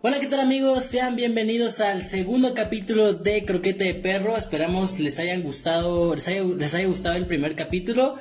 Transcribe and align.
Hola, 0.00 0.20
¿qué 0.20 0.28
tal 0.28 0.38
amigos? 0.38 0.84
Sean 0.84 1.16
bienvenidos 1.16 1.80
al 1.80 2.02
segundo 2.02 2.54
capítulo 2.54 3.14
de 3.14 3.42
Croquete 3.42 3.82
de 3.82 3.94
Perro. 3.94 4.36
Esperamos 4.36 5.00
les 5.00 5.18
hayan 5.18 5.42
gustado, 5.42 6.14
les 6.14 6.28
haya, 6.28 6.86
gustado 6.86 7.16
el 7.16 7.26
primer 7.26 7.56
capítulo. 7.56 8.14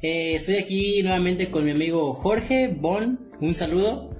Eh, 0.00 0.34
estoy 0.34 0.58
aquí 0.58 1.02
nuevamente 1.02 1.50
con 1.50 1.64
mi 1.64 1.72
amigo 1.72 2.14
Jorge 2.14 2.68
Bon. 2.68 3.18
Un 3.40 3.52
saludo. 3.52 4.16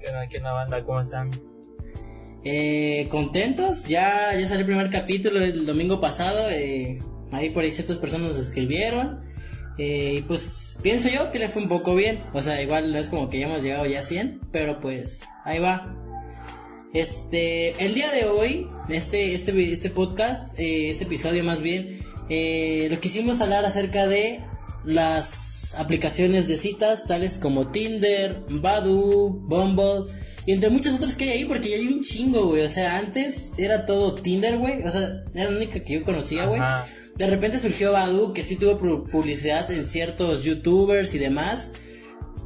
¿Qué 0.00 0.38
onda, 0.38 0.52
banda? 0.52 0.84
¿Cómo 0.84 1.00
están? 1.00 1.30
Eh, 2.42 3.06
contentos, 3.08 3.86
ya, 3.86 4.34
ya 4.36 4.44
salió 4.44 4.62
el 4.62 4.66
primer 4.66 4.90
capítulo 4.90 5.38
el 5.40 5.66
domingo 5.66 6.00
pasado. 6.00 6.50
Eh, 6.50 6.98
ahí 7.30 7.50
por 7.50 7.62
ahí 7.62 7.72
ciertas 7.72 7.98
personas 7.98 8.32
nos 8.32 8.40
escribieron. 8.40 9.20
Y 9.78 10.22
pues 10.22 10.74
pienso 10.82 11.08
yo 11.08 11.30
que 11.30 11.38
le 11.38 11.48
fue 11.48 11.62
un 11.62 11.68
poco 11.68 11.94
bien. 11.94 12.22
O 12.32 12.42
sea, 12.42 12.62
igual 12.62 12.92
no 12.92 12.98
es 12.98 13.10
como 13.10 13.28
que 13.28 13.40
ya 13.40 13.46
hemos 13.46 13.62
llegado 13.62 13.86
ya 13.86 14.00
a 14.00 14.02
100, 14.02 14.40
pero 14.52 14.80
pues 14.80 15.22
ahí 15.44 15.58
va. 15.58 15.94
Este, 16.92 17.84
el 17.84 17.94
día 17.94 18.10
de 18.12 18.24
hoy, 18.24 18.68
este, 18.88 19.34
este, 19.34 19.72
este 19.72 19.90
podcast, 19.90 20.58
eh, 20.58 20.88
este 20.88 21.04
episodio 21.04 21.44
más 21.44 21.60
bien, 21.60 22.00
eh, 22.30 22.88
lo 22.90 22.98
quisimos 23.00 23.40
hablar 23.40 23.66
acerca 23.66 24.06
de 24.06 24.40
las 24.84 25.74
aplicaciones 25.76 26.48
de 26.48 26.56
citas, 26.56 27.04
tales 27.04 27.38
como 27.38 27.68
Tinder, 27.68 28.40
Badu, 28.48 29.42
Bumble, 29.46 30.10
y 30.46 30.52
entre 30.52 30.70
muchas 30.70 30.94
otras 30.94 31.16
que 31.16 31.24
hay 31.24 31.30
ahí, 31.38 31.44
porque 31.44 31.70
ya 31.70 31.76
hay 31.76 31.88
un 31.88 32.02
chingo, 32.02 32.46
güey. 32.46 32.62
O 32.62 32.70
sea, 32.70 32.98
antes 32.98 33.50
era 33.58 33.84
todo 33.84 34.14
Tinder, 34.14 34.58
güey. 34.58 34.82
O 34.84 34.90
sea, 34.90 35.24
era 35.34 35.50
la 35.50 35.56
única 35.56 35.80
que 35.80 35.94
yo 35.94 36.04
conocía, 36.04 36.46
güey. 36.46 36.60
De 37.16 37.26
repente 37.26 37.58
surgió 37.58 37.92
Badu, 37.92 38.32
que 38.32 38.42
sí 38.42 38.56
tuvo 38.56 38.76
publicidad 38.76 39.70
en 39.70 39.84
ciertos 39.84 40.44
youtubers 40.44 41.14
y 41.14 41.18
demás. 41.18 41.74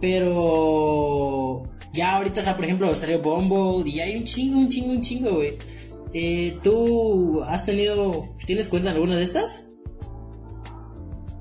Pero 0.00 1.64
ya 1.92 2.16
ahorita, 2.16 2.40
o 2.40 2.44
sea, 2.44 2.56
por 2.56 2.64
ejemplo, 2.64 2.94
salió 2.94 3.20
Bumble 3.20 3.88
y 3.90 4.00
hay 4.00 4.16
un 4.16 4.24
chingo, 4.24 4.58
un 4.58 4.68
chingo, 4.68 4.92
un 4.92 5.02
chingo, 5.02 5.30
güey. 5.34 5.56
Eh, 6.14 6.56
¿Tú 6.62 7.42
has 7.44 7.66
tenido, 7.66 8.34
tienes 8.46 8.68
cuenta 8.68 8.90
en 8.90 8.96
alguna 8.96 9.16
de 9.16 9.22
estas? 9.22 9.68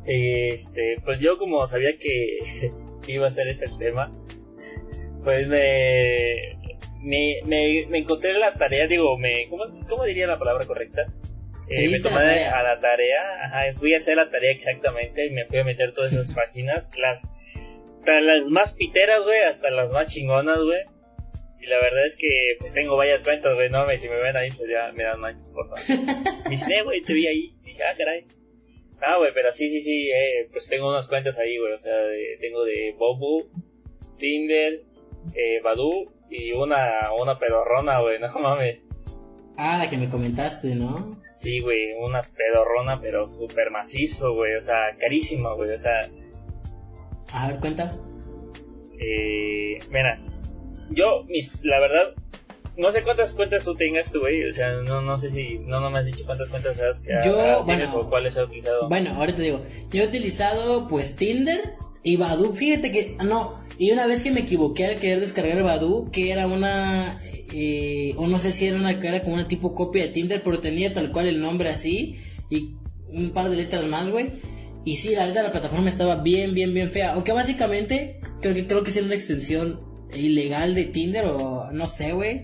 Este, 0.05 0.97
pues 1.05 1.19
yo 1.19 1.37
como 1.37 1.65
sabía 1.67 1.89
que 1.99 2.69
iba 3.13 3.27
a 3.27 3.31
ser 3.31 3.47
este 3.47 3.65
tema, 3.77 4.11
pues 5.23 5.47
me, 5.47 6.57
me, 7.03 7.85
me, 7.87 7.99
encontré 7.99 8.33
la 8.33 8.53
tarea, 8.53 8.87
digo, 8.87 9.17
me, 9.17 9.47
¿cómo, 9.49 9.63
¿cómo 9.87 10.03
diría 10.05 10.25
la 10.25 10.39
palabra 10.39 10.65
correcta? 10.65 11.13
Eh, 11.69 11.89
me 11.89 11.99
tomé 11.99 12.45
a 12.45 12.63
la 12.63 12.79
tarea, 12.79 13.21
ajá, 13.45 13.73
fui 13.75 13.93
a 13.93 13.97
hacer 13.97 14.15
la 14.15 14.29
tarea 14.29 14.51
exactamente 14.51 15.25
y 15.25 15.29
me 15.29 15.45
fui 15.45 15.59
a 15.59 15.63
meter 15.63 15.93
todas 15.93 16.11
esas 16.11 16.33
páginas, 16.33 16.89
las, 16.97 17.23
las 18.05 18.45
más 18.49 18.73
piteras, 18.73 19.23
güey, 19.23 19.41
hasta 19.41 19.69
las 19.69 19.91
más 19.91 20.07
chingonas, 20.07 20.59
güey. 20.59 20.81
Y 21.61 21.67
la 21.67 21.77
verdad 21.77 22.05
es 22.05 22.15
que 22.15 22.27
pues 22.59 22.73
tengo 22.73 22.97
varias 22.97 23.21
cuentas, 23.21 23.53
güey, 23.55 23.69
no, 23.69 23.85
si 23.87 24.09
me 24.09 24.21
ven 24.21 24.35
ahí, 24.35 24.49
pues 24.49 24.69
ya 24.69 24.91
me 24.93 25.03
dan 25.03 25.19
manchas, 25.19 25.49
por 25.49 25.67
favor. 25.69 25.83
Me 26.45 26.51
dice, 26.51 26.81
güey, 26.83 27.01
te 27.01 27.13
vi 27.13 27.27
ahí. 27.27 27.53
Y 27.63 27.67
dije, 27.67 27.83
ah, 27.83 27.95
caray. 27.97 28.25
Ah, 29.01 29.17
güey, 29.17 29.31
pero 29.33 29.51
sí, 29.51 29.69
sí, 29.69 29.81
sí, 29.81 30.09
eh, 30.09 30.49
pues 30.51 30.67
tengo 30.67 30.89
unas 30.89 31.07
cuentas 31.07 31.37
ahí, 31.37 31.57
güey, 31.57 31.73
o 31.73 31.77
sea, 31.77 31.95
tengo 32.39 32.65
de 32.65 32.95
Bobo, 32.97 33.45
Tinder, 34.17 34.81
eh, 35.35 35.61
Badu 35.61 36.11
y 36.29 36.51
una, 36.51 37.11
una 37.19 37.37
pedorrona, 37.37 38.01
güey, 38.01 38.19
no 38.19 38.31
mames. 38.39 38.83
Ah, 39.61 39.77
la 39.77 39.89
que 39.89 39.97
me 39.97 40.07
comentaste, 40.07 40.73
¿no? 40.73 41.17
Sí, 41.33 41.59
güey, 41.59 41.91
una 42.01 42.21
pedorrona, 42.21 43.01
pero 43.01 43.27
súper 43.27 43.71
macizo, 43.71 44.33
güey, 44.33 44.55
o 44.55 44.61
sea, 44.61 44.95
carísima, 44.97 45.53
güey, 45.53 45.71
o 45.71 45.77
sea... 45.77 45.99
A 47.33 47.49
ver, 47.49 47.57
cuenta. 47.59 47.91
Eh, 48.97 49.77
mira, 49.91 50.17
yo, 50.91 51.25
mis, 51.27 51.61
la 51.61 51.77
verdad, 51.81 52.13
no 52.77 52.89
sé 52.91 53.03
cuántas 53.03 53.33
cuentas 53.33 53.65
tú 53.65 53.75
tengas 53.75 54.09
tú, 54.13 54.21
güey, 54.21 54.47
o 54.47 54.53
sea, 54.53 54.71
no, 54.87 55.01
no 55.01 55.17
sé 55.17 55.29
si, 55.29 55.59
no, 55.59 55.81
no 55.81 55.91
me 55.91 55.99
has 55.99 56.05
dicho 56.05 56.23
cuántas 56.25 56.47
cuentas 56.47 56.79
has 56.79 57.01
que 57.01 57.11
yo, 57.25 57.65
bueno, 57.65 57.97
o 57.97 58.09
cuáles 58.09 58.37
has 58.37 58.45
utilizado. 58.45 58.87
Bueno, 58.87 59.13
ahora 59.15 59.35
te 59.35 59.41
digo, 59.41 59.59
yo 59.91 60.03
he 60.03 60.07
utilizado, 60.07 60.87
pues, 60.87 61.17
Tinder 61.17 61.73
y 62.01 62.15
Badu, 62.15 62.53
fíjate 62.53 62.93
que, 62.93 63.17
no, 63.25 63.61
y 63.77 63.91
una 63.91 64.07
vez 64.07 64.23
que 64.23 64.31
me 64.31 64.39
equivoqué 64.39 64.85
al 64.85 64.99
querer 65.01 65.19
descargar 65.19 65.61
Badu, 65.63 66.09
que 66.11 66.31
era 66.31 66.47
una 66.47 67.19
eh, 67.53 68.13
o 68.17 68.27
no 68.27 68.39
sé 68.39 68.51
si 68.51 68.65
era 68.65 68.77
una 68.77 68.99
cara 68.99 69.23
como 69.23 69.35
una 69.35 69.47
tipo 69.47 69.75
copia 69.75 70.03
de 70.03 70.09
Tinder, 70.09 70.41
pero 70.43 70.59
tenía 70.59 70.93
tal 70.93 71.11
cual 71.11 71.27
el 71.27 71.39
nombre 71.39 71.69
así 71.69 72.15
y 72.49 72.73
un 73.11 73.31
par 73.31 73.49
de 73.49 73.57
letras 73.57 73.87
más, 73.87 74.09
güey. 74.09 74.27
Y 74.85 74.95
sí, 74.95 75.13
la 75.15 75.25
verdad 75.25 75.43
la 75.43 75.51
plataforma 75.51 75.89
estaba 75.89 76.17
bien, 76.17 76.53
bien, 76.53 76.73
bien 76.73 76.89
fea. 76.89 77.13
Aunque 77.13 77.31
básicamente 77.31 78.19
creo 78.41 78.53
que 78.53 78.67
creo 78.67 78.83
que 78.83 78.91
es 78.91 78.97
una 78.97 79.15
extensión 79.15 79.79
ilegal 80.13 80.73
de 80.73 80.85
Tinder 80.85 81.25
o 81.25 81.71
no 81.71 81.87
sé, 81.87 82.13
güey. 82.13 82.43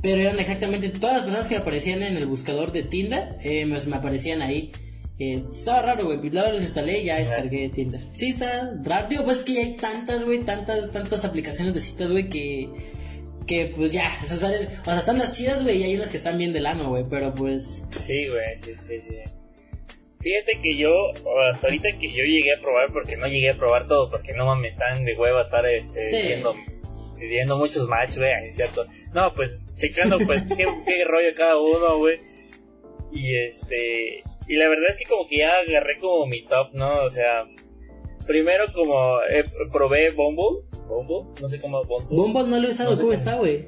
Pero 0.00 0.20
eran 0.20 0.38
exactamente 0.40 0.88
todas 0.88 1.16
las 1.16 1.24
personas 1.24 1.46
que 1.46 1.56
aparecían 1.56 2.02
en 2.02 2.16
el 2.16 2.26
buscador 2.26 2.72
de 2.72 2.82
Tinder, 2.82 3.36
eh, 3.42 3.66
me, 3.66 3.76
aparecían 3.94 4.42
ahí. 4.42 4.72
Eh, 5.18 5.44
estaba 5.50 5.82
raro, 5.82 6.06
güey. 6.06 6.30
Luego 6.30 6.52
los 6.52 6.62
instalé 6.62 7.02
y 7.02 7.04
ya 7.04 7.18
descargué 7.18 7.68
Tinder. 7.68 8.00
Sí, 8.12 8.28
está 8.28 8.72
raro. 8.82 9.08
Digo, 9.08 9.24
pues 9.24 9.38
es 9.38 9.44
que 9.44 9.54
ya 9.54 9.60
hay 9.60 9.72
tantas, 9.74 10.24
güey, 10.24 10.40
tantas, 10.40 10.90
tantas 10.90 11.24
aplicaciones 11.24 11.74
de 11.74 11.80
citas, 11.80 12.10
güey, 12.10 12.28
que 12.28 12.68
que 13.46 13.72
pues 13.74 13.92
ya, 13.92 14.10
o 14.22 14.24
sea, 14.24 14.36
salen, 14.36 14.68
o 14.80 14.84
sea, 14.84 14.98
están 14.98 15.18
las 15.18 15.32
chidas, 15.32 15.62
güey, 15.62 15.78
y 15.78 15.84
hay 15.84 15.96
unas 15.96 16.10
que 16.10 16.16
están 16.16 16.38
bien 16.38 16.52
del 16.52 16.66
ano, 16.66 16.88
güey, 16.88 17.04
pero 17.08 17.34
pues... 17.34 17.84
Sí, 18.04 18.28
güey, 18.28 18.56
sí, 18.62 18.74
sí, 18.88 19.02
sí. 19.08 19.16
Fíjate 20.20 20.60
que 20.62 20.76
yo, 20.76 20.92
hasta 21.50 21.66
ahorita 21.66 21.88
que 21.98 22.08
yo 22.08 22.24
llegué 22.24 22.52
a 22.54 22.60
probar, 22.60 22.92
porque 22.92 23.16
no 23.16 23.26
llegué 23.26 23.50
a 23.50 23.56
probar 23.56 23.88
todo, 23.88 24.08
porque 24.08 24.32
no 24.36 24.54
me 24.54 24.68
están 24.68 25.04
de 25.04 25.16
hueva 25.16 25.42
estar 25.42 25.66
este, 25.66 26.40
viendo, 27.18 27.56
muchos 27.56 27.88
matches, 27.88 28.18
güey, 28.18 28.30
es 28.46 28.54
cierto. 28.54 28.86
No, 29.12 29.32
pues 29.34 29.58
checando, 29.76 30.18
pues, 30.18 30.42
qué, 30.56 30.64
qué 30.86 31.04
rollo 31.04 31.34
cada 31.36 31.58
uno, 31.58 31.98
güey. 31.98 32.16
Y 33.12 33.36
este, 33.36 34.22
y 34.48 34.56
la 34.56 34.68
verdad 34.68 34.90
es 34.90 34.96
que 34.96 35.04
como 35.04 35.26
que 35.26 35.38
ya 35.38 35.50
agarré 35.66 35.98
como 36.00 36.26
mi 36.26 36.42
top, 36.42 36.72
¿no? 36.72 36.92
O 36.92 37.10
sea, 37.10 37.44
primero 38.26 38.72
como 38.72 39.20
eh, 39.22 39.44
probé 39.72 40.10
Bumble, 40.10 40.66
Bumble, 40.92 41.40
no 41.40 41.48
sé 41.48 41.60
cómo 41.60 41.84
Bumble. 41.84 42.08
Bumble 42.10 42.44
no 42.44 42.58
lo 42.58 42.68
he 42.68 42.70
usado, 42.70 42.96
¿cómo, 42.96 43.12
está, 43.12 43.36
güey? 43.36 43.66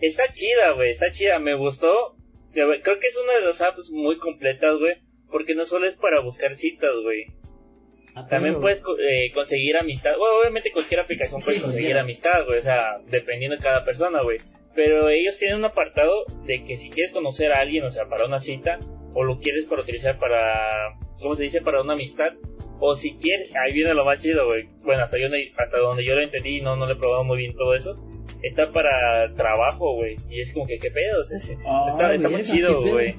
Está 0.00 0.24
chida, 0.32 0.72
güey, 0.74 0.90
está 0.90 1.10
chida, 1.10 1.38
me 1.38 1.54
gustó. 1.54 2.16
Creo 2.52 2.80
que 2.82 3.06
es 3.06 3.16
una 3.16 3.34
de 3.34 3.40
las 3.46 3.60
apps 3.60 3.90
muy 3.90 4.18
completas, 4.18 4.76
güey, 4.78 4.96
porque 5.30 5.54
no 5.54 5.64
solo 5.64 5.86
es 5.86 5.94
para 5.94 6.20
buscar 6.20 6.54
citas, 6.54 6.92
güey. 7.02 7.26
Ah, 8.14 8.26
También 8.28 8.60
puedes 8.60 8.82
eh, 9.00 9.30
conseguir 9.32 9.76
amistad. 9.76 10.16
Bueno, 10.18 10.40
obviamente 10.40 10.70
cualquier 10.70 11.00
aplicación 11.00 11.40
puede 11.40 11.60
conseguir 11.60 11.96
amistad, 11.96 12.44
güey. 12.46 12.58
O 12.58 12.62
sea, 12.62 12.98
dependiendo 13.06 13.56
de 13.56 13.62
cada 13.62 13.84
persona, 13.84 14.22
güey. 14.22 14.38
Pero 14.74 15.08
ellos 15.08 15.38
tienen 15.38 15.58
un 15.58 15.64
apartado 15.64 16.24
de 16.46 16.64
que 16.64 16.76
si 16.76 16.90
quieres 16.90 17.12
conocer 17.12 17.52
a 17.52 17.60
alguien, 17.60 17.84
o 17.84 17.90
sea, 17.90 18.06
para 18.06 18.26
una 18.26 18.38
cita, 18.38 18.78
o 19.14 19.24
lo 19.24 19.38
quieres 19.38 19.66
para 19.66 19.82
utilizar 19.82 20.18
para, 20.18 20.98
¿cómo 21.20 21.34
se 21.34 21.44
dice? 21.44 21.60
Para 21.62 21.82
una 21.82 21.94
amistad, 21.94 22.34
o 22.84 22.96
si 22.96 23.14
quieres, 23.14 23.54
ahí 23.54 23.72
viene 23.72 23.94
lo 23.94 24.04
más 24.04 24.20
chido, 24.20 24.44
güey. 24.44 24.68
Bueno, 24.84 25.04
hasta, 25.04 25.16
yo, 25.16 25.28
hasta 25.56 25.78
donde 25.78 26.04
yo 26.04 26.16
lo 26.16 26.20
entendí, 26.20 26.60
no, 26.60 26.74
no 26.74 26.84
le 26.84 26.94
he 26.94 26.96
probado 26.96 27.22
muy 27.22 27.38
bien 27.38 27.54
todo 27.54 27.76
eso. 27.76 27.94
Está 28.42 28.72
para 28.72 29.32
trabajo, 29.36 29.94
güey. 29.94 30.16
Y 30.28 30.40
es 30.40 30.52
como 30.52 30.66
que, 30.66 30.80
¿qué 30.80 30.90
pedo? 30.90 31.22
Ah, 31.64 31.86
está, 31.88 32.12
está 32.12 32.28
muy 32.28 32.42
chido, 32.42 32.82
güey. 32.82 33.14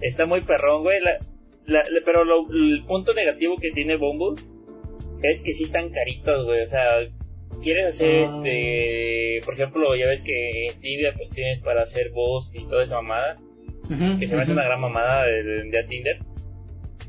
Está 0.00 0.24
muy 0.24 0.40
perrón, 0.46 0.82
güey. 0.82 0.98
pero 2.06 2.22
el 2.22 2.82
punto 2.86 3.12
negativo 3.12 3.56
que 3.58 3.70
tiene 3.70 3.96
Bumble 3.96 4.42
es 5.24 5.42
que 5.42 5.52
sí 5.52 5.64
están 5.64 5.90
caritos, 5.90 6.46
güey. 6.46 6.62
O 6.62 6.66
sea, 6.66 6.86
quieres 7.62 7.88
hacer 7.88 8.24
ah. 8.30 8.34
este. 8.34 9.40
Por 9.44 9.54
ejemplo, 9.56 9.94
ya 9.94 10.08
ves 10.08 10.22
que 10.22 10.68
en 10.68 10.80
Tinder, 10.80 11.12
pues 11.18 11.28
tienes 11.28 11.60
para 11.62 11.82
hacer 11.82 12.12
voz 12.12 12.50
y 12.54 12.66
toda 12.66 12.82
esa 12.82 12.94
mamada. 12.94 13.36
que 14.18 14.26
se 14.26 14.36
me 14.36 14.40
hace 14.40 14.52
una 14.52 14.64
gran 14.64 14.80
mamada 14.80 15.26
de, 15.26 15.42
de 15.70 15.84
Tinder 15.86 16.18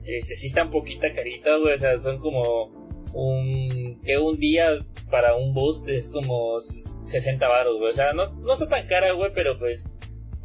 este, 0.06 0.36
sí 0.36 0.48
están 0.48 0.72
poquita 0.72 1.14
carita, 1.14 1.58
güey, 1.58 1.76
o 1.76 1.78
sea, 1.78 2.02
son 2.02 2.20
como 2.20 2.72
un, 3.14 4.00
que 4.04 4.18
un 4.18 4.38
día 4.38 4.70
para 5.10 5.36
un 5.36 5.54
boost 5.54 5.88
es 5.90 6.10
como 6.10 6.60
60 7.06 7.48
baros, 7.48 7.80
güey, 7.80 7.92
o 7.92 7.96
sea, 7.96 8.12
no, 8.16 8.32
no 8.34 8.54
está 8.54 8.68
tan 8.68 8.88
cara, 8.88 9.14
güey, 9.14 9.32
pero 9.34 9.58
pues, 9.60 9.84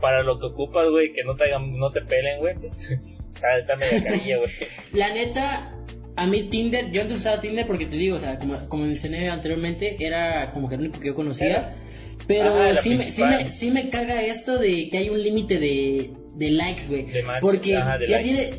para 0.01 0.23
lo 0.23 0.39
que 0.39 0.47
ocupas, 0.47 0.89
güey, 0.89 1.13
que 1.13 1.25
no 1.25 1.37
te 1.37 1.45
hagan, 1.45 1.75
no 1.75 1.91
te 1.91 2.03
pelen, 2.03 2.39
güey, 2.39 2.55
pues, 2.57 2.91
está, 3.35 3.59
está 3.59 3.77
media 3.77 4.03
carilla, 4.05 4.39
güey. 4.39 4.51
La 4.93 5.13
neta, 5.13 5.73
a 6.17 6.27
mí 6.27 6.45
Tinder, 6.45 6.91
yo 6.91 7.03
antes 7.03 7.19
usaba 7.19 7.41
Tinder 7.41 7.67
porque 7.67 7.87
te 7.87 7.97
digo, 7.97 8.17
o 8.17 8.21
sea, 8.21 8.39
como, 8.39 8.69
como 8.69 8.85
mencioné 8.85 9.29
anteriormente, 9.29 9.97
era 10.01 10.53
como 10.53 10.69
que 10.69 10.75
el 10.75 10.83
único 10.83 11.01
que 11.01 11.09
yo 11.09 11.15
conocía. 11.15 11.77
Pero 12.27 12.75
sí, 12.75 12.97
me, 12.97 13.11
sí, 13.13 13.23
me, 13.23 13.49
sí 13.49 13.71
me 13.71 13.89
caga 13.89 14.21
esto 14.23 14.59
de 14.59 14.91
que 14.91 14.99
hay 14.99 15.11
un 15.11 15.23
límite 15.23 15.61
de, 15.61 16.11
de 16.37 16.51
likes, 16.51 16.83
güey. 16.89 17.07
Porque 17.41 17.71
ya 17.71 17.99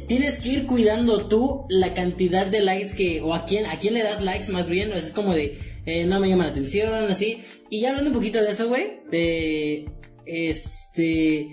tienes 0.07 0.39
que 0.39 0.49
ir 0.49 0.65
cuidando 0.65 1.27
tú 1.27 1.65
la 1.69 1.93
cantidad 1.93 2.45
de 2.45 2.61
likes 2.61 2.95
que, 2.95 3.21
o 3.21 3.33
a 3.33 3.45
quién, 3.45 3.65
a 3.65 3.77
quién 3.77 3.93
le 3.93 4.03
das 4.03 4.21
likes 4.21 4.51
más 4.51 4.69
bien, 4.69 4.91
o 4.91 4.95
es 4.95 5.11
como 5.11 5.33
de, 5.33 5.57
eh, 5.85 6.05
no 6.05 6.19
me 6.19 6.29
llama 6.29 6.45
la 6.45 6.51
atención, 6.51 7.05
así. 7.09 7.41
Y 7.69 7.81
ya 7.81 7.89
hablando 7.89 8.09
un 8.09 8.15
poquito 8.15 8.41
de 8.41 8.51
eso, 8.51 8.67
güey, 8.67 9.01
de, 9.11 9.85
este, 10.25 11.49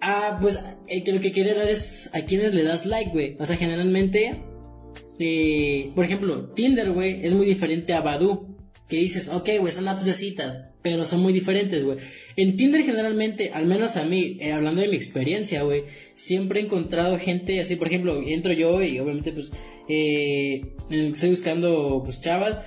ah, 0.00 0.38
pues, 0.40 0.60
eh, 0.88 1.04
que 1.04 1.12
lo 1.12 1.20
que 1.20 1.32
quiere 1.32 1.54
dar 1.54 1.68
es 1.68 2.10
a 2.12 2.22
quienes 2.22 2.54
le 2.54 2.62
das 2.62 2.86
like, 2.86 3.10
güey. 3.10 3.36
O 3.38 3.46
sea, 3.46 3.56
generalmente, 3.56 4.34
eh, 5.18 5.90
por 5.94 6.04
ejemplo, 6.04 6.48
Tinder, 6.50 6.90
güey, 6.90 7.24
es 7.24 7.32
muy 7.32 7.46
diferente 7.46 7.92
a 7.92 8.00
Badu 8.00 8.56
que 8.88 8.96
dices, 8.96 9.28
ok, 9.28 9.48
güey, 9.60 9.72
son 9.72 9.88
apps 9.88 10.06
de 10.06 10.12
citas, 10.12 10.71
pero 10.82 11.04
son 11.04 11.20
muy 11.20 11.32
diferentes, 11.32 11.84
güey. 11.84 11.98
En 12.36 12.56
Tinder 12.56 12.84
generalmente, 12.84 13.50
al 13.54 13.66
menos 13.66 13.96
a 13.96 14.04
mí, 14.04 14.36
eh, 14.40 14.52
hablando 14.52 14.80
de 14.80 14.88
mi 14.88 14.96
experiencia, 14.96 15.62
güey, 15.62 15.84
siempre 16.14 16.60
he 16.60 16.64
encontrado 16.64 17.18
gente 17.18 17.60
así, 17.60 17.76
por 17.76 17.86
ejemplo, 17.86 18.20
entro 18.26 18.52
yo 18.52 18.82
y 18.82 18.98
obviamente 18.98 19.32
pues 19.32 19.52
eh, 19.88 20.62
estoy 20.90 21.30
buscando 21.30 22.02
pues 22.04 22.20
chavas. 22.20 22.64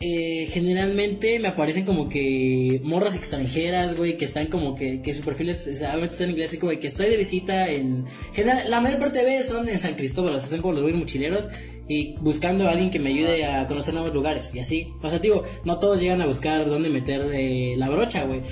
Eh, 0.00 0.48
generalmente 0.50 1.38
me 1.38 1.48
aparecen 1.48 1.84
como 1.84 2.08
que 2.08 2.80
morras 2.82 3.14
extranjeras, 3.14 3.96
güey, 3.96 4.18
que 4.18 4.26
están 4.26 4.48
como 4.48 4.74
que, 4.74 5.00
que 5.00 5.14
su 5.14 5.22
perfil 5.22 5.48
es, 5.48 5.66
o 5.66 5.76
sea, 5.76 5.96
está 5.96 6.24
en 6.24 6.30
inglés, 6.30 6.50
así 6.50 6.58
como 6.58 6.78
que 6.78 6.88
estoy 6.88 7.08
de 7.08 7.16
visita 7.16 7.70
en... 7.70 8.04
General, 8.34 8.68
la 8.68 8.80
mayor 8.80 8.98
parte 8.98 9.20
de 9.20 9.24
veces 9.24 9.46
son 9.46 9.66
en 9.66 9.78
San 9.78 9.94
Cristóbal, 9.94 10.34
o 10.34 10.40
sea, 10.40 10.50
son 10.50 10.60
como 10.60 10.74
los 10.74 10.82
güeyes 10.82 11.00
mochileros 11.00 11.46
y 11.88 12.14
buscando 12.20 12.66
a 12.66 12.70
alguien 12.70 12.90
que 12.90 12.98
me 12.98 13.10
ayude 13.10 13.44
a 13.44 13.66
conocer 13.66 13.94
nuevos 13.94 14.14
lugares 14.14 14.54
y 14.54 14.60
así. 14.60 14.92
O 15.02 15.10
sea, 15.10 15.18
digo, 15.18 15.44
no 15.64 15.78
todos 15.78 16.00
llegan 16.00 16.20
a 16.22 16.26
buscar 16.26 16.66
dónde 16.66 16.88
meter 16.88 17.30
eh, 17.32 17.74
la 17.76 17.88
brocha, 17.88 18.24
güey. 18.24 18.42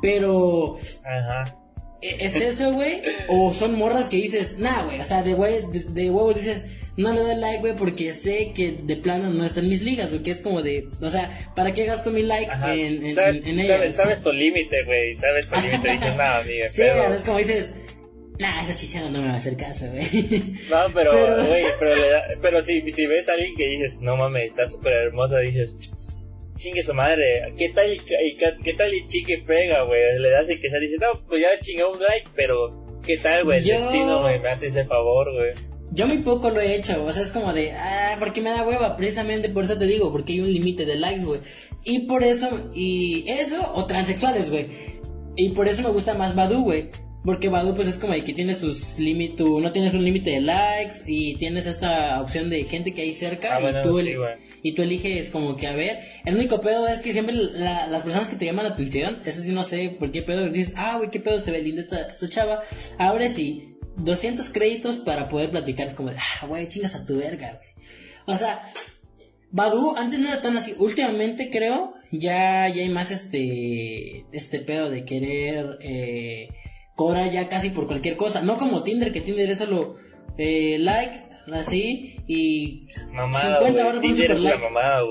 Pero... 0.00 0.76
Ajá. 1.04 1.62
¿e-, 2.02 2.24
¿Es 2.24 2.36
eso, 2.36 2.72
güey? 2.72 3.00
¿O 3.28 3.54
son 3.54 3.78
morras 3.78 4.08
que 4.08 4.16
dices, 4.16 4.58
nah, 4.58 4.82
güey? 4.84 5.00
O 5.00 5.04
sea, 5.04 5.22
de, 5.22 5.34
güey, 5.34 5.54
de, 5.72 6.10
huevos 6.10 6.36
dices, 6.36 6.80
no 6.96 7.12
le 7.12 7.20
doy 7.20 7.36
like, 7.36 7.60
güey, 7.60 7.74
porque 7.74 8.12
sé 8.12 8.52
que 8.54 8.72
de 8.72 8.96
plano 8.96 9.30
no 9.30 9.44
están 9.44 9.68
mis 9.68 9.82
ligas, 9.82 10.10
güey, 10.10 10.22
que 10.22 10.32
es 10.32 10.42
como 10.42 10.62
de, 10.62 10.88
o 11.00 11.08
sea, 11.08 11.52
¿para 11.54 11.72
qué 11.72 11.86
gasto 11.86 12.10
mi 12.10 12.22
like 12.22 12.52
en, 12.66 13.06
en, 13.06 13.14
¿Sabes, 13.14 13.46
en, 13.46 13.60
ellas? 13.60 13.96
Sabes, 13.96 14.22
tu 14.22 14.32
límite, 14.32 14.84
güey, 14.84 15.16
sabes 15.16 15.48
tu 15.48 15.56
límite, 15.56 15.92
dices, 15.92 16.16
nada, 16.16 16.38
amiga. 16.40 16.66
Sí, 16.70 16.82
es 16.82 17.24
como 17.24 17.38
dices, 17.38 17.81
Nah, 18.42 18.60
esa 18.60 18.74
chichara 18.74 19.08
no 19.08 19.20
me 19.20 19.28
va 19.28 19.34
a 19.34 19.36
hacer 19.36 19.56
caso, 19.56 19.86
güey. 19.92 20.02
No, 20.68 20.92
pero, 20.92 21.12
güey, 21.46 21.64
pero, 21.78 21.94
pero 22.40 22.60
si, 22.60 22.90
si 22.90 23.06
ves 23.06 23.28
a 23.28 23.34
alguien 23.34 23.54
que 23.54 23.68
dices, 23.68 24.00
no 24.00 24.16
mames, 24.16 24.50
está 24.50 24.66
súper 24.66 24.94
hermosa, 24.94 25.38
dices, 25.38 25.76
chingue 26.56 26.82
su 26.82 26.92
madre, 26.92 27.54
¿qué 27.56 27.68
tal 27.68 27.92
y, 27.92 27.98
qué 27.98 28.74
tal 28.76 28.92
y 28.92 29.06
chique 29.06 29.44
pega, 29.46 29.84
güey? 29.84 30.00
Le 30.18 30.30
das 30.30 30.48
el 30.48 30.60
que 30.60 30.68
se 30.68 30.80
dice, 30.80 30.96
no, 31.00 31.12
pues 31.28 31.40
ya 31.40 31.50
chingue 31.60 31.84
un 31.84 32.00
like, 32.00 32.30
pero 32.34 32.68
¿qué 33.06 33.16
tal, 33.16 33.44
güey? 33.44 33.58
El 33.58 33.64
destino, 33.64 34.22
güey, 34.22 34.40
me 34.40 34.48
hace 34.48 34.66
ese 34.66 34.84
favor, 34.86 35.32
güey. 35.32 35.52
Yo 35.92 36.08
muy 36.08 36.18
poco 36.18 36.50
lo 36.50 36.60
he 36.60 36.74
hecho, 36.74 37.04
o 37.04 37.12
sea, 37.12 37.22
es 37.22 37.30
como 37.30 37.52
de, 37.52 37.70
ah, 37.70 38.16
porque 38.18 38.40
me 38.40 38.50
da 38.50 38.66
hueva, 38.66 38.96
precisamente 38.96 39.50
por 39.50 39.62
eso 39.62 39.78
te 39.78 39.86
digo, 39.86 40.10
porque 40.10 40.32
hay 40.32 40.40
un 40.40 40.52
límite 40.52 40.84
de 40.84 40.96
likes, 40.96 41.24
güey. 41.24 41.40
Y 41.84 42.06
por 42.06 42.24
eso, 42.24 42.48
y 42.74 43.24
eso, 43.28 43.72
o 43.76 43.84
transexuales, 43.84 44.50
güey. 44.50 44.66
Y 45.36 45.50
por 45.50 45.68
eso 45.68 45.82
me 45.82 45.90
gusta 45.90 46.14
más 46.14 46.34
Badu, 46.34 46.62
güey. 46.62 46.90
Porque 47.24 47.48
Badu 47.48 47.74
pues 47.74 47.86
es 47.86 47.98
como 47.98 48.12
de 48.12 48.24
que 48.24 48.34
tienes 48.34 48.58
tus 48.58 48.98
límites, 48.98 49.46
no 49.46 49.70
tienes 49.70 49.94
un 49.94 50.04
límite 50.04 50.30
de 50.30 50.40
likes 50.40 50.98
y 51.06 51.36
tienes 51.36 51.66
esta 51.66 52.20
opción 52.20 52.50
de 52.50 52.64
gente 52.64 52.94
que 52.94 53.02
hay 53.02 53.14
cerca 53.14 53.56
ah, 53.56 53.60
y, 53.60 53.82
tú 53.86 54.00
y 54.62 54.72
tú 54.72 54.82
eliges 54.82 55.30
como 55.30 55.56
que 55.56 55.68
a 55.68 55.72
ver. 55.72 56.00
El 56.24 56.34
único 56.34 56.60
pedo 56.60 56.88
es 56.88 57.00
que 57.00 57.12
siempre 57.12 57.34
las 57.34 58.02
personas 58.02 58.28
que 58.28 58.36
te 58.36 58.44
llaman 58.44 58.64
la 58.64 58.72
atención, 58.72 59.18
eso 59.24 59.40
sí 59.40 59.52
no 59.52 59.62
sé 59.62 59.90
por 59.90 60.10
qué 60.10 60.22
pedo, 60.22 60.48
dices, 60.48 60.74
ah, 60.76 60.96
güey, 60.96 61.10
qué 61.10 61.20
pedo 61.20 61.40
se 61.40 61.52
ve 61.52 61.62
linda 61.62 61.80
esta, 61.80 62.00
esta 62.08 62.28
chava. 62.28 62.62
Ahora 62.98 63.28
sí, 63.28 63.76
200 63.98 64.48
créditos 64.50 64.96
para 64.96 65.28
poder 65.28 65.50
platicar, 65.50 65.86
es 65.86 65.94
como 65.94 66.10
de, 66.10 66.16
ah, 66.16 66.46
güey, 66.46 66.68
chingas 66.68 66.96
a 66.96 67.06
tu 67.06 67.18
verga, 67.18 67.52
güey. 67.52 67.86
O 68.26 68.36
sea, 68.36 68.62
Badu 69.52 69.94
antes 69.96 70.18
no 70.18 70.28
era 70.28 70.40
tan 70.40 70.56
así, 70.56 70.74
últimamente 70.78 71.50
creo, 71.50 71.94
ya, 72.10 72.68
ya 72.68 72.82
hay 72.82 72.88
más 72.88 73.10
este, 73.10 74.24
este 74.32 74.60
pedo 74.60 74.90
de 74.90 75.04
querer, 75.04 75.78
eh, 75.82 76.48
cobrar 77.02 77.30
ya 77.30 77.48
casi 77.48 77.70
por 77.70 77.86
cualquier 77.88 78.16
cosa. 78.16 78.42
No 78.42 78.56
como 78.56 78.84
Tinder, 78.84 79.10
que 79.10 79.20
Tinder 79.20 79.50
es 79.50 79.58
solo 79.58 79.96
eh, 80.38 80.76
like, 80.78 81.12
así, 81.52 82.20
y 82.28 82.86
mamada, 83.10 83.58
50 83.58 83.84
por 83.84 83.96
un 83.96 84.16
super 84.16 84.40
like. 84.40 84.62
Mamada, 84.62 85.02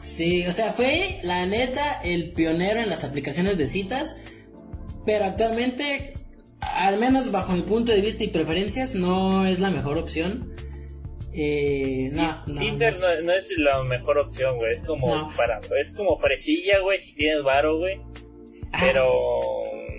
sí, 0.00 0.46
o 0.46 0.52
sea, 0.52 0.72
fue 0.72 1.20
la 1.22 1.44
neta 1.44 2.00
el 2.02 2.32
pionero 2.32 2.80
en 2.80 2.88
las 2.88 3.04
aplicaciones 3.04 3.58
de 3.58 3.66
citas, 3.66 4.16
pero 5.04 5.26
actualmente, 5.26 6.14
al 6.60 6.98
menos 6.98 7.30
bajo 7.30 7.52
mi 7.52 7.62
punto 7.62 7.92
de 7.92 8.00
vista 8.00 8.24
y 8.24 8.28
preferencias, 8.28 8.94
no 8.94 9.46
es 9.46 9.58
la 9.58 9.68
mejor 9.68 9.98
opción. 9.98 10.54
Eh, 11.34 12.08
no, 12.14 12.44
no, 12.46 12.60
Tinder 12.60 12.94
no 13.24 13.32
es... 13.34 13.46
la 13.58 13.82
mejor 13.82 14.16
opción, 14.16 14.56
güey. 14.56 14.72
Es 14.72 14.80
como 14.80 15.30
para, 15.36 15.60
es 15.78 15.90
como 15.90 16.18
fresilla, 16.18 16.80
güey, 16.80 16.98
si 16.98 17.12
tienes 17.14 17.42
varo, 17.44 17.76
güey. 17.76 17.98
Pero 18.80 19.10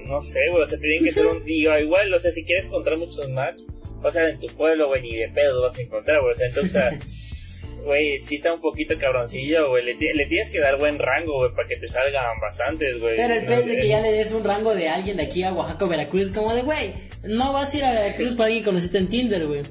no 0.07 0.21
sé, 0.21 0.39
güey, 0.51 0.63
o 0.63 0.67
sea, 0.67 0.79
tienen 0.79 1.03
que 1.03 1.11
ser 1.11 1.25
un 1.25 1.43
día 1.43 1.79
igual, 1.79 2.13
o 2.13 2.19
sea, 2.19 2.31
si 2.31 2.43
quieres 2.43 2.65
encontrar 2.65 2.97
muchos 2.97 3.29
más, 3.29 3.65
o 4.03 4.11
sea, 4.11 4.29
en 4.29 4.39
tu 4.39 4.47
pueblo, 4.47 4.87
güey, 4.87 5.01
ni 5.01 5.15
de 5.15 5.29
pedo 5.29 5.61
vas 5.61 5.77
a 5.77 5.81
encontrar, 5.81 6.21
güey, 6.21 6.33
o 6.33 6.35
sea, 6.35 6.47
entonces, 6.47 7.43
güey, 7.83 8.19
sí 8.19 8.35
está 8.35 8.53
un 8.53 8.61
poquito 8.61 8.97
cabroncillo, 8.97 9.69
güey, 9.69 9.85
le, 9.85 10.13
le, 10.13 10.25
tienes 10.25 10.49
que 10.49 10.59
dar 10.59 10.77
buen 10.77 10.99
rango, 10.99 11.37
güey, 11.39 11.51
para 11.53 11.67
que 11.67 11.77
te 11.77 11.87
salgan 11.87 12.39
bastantes, 12.41 12.99
güey. 12.99 13.15
Pero 13.15 13.33
el 13.33 13.45
pez 13.45 13.65
de 13.65 13.77
que 13.77 13.87
ya 13.87 14.01
le 14.01 14.11
des 14.11 14.31
un 14.31 14.43
rango 14.43 14.75
de 14.75 14.89
alguien 14.89 15.17
de 15.17 15.23
aquí 15.23 15.43
a 15.43 15.53
Oaxaca 15.53 15.85
o 15.85 15.87
Veracruz, 15.87 16.23
es 16.23 16.31
como 16.31 16.53
de, 16.53 16.61
güey, 16.61 16.93
no 17.23 17.53
vas 17.53 17.73
a 17.73 17.77
ir 17.77 17.85
a 17.85 17.91
Veracruz 17.91 18.33
para 18.33 18.45
alguien 18.45 18.63
que 18.63 18.69
conociste 18.69 18.97
en 18.97 19.07
Tinder, 19.07 19.47
güey. 19.47 19.63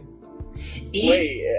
Güey, 0.92 1.40
eh, 1.40 1.52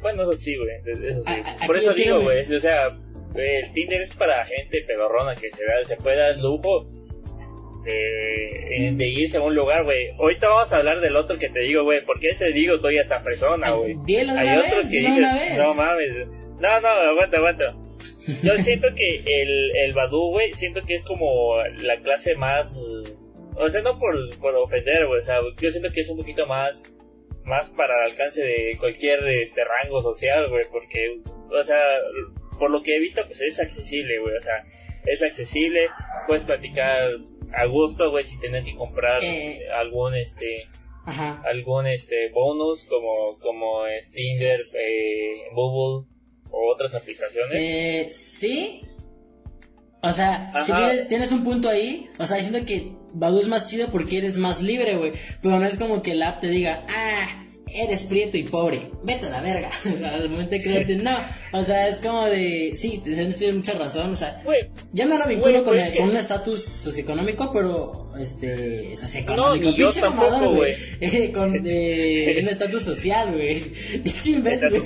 bueno, 0.00 0.22
eso 0.22 0.32
sí, 0.32 0.56
güey, 0.56 0.70
eso 0.86 1.22
sí. 1.24 1.66
Por 1.66 1.76
eso 1.76 1.92
digo, 1.94 2.20
güey, 2.20 2.52
o 2.52 2.60
sea, 2.60 2.96
el 3.34 3.72
Tinder 3.72 4.02
es 4.02 4.14
para 4.14 4.44
gente 4.44 4.82
pedorrona 4.82 5.34
que 5.34 5.50
se, 5.50 5.64
da, 5.64 5.84
se 5.86 5.96
puede 5.96 6.16
dar 6.16 6.36
lujo 6.38 6.90
de, 7.84 8.92
de, 8.94 9.06
irse 9.08 9.38
a 9.38 9.42
un 9.42 9.54
lugar, 9.54 9.84
güey. 9.84 10.08
Ahorita 10.18 10.48
vamos 10.48 10.72
a 10.72 10.76
hablar 10.76 11.00
del 11.00 11.16
otro 11.16 11.36
que 11.36 11.48
te 11.48 11.60
digo, 11.60 11.84
güey. 11.84 12.04
¿Por 12.04 12.20
qué 12.20 12.32
se 12.32 12.50
digo 12.50 12.76
estoy 12.76 12.98
a 12.98 13.02
esta 13.02 13.22
persona, 13.22 13.70
güey? 13.72 13.96
Hay 14.08 14.58
otros 14.58 14.88
que 14.88 14.98
dices, 15.00 15.58
no 15.58 15.74
mames. 15.74 16.16
No, 16.60 16.80
no, 16.80 16.88
aguanta, 16.88 17.38
aguanta. 17.38 17.76
Yo 18.42 18.56
siento 18.58 18.88
que 18.94 19.16
el, 19.16 19.76
el 19.84 19.94
Badu, 19.94 20.30
güey, 20.30 20.52
siento 20.52 20.80
que 20.82 20.96
es 20.96 21.04
como 21.04 21.56
la 21.82 22.00
clase 22.02 22.36
más. 22.36 22.76
O 23.56 23.68
sea, 23.68 23.82
no 23.82 23.98
por, 23.98 24.14
por 24.38 24.54
ofender, 24.56 25.06
güey. 25.06 25.18
O 25.18 25.22
sea, 25.22 25.38
yo 25.60 25.70
siento 25.70 25.90
que 25.92 26.00
es 26.00 26.08
un 26.08 26.18
poquito 26.18 26.46
más. 26.46 26.82
Más 27.44 27.70
para 27.70 27.98
el 27.98 28.12
alcance 28.12 28.40
de 28.40 28.72
cualquier 28.78 29.18
este 29.28 29.62
rango 29.64 30.00
social, 30.00 30.48
güey. 30.48 30.62
Porque, 30.70 31.20
o 31.50 31.64
sea, 31.64 31.84
por 32.58 32.70
lo 32.70 32.80
que 32.82 32.94
he 32.94 33.00
visto, 33.00 33.22
pues 33.26 33.40
es 33.40 33.58
accesible, 33.58 34.20
güey. 34.20 34.36
O 34.36 34.40
sea, 34.40 34.62
es 35.06 35.22
accesible. 35.22 35.88
Puedes 36.28 36.44
platicar 36.44 36.96
a 37.54 37.66
gusto, 37.66 38.10
güey, 38.10 38.24
si 38.24 38.38
tienes 38.38 38.64
que 38.64 38.74
comprar 38.74 39.22
eh, 39.22 39.60
algún 39.74 40.14
este 40.14 40.66
algún 41.44 41.86
este 41.86 42.30
bonus 42.30 42.84
como 42.84 43.10
como 43.42 43.82
Tinder, 44.12 44.60
eh, 44.78 45.48
Google 45.54 46.06
o 46.50 46.72
otras 46.72 46.94
aplicaciones. 46.94 47.54
Eh, 47.54 48.08
sí. 48.12 48.82
O 50.04 50.12
sea, 50.12 50.52
si 50.64 50.72
tienes, 51.08 51.30
un 51.30 51.44
punto 51.44 51.68
ahí, 51.68 52.10
o 52.18 52.26
sea, 52.26 52.36
diciendo 52.36 52.66
que 52.66 52.90
Badu 53.12 53.38
es 53.38 53.46
más 53.46 53.70
chido 53.70 53.86
porque 53.88 54.18
eres 54.18 54.36
más 54.36 54.60
libre, 54.60 54.96
güey. 54.96 55.12
Pero 55.40 55.60
no 55.60 55.64
es 55.64 55.78
como 55.78 56.02
que 56.02 56.12
el 56.12 56.22
app 56.24 56.40
te 56.40 56.48
diga, 56.48 56.84
ah, 56.88 57.41
eres 57.74 58.04
prieto 58.04 58.36
y 58.36 58.42
pobre, 58.42 58.80
vete 59.04 59.26
a 59.26 59.30
la 59.30 59.40
verga. 59.40 59.70
Al 60.04 60.28
momento 60.28 60.50
de 60.50 60.62
creerte, 60.62 60.96
no. 60.96 61.18
O 61.52 61.62
sea, 61.62 61.88
es 61.88 61.98
como 61.98 62.26
de, 62.26 62.74
sí, 62.76 63.00
tienes 63.04 63.40
mucha 63.54 63.72
razón. 63.74 64.12
O 64.12 64.16
sea, 64.16 64.42
ya 64.92 65.06
no 65.06 65.18
lo 65.18 65.26
vinculo 65.26 65.64
con, 65.64 65.76
con, 65.96 66.10
un 66.10 66.16
estatus 66.16 66.62
socioeconómico, 66.64 67.52
pero, 67.52 68.10
este, 68.18 68.96
socioeconómico. 68.96 69.70
No, 69.70 69.76
yo 69.76 69.92
tampoco, 69.92 70.54
güey. 70.54 70.74
con 71.32 71.60
eh, 71.64 72.38
un 72.42 72.48
estatus 72.48 72.82
social, 72.82 73.32
güey. 73.32 73.62
Dicho 74.02 74.30
imbécil. 74.30 74.82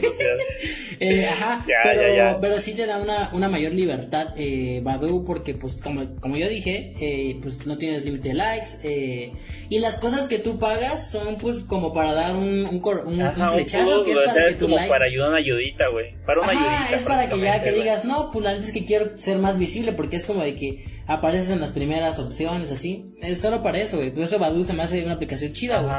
eh, 1.00 1.26
ajá, 1.26 1.64
pero, 1.83 2.40
pero 2.40 2.61
sí 2.61 2.73
te 2.73 2.87
da 2.87 2.99
una, 2.99 3.30
una 3.33 3.49
mayor 3.49 3.73
libertad, 3.73 4.28
eh, 4.37 4.80
Badu, 4.83 5.25
porque, 5.25 5.54
pues, 5.54 5.76
como, 5.76 6.16
como 6.21 6.37
yo 6.37 6.49
dije, 6.49 6.95
eh, 7.00 7.38
pues 7.40 7.66
no 7.66 7.78
tienes 7.78 8.04
límite 8.04 8.30
de 8.30 8.35
likes, 8.35 8.71
eh, 8.83 9.33
y 9.68 9.78
las 9.78 9.99
cosas 9.99 10.28
que 10.28 10.38
tú 10.38 10.59
pagas 10.59 11.11
son, 11.11 11.37
pues, 11.37 11.61
como 11.61 11.92
para 11.92 12.14
dar 12.14 12.37
un 12.37 12.75
un, 12.78 13.21
un, 13.21 13.49
flechazo 13.52 14.04
que 14.04 14.12
es 14.12 14.18
para 14.18 14.49
que 14.49 14.56
como 14.56 14.76
para 14.88 15.06
ayudar 15.06 15.28
una 15.28 15.38
ayudita, 15.38 15.88
güey. 15.90 16.14
Para 16.25 16.40
una 16.42 16.50
ayudita. 16.50 16.88
es 16.92 17.02
para 17.02 17.28
que 17.28 17.40
ya 17.40 17.62
que 17.62 17.73
digas, 17.73 18.04
no, 18.04 18.30
pues 18.33 18.45
la 18.45 18.52
es 18.52 18.73
que 18.73 18.85
quiero 18.85 19.16
ser 19.16 19.38
más 19.38 19.59
visible 19.59 19.92
porque 19.92 20.16
es 20.16 20.25
como 20.25 20.42
de 20.42 20.54
que 20.54 20.85
apareces 21.06 21.50
en 21.50 21.61
las 21.61 21.71
primeras 21.71 22.18
opciones, 22.18 22.73
así. 22.73 23.06
Es 23.21 23.40
solo 23.40 23.62
para 23.62 23.78
eso, 23.78 23.97
güey. 23.99 24.11
Por 24.11 24.25
eso 24.25 24.38
Badu 24.38 24.64
se 24.64 24.73
me 24.73 24.83
hace 24.83 25.04
una 25.04 25.14
aplicación 25.14 25.52
chida, 25.52 25.80
güey. 25.80 25.97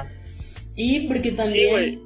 Y 0.75 1.07
porque 1.07 1.31
también, 1.31 2.01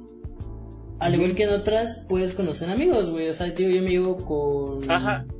al 0.98 1.14
igual 1.14 1.34
que 1.34 1.44
en 1.44 1.50
otras, 1.50 2.06
puedes 2.08 2.32
conocer 2.32 2.70
amigos, 2.70 3.10
güey. 3.10 3.28
O 3.28 3.34
sea, 3.34 3.54
tío, 3.54 3.68
yo 3.68 3.82
me 3.82 3.90
llevo 3.90 4.16
con 4.16 4.86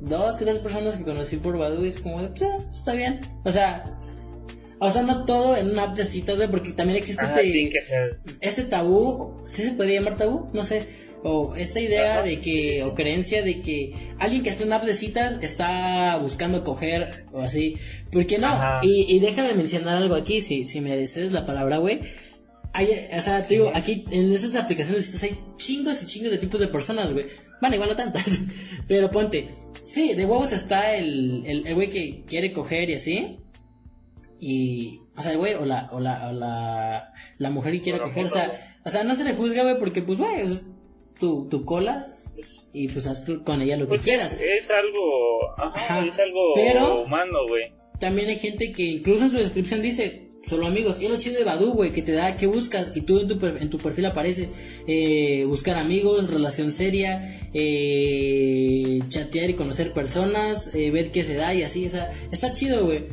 dos, 0.01 0.35
que 0.35 0.45
tres 0.45 0.59
personas 0.59 0.95
que 0.95 1.03
conocí 1.03 1.37
por 1.37 1.57
Badu 1.57 1.85
y 1.85 1.89
es 1.89 1.99
como, 1.99 2.17
pues, 2.17 2.43
está 2.71 2.93
bien. 2.93 3.21
O 3.43 3.51
sea, 3.51 3.83
o 4.83 4.91
sea, 4.91 5.03
no 5.03 5.25
todo 5.25 5.55
en 5.55 5.71
una 5.71 5.83
app 5.83 5.97
de 5.97 6.05
citas, 6.05 6.37
güey, 6.37 6.49
porque 6.49 6.73
también 6.73 6.97
existe 6.97 7.23
este, 7.23 7.71
este 8.41 8.63
tabú, 8.63 9.41
¿sí 9.47 9.63
se 9.63 9.71
puede 9.71 9.93
llamar 9.93 10.17
tabú? 10.17 10.47
No 10.53 10.63
sé. 10.63 10.83
O 11.23 11.55
esta 11.55 11.79
idea 11.79 12.21
de 12.21 12.41
que, 12.41 12.83
o 12.83 12.93
creencia 12.93 13.41
de 13.43 13.61
que 13.61 13.93
alguien 14.19 14.43
que 14.43 14.49
está 14.49 14.65
en 14.65 14.73
app 14.73 14.83
de 14.83 14.93
citas 14.93 15.41
está 15.41 16.17
buscando 16.17 16.65
coger 16.65 17.25
o 17.31 17.41
así. 17.41 17.75
¿Por 18.11 18.25
qué 18.25 18.37
no? 18.37 18.59
Y, 18.81 19.05
y 19.07 19.19
déjame 19.19 19.53
mencionar 19.53 19.95
algo 19.95 20.15
aquí, 20.15 20.41
si, 20.41 20.65
si 20.65 20.81
me 20.81 20.97
desees 20.97 21.31
la 21.31 21.45
palabra, 21.45 21.77
güey. 21.77 22.01
Hay, 22.73 23.07
o 23.15 23.21
sea, 23.21 23.47
te 23.47 23.53
digo, 23.53 23.71
aquí 23.73 24.03
en 24.11 24.33
esas 24.33 24.55
aplicaciones 24.55 25.05
de 25.05 25.11
citas 25.13 25.23
hay 25.23 25.39
chingos 25.55 26.03
y 26.03 26.07
chingos 26.07 26.31
de 26.31 26.39
tipos 26.39 26.59
de 26.59 26.67
personas, 26.67 27.13
güey. 27.13 27.25
Bueno, 27.61 27.75
igual 27.75 27.89
no 27.89 27.95
tantas. 27.95 28.25
Pero 28.89 29.09
ponte, 29.09 29.47
Sí, 29.83 30.13
de 30.13 30.25
huevos 30.25 30.53
está 30.53 30.95
el, 30.95 31.43
el, 31.45 31.75
güey 31.75 31.89
que 31.89 32.23
quiere 32.25 32.53
coger 32.53 32.89
y 32.89 32.93
así. 32.93 33.37
Y, 34.45 34.99
o 35.15 35.21
sea, 35.21 35.31
el 35.31 35.37
güey 35.37 35.53
o 35.53 35.65
la, 35.65 35.87
o 35.93 36.01
la, 36.01 36.27
o 36.27 36.33
la, 36.33 37.13
la 37.37 37.49
mujer 37.49 37.71
que 37.71 37.81
quiere 37.81 37.99
coger, 37.99 38.25
o 38.25 38.27
sea, 38.27 38.77
o 38.83 38.89
sea, 38.89 39.05
no 39.05 39.15
se 39.15 39.23
le 39.23 39.35
juzga, 39.35 39.63
güey, 39.63 39.79
porque 39.79 40.01
pues, 40.01 40.19
güey, 40.19 40.41
es 40.41 40.67
tu, 41.17 41.47
tu 41.47 41.63
cola 41.63 42.07
y 42.73 42.89
pues 42.89 43.07
haz 43.07 43.23
con 43.45 43.61
ella 43.61 43.77
lo 43.77 43.85
que 43.85 43.89
pues 43.91 44.01
quieras. 44.01 44.33
Es, 44.33 44.69
algo, 44.69 45.55
ajá, 45.57 46.05
es 46.05 46.19
algo 46.19 47.03
humano, 47.03 47.47
güey. 47.47 47.71
También 48.01 48.27
hay 48.27 48.35
gente 48.35 48.73
que 48.73 48.83
incluso 48.83 49.23
en 49.23 49.29
su 49.29 49.37
descripción 49.37 49.81
dice, 49.81 50.27
solo 50.45 50.65
amigos. 50.65 50.99
Y 50.99 51.05
es 51.05 51.11
lo 51.11 51.17
chido 51.17 51.37
de 51.37 51.45
Badu, 51.45 51.71
güey, 51.71 51.91
que 51.91 52.01
te 52.01 52.11
da 52.11 52.35
qué 52.35 52.47
buscas 52.47 52.91
y 52.97 53.01
tú 53.03 53.21
en 53.21 53.29
tu, 53.29 53.45
en 53.45 53.69
tu 53.69 53.77
perfil 53.77 54.07
aparece 54.07 54.49
eh, 54.87 55.45
buscar 55.47 55.77
amigos, 55.77 56.29
relación 56.29 56.69
seria, 56.73 57.33
eh, 57.53 58.99
chatear 59.07 59.51
y 59.51 59.53
conocer 59.53 59.93
personas, 59.93 60.75
eh, 60.75 60.91
ver 60.91 61.11
qué 61.11 61.23
se 61.23 61.35
da 61.35 61.53
y 61.53 61.63
así, 61.63 61.87
o 61.87 61.89
sea, 61.89 62.11
está 62.29 62.51
chido, 62.51 62.83
güey. 62.85 63.05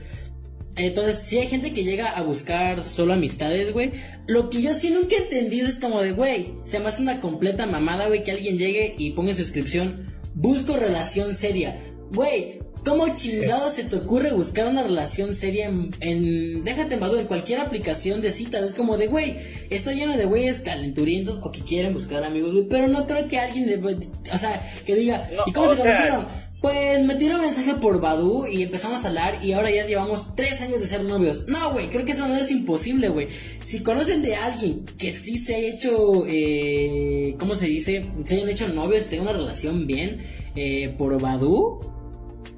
Entonces, 0.77 1.19
si 1.19 1.39
hay 1.39 1.47
gente 1.47 1.73
que 1.73 1.85
llega 1.85 2.11
a 2.11 2.23
buscar 2.23 2.85
solo 2.85 3.13
amistades, 3.13 3.73
güey, 3.73 3.93
lo 4.27 4.51
que 4.51 4.63
yo 4.63 4.73
sí 4.73 4.91
nunca 4.91 5.17
he 5.17 5.23
entendido 5.25 5.69
es 5.69 5.79
como 5.79 6.01
de, 6.01 6.13
güey, 6.13 6.53
se 6.65 6.79
me 6.79 6.89
hace 6.89 7.03
una 7.03 7.21
completa 7.21 7.67
mamada, 7.67 8.07
güey, 8.07 8.25
que 8.25 8.31
alguien 8.31 8.57
llegue 8.57 8.95
y 8.97 9.11
ponga 9.11 9.31
en 9.31 9.37
su 9.37 9.43
descripción, 9.43 10.07
busco 10.35 10.77
relación 10.77 11.35
seria. 11.35 11.79
Güey, 12.13 12.61
¿Cómo 12.85 13.15
chingado 13.15 13.71
se 13.71 13.85
te 13.85 13.97
ocurre 13.97 14.33
buscar 14.33 14.67
una 14.67 14.83
relación 14.83 15.35
seria 15.35 15.67
en, 15.67 16.65
déjate 16.65 16.95
en 16.95 17.03
en 17.03 17.27
cualquier 17.27 17.61
aplicación 17.61 18.23
de 18.23 18.31
citas? 18.31 18.63
Es 18.63 18.75
como 18.75 18.97
de, 18.97 19.07
güey, 19.07 19.37
está 19.69 19.93
lleno 19.93 20.17
de 20.17 20.25
güeyes 20.25 20.61
calenturientos 20.61 21.41
o 21.43 21.53
que 21.53 21.61
quieren 21.61 21.93
buscar 21.93 22.25
amigos, 22.25 22.53
güey, 22.53 22.69
pero 22.69 22.89
no 22.89 23.07
creo 23.07 23.29
que 23.29 23.39
alguien, 23.39 23.85
o 24.33 24.39
sea, 24.39 24.67
que 24.87 24.95
diga, 24.95 25.29
¿y 25.47 25.53
cómo 25.53 25.71
se 25.71 25.77
conocieron? 25.77 26.27
Pues 26.61 27.03
me 27.05 27.15
tiró 27.15 27.37
un 27.37 27.41
mensaje 27.41 27.75
por 27.75 28.03
Badu 28.03 28.47
y 28.47 28.63
empezamos 28.63 29.05
a 29.05 29.09
hablar 29.09 29.43
y 29.43 29.53
ahora 29.53 29.71
ya 29.71 29.87
llevamos 29.87 30.37
tres 30.37 30.61
años 30.61 30.81
de 30.81 30.87
ser 30.87 31.05
novios. 31.05 31.49
No, 31.49 31.73
güey, 31.73 31.89
creo 31.89 32.05
que 32.05 32.13
eso 32.13 32.29
no 32.29 32.37
es 32.37 32.51
imposible, 32.51 33.09
güey. 33.09 33.29
Si 33.31 33.83
conocen 33.83 34.23
de 34.23 34.37
alguien 34.37 34.85
que 34.99 35.11
sí 35.11 35.39
se 35.39 35.55
ha 35.55 35.59
hecho, 35.59 36.25
eh, 36.29 37.35
¿cómo 37.39 37.57
se 37.57 37.67
dice? 37.67 38.05
Se 38.27 38.35
hayan 38.35 38.51
hecho 38.51 38.69
novios, 38.69 39.07
tenga 39.07 39.23
una 39.23 39.33
relación 39.33 39.87
bien 39.87 40.21
eh, 40.55 40.95
por 40.99 41.19
Badu, 41.19 41.81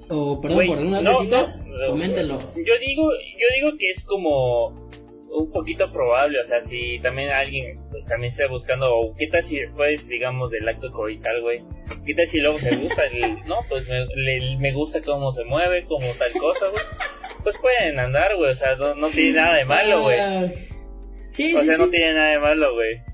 o 0.09 0.41
perdón, 0.41 0.67
por 0.67 0.79
algunas 0.79 1.03
no, 1.03 1.87
coméntenlo. 1.87 2.39
Yo 2.57 2.75
digo, 2.85 3.03
yo 3.05 3.47
digo 3.61 3.79
que 3.79 3.89
es 3.89 4.03
como 4.03 4.82
un 5.33 5.51
poquito 5.51 5.91
probable, 5.91 6.41
o 6.41 6.45
sea, 6.45 6.61
si 6.61 6.99
también 7.01 7.31
alguien 7.31 7.75
pues 7.91 8.05
también 8.07 8.33
está 8.33 8.47
buscando, 8.49 8.95
o 8.95 9.15
qué 9.17 9.27
tal 9.29 9.43
si 9.43 9.59
después, 9.59 10.07
digamos, 10.07 10.51
del 10.51 10.69
acto 10.69 10.91
coital, 10.91 11.41
güey, 11.41 11.63
qué 12.05 12.15
tal 12.15 12.27
si 12.27 12.41
luego 12.41 12.59
se 12.59 12.77
gusta, 12.77 13.03
no, 13.47 13.57
pues 13.69 13.89
me, 13.89 14.57
me, 14.59 14.73
gusta 14.73 15.01
cómo 15.01 15.33
se 15.33 15.45
mueve, 15.45 15.85
como 15.85 16.07
tal 16.19 16.33
cosa, 16.39 16.69
güey, 16.69 16.83
pues 17.43 17.59
pueden 17.59 17.99
andar, 17.99 18.37
güey, 18.37 18.51
o 18.51 18.55
sea, 18.55 18.77
no, 18.77 19.09
tiene 19.09 19.33
nada 19.33 19.57
de 19.57 19.65
malo, 19.65 20.03
güey. 20.03 20.19
Sí, 21.31 21.55
o 21.55 21.61
sea, 21.61 21.79
no 21.79 21.89
tiene 21.89 22.13
nada 22.13 22.31
de 22.33 22.39
malo, 22.39 22.75
güey. 22.75 23.12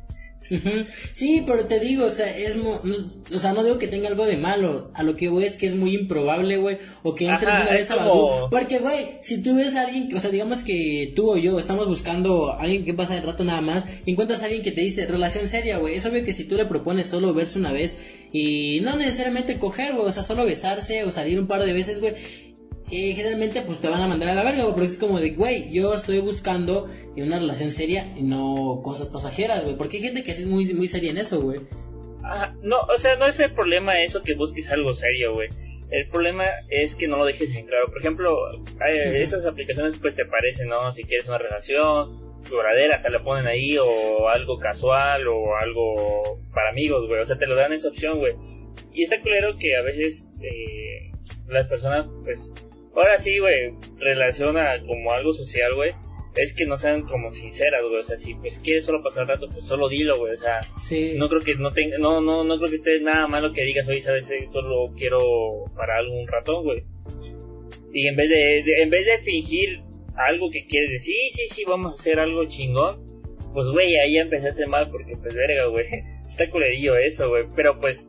Sí, 1.13 1.43
pero 1.47 1.67
te 1.67 1.81
digo, 1.81 2.07
o 2.07 2.11
sea, 2.11 2.35
es 2.37 2.57
o 2.57 3.39
sea, 3.39 3.53
no 3.53 3.63
digo 3.63 3.79
que 3.79 3.89
tenga 3.89 4.09
algo 4.09 4.27
de 4.27 4.37
malo, 4.37 4.91
a 4.95 5.03
lo 5.03 5.17
que 5.17 5.29
voy 5.29 5.45
es 5.45 5.57
que 5.57 5.67
es 5.67 5.75
muy 5.75 5.95
improbable, 5.95 6.57
güey, 6.57 6.79
o 7.03 7.15
que 7.15 7.27
entres 7.29 7.55
una 7.55 7.71
vez 7.71 7.91
a 7.91 7.97
Badu, 7.97 8.49
porque 8.51 8.79
güey, 8.79 9.19
si 9.23 9.43
tú 9.43 9.55
ves 9.55 9.75
a 9.75 9.83
alguien, 9.83 10.15
o 10.15 10.21
sea, 10.21 10.31
digamos 10.31 10.63
que 10.63 11.13
tú 11.15 11.31
o 11.31 11.37
yo 11.37 11.59
estamos 11.59 11.87
buscando 11.87 12.53
a 12.53 12.61
alguien 12.61 12.85
que 12.85 12.95
pasa 12.95 13.17
el 13.17 13.23
rato 13.23 13.45
nada 13.45 13.61
más, 13.61 13.85
y 14.07 14.13
encuentras 14.13 14.43
a 14.43 14.47
alguien 14.47 14.63
que 14.63 14.73
te 14.73 14.81
dice 14.81 15.07
relación 15.07 15.47
seria, 15.47 15.79
güey, 15.79 15.95
es 15.97 16.07
obvio 16.07 16.25
que 16.25 16.33
si 16.33 16.45
tú 16.45 16.57
le 16.57 16.67
propones 16.67 17.07
solo 17.07 17.35
verse 17.35 17.59
una 17.59 17.73
vez 17.73 17.99
y 18.33 18.81
no 18.83 18.97
necesariamente 18.97 19.59
coger, 19.59 19.95
güey, 19.95 20.07
o 20.07 20.13
sea, 20.13 20.23
solo 20.23 20.45
besarse 20.45 21.05
o 21.05 21.11
salir 21.11 21.39
un 21.39 21.47
par 21.47 21.65
de 21.65 21.73
veces, 21.73 22.01
güey, 22.01 22.15
y 22.91 23.15
generalmente 23.15 23.63
pues 23.63 23.81
te 23.81 23.89
van 23.89 24.01
a 24.01 24.09
mandar 24.09 24.31
a 24.31 24.35
la 24.35 24.45
verga, 24.45 24.65
porque 24.65 24.87
es 24.87 24.99
como 24.99 25.21
de, 25.21 25.31
güey, 25.31 25.71
yo 25.71 25.93
estoy 25.95 26.21
buscando 26.21 26.89
una 27.17 27.39
relación 27.39 27.71
seria 27.71 28.07
y 28.17 28.23
no 28.23 28.81
cosas 28.83 29.09
pasajeras, 29.09 29.65
güey, 29.65 29.77
porque 29.77 29.99
hay 29.99 30.05
gente 30.05 30.25
que 30.25 30.31
es 30.31 30.47
muy, 30.47 30.65
muy 30.75 30.89
seria 30.89 31.11
en 31.11 31.19
eso, 31.19 31.41
güey. 31.41 31.61
no, 32.63 32.81
o 32.81 32.99
sea, 32.99 33.17
no 33.17 33.27
es 33.27 33.39
el 33.41 33.53
problema 33.53 34.01
eso 34.01 34.23
que 34.23 34.35
busques 34.35 34.71
algo 34.71 34.95
serio, 34.95 35.35
güey. 35.35 35.49
El 35.91 36.07
problema 36.09 36.45
es 36.69 36.95
que 36.95 37.09
no 37.09 37.17
lo 37.17 37.25
dejes 37.25 37.55
en 37.55 37.67
claro. 37.67 37.87
Por 37.87 38.01
ejemplo, 38.01 38.37
esas 39.15 39.47
aplicaciones 39.47 39.99
pues 39.99 40.15
te 40.15 40.27
parecen, 40.27 40.69
¿no? 40.69 40.93
Si 40.93 41.03
quieres 41.05 41.27
una 41.29 41.39
relación 41.39 42.21
duradera, 42.51 43.03
te 43.03 43.11
la 43.11 43.23
ponen 43.23 43.47
ahí, 43.47 43.79
o 43.79 44.29
algo 44.29 44.59
casual, 44.59 45.27
o 45.29 45.57
algo 45.57 46.41
para 46.55 46.71
amigos, 46.71 47.09
güey. 47.09 47.23
O 47.23 47.27
sea, 47.27 47.39
te 47.39 47.47
lo 47.47 47.55
dan 47.55 47.73
esa 47.73 47.89
opción, 47.89 48.19
güey. 48.19 48.35
Y 48.93 49.05
está 49.05 49.19
claro 49.23 49.57
que 49.59 49.77
a 49.77 49.83
veces 49.83 50.29
eh, 50.43 51.11
las 51.49 51.67
personas, 51.67 52.07
pues, 52.23 52.51
Ahora 52.99 53.17
sí, 53.17 53.39
güey, 53.39 53.75
relaciona 53.99 54.83
como 54.85 55.13
algo 55.13 55.33
social, 55.33 55.71
güey. 55.77 55.93
Es 56.35 56.53
que 56.53 56.67
no 56.67 56.77
sean 56.77 57.01
como 57.03 57.31
sinceras, 57.31 57.83
güey. 57.83 58.01
O 58.01 58.05
sea, 58.05 58.17
si 58.17 58.35
pues 58.35 58.59
quieres 58.59 58.87
solo 58.87 59.03
pasar 59.05 59.29
rato, 59.29 59.47
pues 59.47 59.65
solo 59.65 59.89
dilo, 59.89 60.19
güey. 60.19 60.33
O 60.33 60.37
sea, 60.37 60.61
no 61.17 61.29
creo 61.29 61.41
que 61.41 61.55
no 61.55 61.71
tenga, 61.71 61.97
no, 61.99 62.21
no, 62.21 62.43
no 62.43 62.57
creo 62.59 62.69
que 62.69 62.77
esté 62.77 63.01
nada 63.01 63.29
malo 63.29 63.53
que 63.53 63.63
digas, 63.63 63.87
oye, 63.87 64.03
sabes, 64.03 64.29
esto 64.29 64.63
lo 64.63 64.87
quiero 64.97 65.19
para 65.77 65.99
algún 65.99 66.27
ratón, 66.27 66.65
güey. 66.65 66.83
Y 67.93 68.09
en 68.09 68.17
vez 68.17 68.29
de, 68.31 68.83
en 68.83 68.91
vez 68.91 69.07
de 69.07 69.19
fingir 69.23 69.81
algo 70.17 70.51
que 70.51 70.67
quieres 70.67 70.91
decir, 70.91 71.15
sí, 71.31 71.47
sí, 71.49 71.55
sí, 71.55 71.65
vamos 71.65 71.93
a 71.93 72.01
hacer 72.01 72.19
algo 72.19 72.45
chingón, 72.47 73.07
pues, 73.55 73.69
güey, 73.69 73.97
ahí 73.97 74.19
empezaste 74.19 74.67
mal 74.67 74.91
porque, 74.91 75.17
pues, 75.17 75.35
verga, 75.35 75.67
güey. 75.67 75.87
Está 76.29 76.51
culerillo 76.51 76.97
eso, 76.97 77.29
güey. 77.29 77.45
Pero, 77.55 77.79
pues, 77.81 78.09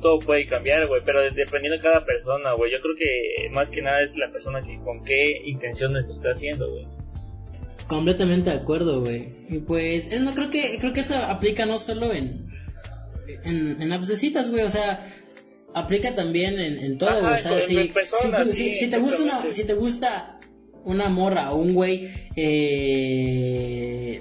todo 0.00 0.18
puede 0.18 0.46
cambiar, 0.46 0.86
güey, 0.86 1.02
pero 1.04 1.22
dependiendo 1.32 1.76
de 1.76 1.82
cada 1.82 2.04
persona, 2.04 2.52
güey. 2.54 2.72
Yo 2.72 2.80
creo 2.80 2.96
que 2.96 3.48
más 3.50 3.70
que 3.70 3.82
nada 3.82 3.98
es 3.98 4.16
la 4.16 4.28
persona 4.28 4.60
que 4.60 4.78
con 4.80 5.02
qué 5.04 5.42
intenciones 5.44 6.06
lo 6.06 6.14
está 6.14 6.30
haciendo, 6.30 6.70
güey. 6.70 6.84
Completamente 7.86 8.50
de 8.50 8.56
acuerdo, 8.56 9.00
güey. 9.00 9.32
Y 9.48 9.58
pues, 9.58 10.20
no 10.20 10.34
creo 10.34 10.50
que 10.50 10.78
creo 10.78 10.92
que 10.92 11.00
eso 11.00 11.14
aplica 11.16 11.66
no 11.66 11.78
solo 11.78 12.12
en 12.12 12.48
en, 13.44 13.80
en 13.80 14.04
citas, 14.04 14.50
güey, 14.50 14.64
o 14.64 14.70
sea, 14.70 15.06
aplica 15.74 16.14
también 16.14 16.58
en, 16.58 16.78
en 16.78 16.98
todo, 16.98 17.20
güey. 17.20 17.34
O 17.34 17.38
sea, 17.38 17.60
si, 17.60 17.92
si, 18.74 18.90
te 18.90 18.98
gusta 18.98 19.22
una, 19.22 19.52
si 19.52 19.64
te 19.64 19.74
gusta 19.74 20.40
una 20.84 21.08
morra 21.08 21.52
o 21.52 21.56
un 21.56 21.74
güey 21.74 22.10
eh 22.36 24.18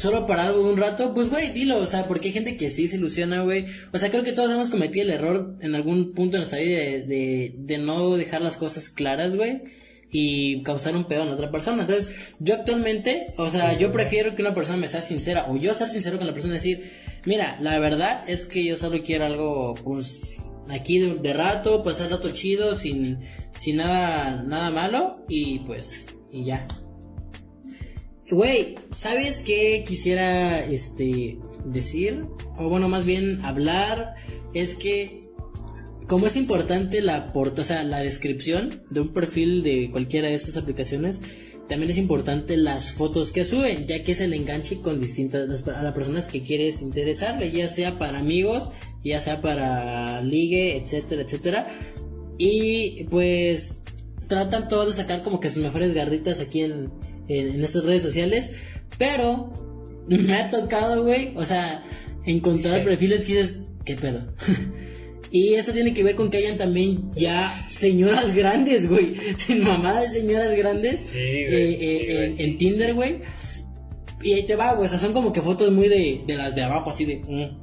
solo 0.00 0.26
para 0.26 0.44
algo 0.44 0.62
un 0.62 0.78
rato, 0.78 1.12
pues 1.12 1.28
güey, 1.28 1.50
dilo, 1.52 1.76
o 1.78 1.86
sea, 1.86 2.04
porque 2.08 2.28
hay 2.28 2.34
gente 2.34 2.56
que 2.56 2.70
sí 2.70 2.88
se 2.88 2.96
ilusiona, 2.96 3.42
güey. 3.42 3.66
O 3.92 3.98
sea, 3.98 4.10
creo 4.10 4.22
que 4.24 4.32
todos 4.32 4.50
hemos 4.50 4.70
cometido 4.70 5.04
el 5.04 5.10
error 5.12 5.56
en 5.60 5.74
algún 5.74 6.14
punto 6.14 6.32
de 6.32 6.38
nuestra 6.38 6.58
vida 6.58 6.78
de, 6.78 7.54
de, 7.54 7.78
no 7.78 8.16
dejar 8.16 8.40
las 8.40 8.56
cosas 8.56 8.88
claras, 8.88 9.36
güey. 9.36 9.62
Y 10.10 10.62
causar 10.62 10.96
un 10.96 11.04
pedo 11.04 11.24
en 11.24 11.28
otra 11.28 11.50
persona. 11.50 11.82
Entonces, 11.82 12.08
yo 12.38 12.54
actualmente, 12.54 13.26
o 13.36 13.50
sea, 13.50 13.76
yo 13.76 13.92
prefiero 13.92 14.34
que 14.34 14.42
una 14.42 14.54
persona 14.54 14.78
me 14.78 14.88
sea 14.88 15.02
sincera, 15.02 15.46
o 15.48 15.56
yo 15.56 15.74
ser 15.74 15.90
sincero 15.90 16.16
con 16.16 16.26
la 16.26 16.32
persona 16.32 16.54
y 16.54 16.56
decir, 16.56 16.90
mira, 17.26 17.58
la 17.60 17.78
verdad 17.78 18.24
es 18.26 18.46
que 18.46 18.64
yo 18.64 18.76
solo 18.76 19.02
quiero 19.02 19.26
algo, 19.26 19.74
pues, 19.84 20.38
aquí 20.70 20.98
de, 20.98 21.16
de 21.16 21.32
rato, 21.34 21.82
pasar 21.84 22.10
rato 22.10 22.30
chido, 22.30 22.74
sin, 22.74 23.18
sin 23.52 23.76
nada, 23.76 24.42
nada 24.42 24.70
malo, 24.70 25.24
y 25.28 25.60
pues, 25.60 26.06
y 26.32 26.44
ya. 26.46 26.66
Güey, 28.30 28.76
¿sabes 28.90 29.40
qué 29.40 29.84
quisiera 29.86 30.60
este 30.64 31.38
decir? 31.64 32.22
O 32.56 32.68
bueno, 32.68 32.88
más 32.88 33.04
bien 33.04 33.44
hablar 33.44 34.14
es 34.54 34.76
que 34.76 35.22
como 36.06 36.26
es 36.26 36.36
importante 36.36 37.00
la 37.00 37.32
o 37.34 37.64
sea, 37.64 37.82
la 37.82 38.00
descripción 38.00 38.82
de 38.90 39.00
un 39.00 39.08
perfil 39.08 39.62
de 39.62 39.90
cualquiera 39.90 40.28
de 40.28 40.34
estas 40.34 40.56
aplicaciones, 40.56 41.20
también 41.68 41.90
es 41.90 41.98
importante 41.98 42.56
las 42.56 42.92
fotos 42.92 43.32
que 43.32 43.44
suben, 43.44 43.86
ya 43.86 44.02
que 44.02 44.12
es 44.12 44.20
el 44.20 44.34
enganche 44.34 44.80
con 44.80 45.00
distintas 45.00 45.66
a 45.68 45.82
las 45.82 45.92
personas 45.92 46.26
que 46.26 46.42
quieres 46.42 46.82
interesarle, 46.82 47.50
ya 47.52 47.68
sea 47.68 47.98
para 47.98 48.18
amigos, 48.18 48.70
ya 49.04 49.20
sea 49.20 49.40
para 49.40 50.20
ligue, 50.22 50.76
etcétera, 50.76 51.22
etcétera. 51.22 51.68
Y 52.38 53.04
pues 53.04 53.82
tratan 54.26 54.68
todos 54.68 54.88
de 54.88 54.92
sacar 54.94 55.22
como 55.22 55.40
que 55.40 55.50
sus 55.50 55.62
mejores 55.62 55.94
garritas 55.94 56.40
aquí 56.40 56.62
en 56.62 56.90
en, 57.30 57.62
estas 57.62 57.84
redes 57.84 58.02
sociales, 58.02 58.50
pero 58.98 59.52
me 60.08 60.34
ha 60.34 60.50
tocado, 60.50 61.04
güey, 61.04 61.32
o 61.36 61.44
sea, 61.44 61.82
encontrar 62.26 62.82
perfiles 62.82 63.24
que 63.24 63.36
dices, 63.36 63.60
¿qué 63.84 63.96
pedo? 63.96 64.22
y 65.30 65.54
esto 65.54 65.72
tiene 65.72 65.94
que 65.94 66.02
ver 66.02 66.16
con 66.16 66.30
que 66.30 66.38
hayan 66.38 66.58
también 66.58 67.10
ya 67.12 67.66
señoras 67.68 68.34
grandes, 68.34 68.88
güey, 68.88 69.14
mamadas 69.62 70.12
de 70.12 70.20
señoras 70.20 70.56
grandes 70.56 71.14
eh, 71.14 71.46
eh, 71.48 72.34
en, 72.38 72.58
Tinder, 72.58 72.94
güey. 72.94 73.18
Y 74.22 74.34
ahí 74.34 74.42
te 74.44 74.56
va, 74.56 74.74
güey, 74.74 74.86
o 74.86 74.90
sea, 74.90 74.98
son 74.98 75.14
como 75.14 75.32
que 75.32 75.40
fotos 75.40 75.72
muy 75.72 75.88
de, 75.88 76.22
de 76.26 76.36
las 76.36 76.54
de 76.54 76.62
abajo, 76.62 76.90
así 76.90 77.06
de... 77.06 77.22
Mm. 77.26 77.56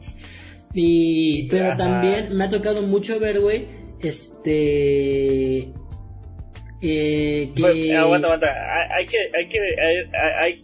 Y, 0.74 1.48
pero 1.50 1.76
también 1.78 2.36
me 2.36 2.44
ha 2.44 2.50
tocado 2.50 2.82
mucho 2.84 3.20
ver, 3.20 3.40
güey, 3.40 3.68
este 4.02 5.72
eh, 6.82 7.50
que... 7.56 7.96
aguanta, 7.96 8.28
aguanta. 8.28 8.96
Hay 8.96 9.06
que, 9.06 9.18
hay 9.36 9.48
que, 9.48 9.60
hay, 10.40 10.64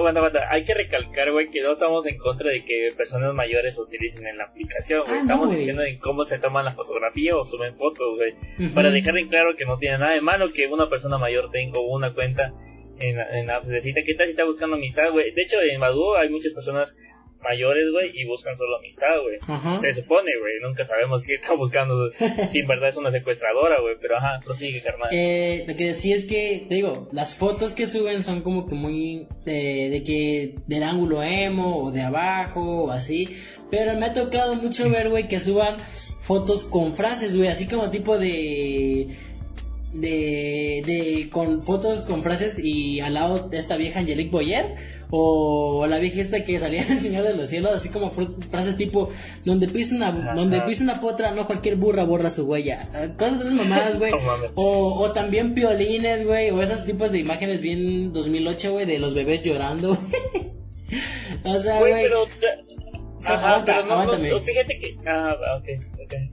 bueno, 0.00 0.20
bueno, 0.20 0.38
hay 0.48 0.64
que 0.64 0.74
recalcar, 0.74 1.30
güey, 1.30 1.50
que 1.50 1.60
no 1.60 1.72
estamos 1.72 2.06
en 2.06 2.16
contra 2.16 2.50
de 2.50 2.64
que 2.64 2.88
personas 2.96 3.34
mayores 3.34 3.78
utilicen 3.78 4.26
en 4.26 4.38
la 4.38 4.44
aplicación, 4.44 5.02
güey. 5.04 5.18
Ah, 5.18 5.20
estamos 5.22 5.50
diciendo 5.50 5.82
en 5.82 5.98
cómo 5.98 6.24
se 6.24 6.38
toman 6.38 6.64
la 6.64 6.70
fotografía 6.70 7.36
o 7.36 7.44
suben 7.44 7.76
fotos, 7.76 8.16
güey. 8.16 8.70
Para 8.74 8.90
dejar 8.90 9.16
en 9.18 9.28
claro 9.28 9.54
que 9.56 9.64
no 9.64 9.78
tiene 9.78 9.98
nada 9.98 10.14
de 10.14 10.20
malo 10.20 10.46
que 10.48 10.66
una 10.66 10.88
persona 10.88 11.18
mayor 11.18 11.50
tenga 11.50 11.80
una 11.80 12.12
cuenta 12.12 12.52
en, 13.00 13.18
en 13.20 13.46
la 13.46 13.60
cita. 13.60 14.00
¿Qué 14.04 14.14
tal 14.14 14.26
si 14.26 14.32
está 14.32 14.44
buscando 14.44 14.76
amistad, 14.76 15.10
güey? 15.12 15.32
De 15.32 15.42
hecho, 15.42 15.60
en 15.60 15.80
Badu 15.80 16.14
hay 16.14 16.30
muchas 16.30 16.54
personas 16.54 16.96
mayores, 17.44 17.84
güey, 17.92 18.10
y 18.14 18.24
buscan 18.24 18.56
solo 18.56 18.78
amistad, 18.78 19.14
güey. 19.22 19.38
Se 19.80 19.92
supone, 19.92 20.32
güey, 20.38 20.54
nunca 20.62 20.84
sabemos 20.84 21.24
si 21.24 21.34
está 21.34 21.54
buscando, 21.54 22.10
si 22.50 22.60
en 22.60 22.66
verdad 22.66 22.88
es 22.88 22.96
una 22.96 23.10
secuestradora, 23.10 23.80
güey, 23.80 23.96
pero 24.00 24.16
ajá, 24.16 24.40
prosigue, 24.44 24.82
carnal. 24.82 25.08
Eh, 25.12 25.64
lo 25.68 25.76
que 25.76 25.94
sí 25.94 26.12
es 26.12 26.24
que, 26.24 26.66
te 26.68 26.74
digo, 26.74 27.08
las 27.12 27.36
fotos 27.36 27.74
que 27.74 27.86
suben 27.86 28.22
son 28.22 28.42
como 28.42 28.66
que 28.66 28.74
muy, 28.74 29.28
eh, 29.46 29.90
de 29.90 30.02
que, 30.02 30.56
del 30.66 30.82
ángulo 30.82 31.22
emo, 31.22 31.84
o 31.84 31.92
de 31.92 32.02
abajo, 32.02 32.84
o 32.84 32.90
así, 32.90 33.28
pero 33.70 33.94
me 33.98 34.06
ha 34.06 34.14
tocado 34.14 34.54
mucho 34.56 34.88
ver, 34.90 35.10
güey, 35.10 35.28
que 35.28 35.40
suban 35.40 35.76
fotos 35.78 36.64
con 36.64 36.94
frases, 36.94 37.36
güey, 37.36 37.48
así 37.48 37.66
como 37.66 37.90
tipo 37.90 38.18
de 38.18 39.08
de, 39.92 40.82
de 40.84 41.28
con 41.30 41.62
fotos 41.62 42.02
con 42.02 42.22
frases 42.22 42.58
y 42.58 43.00
al 43.00 43.14
lado 43.14 43.48
de 43.48 43.58
esta 43.58 43.76
vieja 43.76 44.00
Angelique 44.00 44.30
Boyer 44.30 44.74
o 45.10 45.86
la 45.88 45.98
vieja 45.98 46.20
esta 46.20 46.44
que 46.44 46.58
salía 46.58 46.82
en 46.86 46.92
el 46.92 47.00
Señor 47.00 47.24
de 47.24 47.34
los 47.34 47.48
Cielos 47.48 47.72
así 47.72 47.88
como 47.88 48.10
frases 48.10 48.76
tipo 48.76 49.10
donde 49.44 49.68
pisa 49.68 49.94
una 49.96 50.12
donde 50.34 50.60
pisa 50.62 50.84
una 50.84 51.00
potra 51.00 51.32
no 51.32 51.46
cualquier 51.46 51.76
burra 51.76 52.04
borra 52.04 52.30
su 52.30 52.44
huella 52.44 52.88
cosas 53.18 53.38
de 53.38 53.44
esas 53.44 53.54
mamadas 53.54 53.98
güey. 53.98 54.12
O, 54.54 55.00
o 55.00 55.12
también 55.12 55.54
piolines 55.54 56.26
güey 56.26 56.50
o 56.50 56.62
esos 56.62 56.84
tipos 56.84 57.10
de 57.12 57.18
imágenes 57.18 57.60
bien 57.60 58.12
2008 58.12 58.72
güey 58.72 58.86
de 58.86 58.98
los 58.98 59.14
bebés 59.14 59.42
llorando 59.42 59.90
o 61.44 61.58
sea 61.58 61.80
güey 61.80 62.06
fíjate 64.40 64.78
que. 64.78 64.96
Ah, 65.06 65.34
ok, 65.58 65.68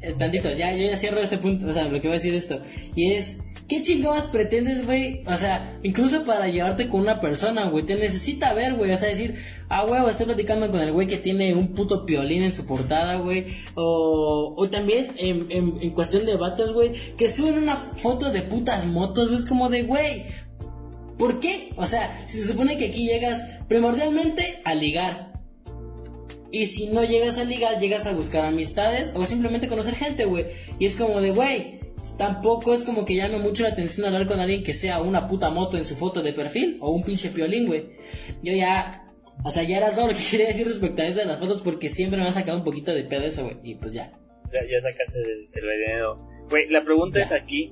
eh, 0.02 0.14
tantito, 0.18 0.52
ya, 0.52 0.76
yo 0.76 0.90
ya 0.90 0.98
cierro 0.98 1.20
este 1.20 1.38
punto, 1.38 1.68
o 1.68 1.74
sea, 1.74 1.86
lo 1.86 2.02
que 2.02 2.08
voy 2.08 2.12
a 2.12 2.20
decir 2.20 2.34
esto. 2.36 2.62
Y 2.96 3.14
es, 3.14 3.40
¿Qué 3.72 3.82
chingados 3.82 4.26
pretendes, 4.26 4.86
güey? 4.86 5.24
O 5.28 5.38
sea, 5.38 5.80
incluso 5.82 6.26
para 6.26 6.50
llevarte 6.50 6.90
con 6.90 7.00
una 7.00 7.22
persona, 7.22 7.70
güey, 7.70 7.86
te 7.86 7.96
necesita 7.96 8.54
ver, 8.54 8.74
güey. 8.74 8.92
O 8.92 8.98
sea, 8.98 9.08
decir, 9.08 9.42
ah, 9.70 9.86
güey, 9.86 10.06
estoy 10.10 10.26
platicando 10.26 10.70
con 10.70 10.82
el 10.82 10.92
güey 10.92 11.08
que 11.08 11.16
tiene 11.16 11.56
un 11.56 11.70
puto 11.70 12.06
piolín 12.06 12.44
en 12.44 12.52
su 12.52 12.66
portada, 12.66 13.16
güey. 13.16 13.46
O, 13.76 14.56
o 14.58 14.70
también 14.70 15.14
en, 15.16 15.48
en, 15.50 15.90
cuestión 15.92 16.26
de 16.26 16.36
vatos, 16.36 16.74
güey, 16.74 16.92
que 17.16 17.30
suben 17.30 17.60
una 17.60 17.78
foto 17.78 18.30
de 18.30 18.42
putas 18.42 18.88
motos, 18.88 19.30
güey. 19.30 19.40
Es 19.40 19.48
como 19.48 19.70
de, 19.70 19.84
güey, 19.84 20.26
¿por 21.18 21.40
qué? 21.40 21.70
O 21.78 21.86
sea, 21.86 22.26
si 22.26 22.42
se 22.42 22.50
supone 22.50 22.78
que 22.78 22.88
aquí 22.88 23.08
llegas 23.08 23.42
primordialmente 23.70 24.60
a 24.66 24.76
ligar. 24.76 25.32
Y 26.52 26.66
si 26.66 26.88
no 26.88 27.06
llegas 27.06 27.38
a 27.38 27.46
ligar, 27.46 27.80
llegas 27.80 28.06
a 28.06 28.12
buscar 28.12 28.44
amistades 28.44 29.14
o 29.16 29.26
simplemente 29.26 29.70
conocer 29.70 29.96
gente, 29.96 30.26
güey. 30.26 30.48
Y 30.78 30.88
es 30.88 30.98
como 30.98 31.22
de, 31.22 31.32
güey, 31.32 31.81
tampoco 32.18 32.74
es 32.74 32.84
como 32.84 33.06
que 33.06 33.16
llame 33.16 33.38
mucho 33.38 33.64
la 33.64 33.70
atención 33.70 34.06
hablar 34.06 34.28
con 34.28 34.40
alguien 34.40 34.64
que 34.64 34.74
sea 34.74 35.02
una 35.02 35.28
puta 35.28 35.50
moto 35.50 35.78
en 35.78 35.86
su 35.86 35.96
foto 35.96 36.22
de 36.22 36.34
perfil 36.34 36.78
o 36.82 36.92
un 36.92 37.04
pinche 37.04 37.30
piolín, 37.30 37.68
güey. 37.68 37.86
Yo 38.44 38.54
ya, 38.54 39.06
o 39.44 39.52
sea, 39.52 39.64
ya 39.64 39.78
era 39.78 39.96
todo 39.96 40.08
lo 40.08 40.14
que 40.14 40.24
quería 40.32 40.48
decir 40.48 40.68
respecto 40.68 41.02
a 41.02 41.06
eso 41.06 41.20
de 41.20 41.26
las 41.26 41.40
fotos 41.40 41.62
porque 41.62 41.90
siempre 41.90 42.20
me 42.20 42.28
ha 42.28 42.32
sacado 42.32 42.58
un 42.58 42.64
poquito 42.64 42.94
de 42.94 43.04
pedo 43.04 43.24
eso, 43.24 43.44
güey. 43.44 43.58
Y 43.64 43.76
pues 43.76 43.94
ya. 43.94 44.12
Ya, 44.52 44.60
ya 44.68 44.82
sacaste 44.82 45.20
el 45.20 45.66
veneno. 45.66 46.16
Güey, 46.50 46.70
la 46.70 46.82
pregunta 46.82 47.22
es 47.22 47.32
aquí. 47.32 47.72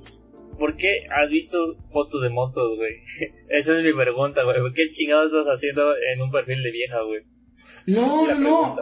¿Por 0.58 0.76
qué 0.76 1.06
has 1.08 1.30
visto 1.30 1.76
fotos 1.90 2.20
de 2.22 2.28
motos, 2.28 2.76
güey? 2.76 2.96
Esa 3.48 3.78
es 3.78 3.84
mi 3.84 3.92
pregunta, 3.92 4.42
güey. 4.44 4.56
¿Qué 4.74 4.90
chingados 4.90 5.26
estás 5.26 5.56
haciendo 5.56 5.82
en 6.12 6.20
un 6.20 6.30
perfil 6.30 6.62
de 6.62 6.70
vieja, 6.70 7.02
güey? 7.02 7.22
No, 7.86 8.26
no, 8.26 8.38
no. 8.38 8.76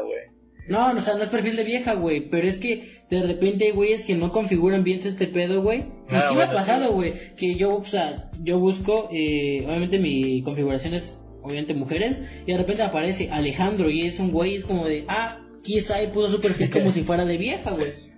No, 0.68 0.90
o 0.90 1.00
sea, 1.00 1.14
no 1.14 1.22
es 1.22 1.28
perfil 1.30 1.56
de 1.56 1.64
vieja, 1.64 1.94
güey. 1.94 2.28
Pero 2.28 2.46
es 2.46 2.58
que 2.58 2.88
de 3.08 3.22
repente 3.22 3.66
hay 3.66 3.70
güeyes 3.70 4.04
que 4.04 4.14
no 4.14 4.32
configuran 4.32 4.84
bien 4.84 5.00
este 5.02 5.26
pedo, 5.26 5.62
güey. 5.62 5.80
Y 6.10 6.14
ah, 6.14 6.26
sí 6.28 6.34
me 6.34 6.42
ha 6.42 6.52
pasado, 6.52 6.92
güey. 6.92 7.14
Que 7.36 7.54
yo, 7.54 7.76
o 7.76 7.84
sea, 7.84 8.30
yo 8.42 8.58
busco, 8.58 9.08
eh, 9.12 9.64
obviamente 9.66 9.98
mi 9.98 10.42
configuración 10.42 10.94
es, 10.94 11.24
obviamente, 11.42 11.74
mujeres. 11.74 12.20
Y 12.46 12.52
de 12.52 12.58
repente 12.58 12.82
aparece 12.82 13.30
Alejandro 13.30 13.88
y 13.88 14.02
es 14.02 14.20
un 14.20 14.30
güey, 14.30 14.56
es 14.56 14.64
como 14.64 14.86
de, 14.86 15.04
ah, 15.08 15.38
quizá 15.62 16.02
y 16.02 16.08
puso 16.08 16.28
su 16.28 16.40
perfil 16.40 16.70
como 16.70 16.90
si 16.90 17.02
fuera 17.02 17.24
de 17.24 17.38
vieja, 17.38 17.70
güey. 17.70 18.08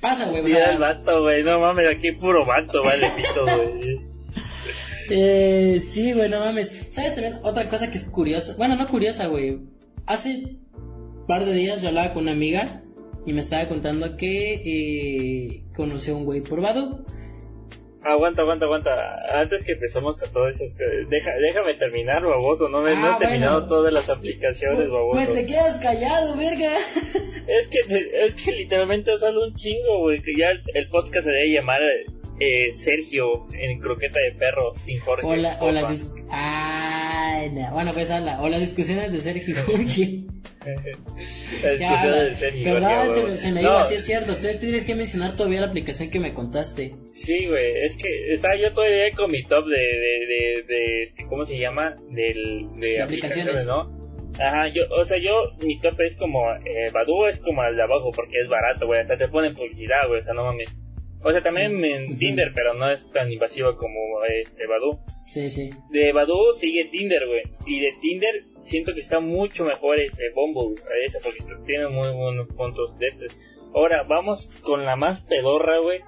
Pasa, 0.00 0.26
güey. 0.26 0.42
Mira 0.42 0.70
el 0.70 0.78
vato, 0.78 1.22
güey. 1.22 1.42
No 1.42 1.60
mames, 1.60 1.96
aquí 1.96 2.12
puro 2.12 2.44
vato, 2.44 2.82
vale, 2.82 3.10
pito, 3.16 3.44
güey. 3.44 4.00
eh, 5.10 5.80
sí, 5.80 6.12
güey, 6.12 6.28
no 6.28 6.40
mames. 6.40 6.88
¿Sabes 6.90 7.14
también 7.14 7.38
otra 7.42 7.70
cosa 7.70 7.90
que 7.90 7.96
es 7.96 8.10
curiosa? 8.10 8.54
Bueno, 8.58 8.76
no 8.76 8.86
curiosa, 8.86 9.28
güey. 9.28 9.60
Hace 10.04 10.58
par 11.26 11.44
de 11.44 11.52
días 11.52 11.82
yo 11.82 11.88
hablaba 11.88 12.12
con 12.12 12.24
una 12.24 12.32
amiga 12.32 12.82
y 13.26 13.32
me 13.32 13.40
estaba 13.40 13.66
contando 13.68 14.16
que 14.16 14.54
eh, 14.54 15.64
conoció 15.74 16.14
a 16.14 16.18
un 16.18 16.24
güey 16.24 16.40
por 16.42 16.60
Badu. 16.60 17.04
Aguanta, 18.02 18.42
aguanta, 18.42 18.66
aguanta. 18.66 18.94
Antes 19.32 19.64
que 19.64 19.72
empezamos 19.72 20.18
con 20.18 20.30
todo 20.30 20.46
eso, 20.48 20.64
deja, 21.08 21.30
déjame 21.40 21.74
terminar, 21.74 22.22
baboso. 22.22 22.68
No, 22.68 22.82
me, 22.82 22.94
no 22.94 23.06
he 23.06 23.10
ah, 23.14 23.18
terminado 23.18 23.66
todas 23.66 23.92
las 23.94 24.10
aplicaciones, 24.10 24.76
pues, 24.76 24.90
baboso. 24.90 25.16
Pues 25.16 25.32
te 25.32 25.46
quedas 25.46 25.78
callado, 25.78 26.36
verga. 26.36 26.70
Es 27.46 27.68
que, 27.68 27.78
es 28.24 28.34
que 28.34 28.52
literalmente 28.52 29.16
solo 29.16 29.46
un 29.46 29.54
chingo, 29.54 30.00
güey. 30.00 30.20
Que 30.20 30.34
ya 30.34 30.48
el 30.50 30.88
podcast 30.90 31.24
se 31.24 31.30
debe 31.30 31.52
llamar 31.52 31.80
eh, 32.40 32.72
Sergio 32.72 33.46
en 33.52 33.78
croqueta 33.78 34.18
de 34.20 34.32
perro 34.32 34.74
sin 34.74 34.98
Jorge. 35.00 35.26
O, 35.26 35.36
la, 35.36 35.58
o 35.60 35.70
las 35.70 36.12
Ay, 36.30 37.50
no. 37.50 37.70
Bueno, 37.72 37.92
pues 37.92 38.10
habla. 38.10 38.40
O 38.42 38.48
las 38.48 38.60
discusiones 38.60 39.12
de 39.12 39.20
Sergio 39.20 39.54
Jorge. 39.66 40.24
ya, 41.78 42.06
de 42.06 42.34
Sergio 42.34 42.80
Jorge. 42.80 43.36
Se, 43.36 43.52
me 43.52 43.62
iba, 43.62 43.80
así 43.80 43.94
es 43.94 44.04
cierto. 44.04 44.36
Tú 44.36 44.48
tienes 44.60 44.84
que 44.84 44.94
mencionar 44.94 45.36
todavía 45.36 45.60
la 45.60 45.68
aplicación 45.68 46.10
que 46.10 46.18
me 46.18 46.34
contaste. 46.34 46.94
Sí, 47.12 47.46
güey. 47.46 47.70
Es 47.82 47.96
que 47.96 48.32
estaba 48.32 48.56
yo 48.56 48.72
todavía 48.72 49.12
con 49.14 49.30
mi 49.30 49.44
top 49.44 49.64
de, 49.66 49.76
de, 49.76 50.26
de, 50.26 50.62
de 50.66 51.02
este, 51.02 51.26
¿cómo 51.26 51.44
se 51.44 51.58
llama? 51.58 51.96
Del, 52.10 52.68
de, 52.76 53.02
aplicaciones, 53.02 53.66
¿no? 53.66 54.04
Ajá, 54.40 54.66
yo, 54.68 54.82
o 54.90 55.04
sea, 55.04 55.16
yo, 55.18 55.52
mi 55.64 55.78
top 55.78 56.00
es 56.00 56.16
como, 56.16 56.50
eh, 56.64 56.90
Badu 56.92 57.26
es 57.26 57.38
como 57.38 57.62
el 57.64 57.76
de 57.76 57.82
abajo 57.82 58.10
porque 58.10 58.40
es 58.40 58.48
barato, 58.48 58.86
güey, 58.86 59.00
hasta 59.00 59.16
te 59.16 59.28
ponen 59.28 59.54
publicidad, 59.54 60.08
güey, 60.08 60.20
o 60.20 60.22
sea, 60.24 60.34
no 60.34 60.44
mames. 60.44 60.76
O 61.26 61.30
sea, 61.30 61.42
también 61.42 61.82
en 61.82 62.18
Tinder, 62.18 62.52
pero 62.54 62.74
no 62.74 62.90
es 62.90 63.10
tan 63.10 63.32
invasivo 63.32 63.74
como 63.76 64.22
este 64.28 64.66
Badu. 64.66 64.98
Sí, 65.26 65.48
sí. 65.48 65.70
De 65.90 66.12
Badu 66.12 66.52
sigue 66.52 66.84
Tinder, 66.90 67.26
güey. 67.26 67.42
Y 67.66 67.80
de 67.80 67.92
Tinder 67.98 68.44
siento 68.60 68.92
que 68.92 69.00
está 69.00 69.20
mucho 69.20 69.64
mejor 69.64 69.98
este 70.00 70.30
Bumble, 70.34 70.74
ese, 71.02 71.18
porque 71.24 71.42
tiene 71.64 71.88
muy 71.88 72.10
buenos 72.10 72.46
puntos 72.48 72.98
de 72.98 73.06
este. 73.06 73.26
Ahora, 73.74 74.02
vamos 74.02 74.48
con 74.60 74.84
la 74.84 74.96
más 74.96 75.24
pedorra, 75.24 75.80
güey. 75.80 75.98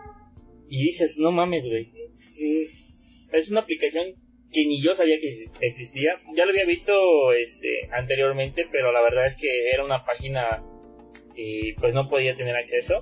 Y 0.68 0.84
dices, 0.84 1.18
no 1.18 1.32
mames, 1.32 1.64
güey. 1.64 1.86
Mm, 1.86 3.34
es 3.36 3.50
una 3.50 3.60
aplicación 3.60 4.16
que 4.52 4.66
ni 4.66 4.82
yo 4.82 4.94
sabía 4.94 5.16
que 5.16 5.46
existía. 5.62 6.20
Ya 6.36 6.44
lo 6.44 6.50
había 6.50 6.66
visto 6.66 7.32
este 7.32 7.88
anteriormente, 7.90 8.66
pero 8.70 8.92
la 8.92 9.00
verdad 9.00 9.26
es 9.26 9.36
que 9.36 9.70
era 9.72 9.82
una 9.82 10.04
página 10.04 10.62
y 11.34 11.72
pues 11.72 11.94
no 11.94 12.08
podía 12.08 12.34
tener 12.34 12.54
acceso 12.54 13.00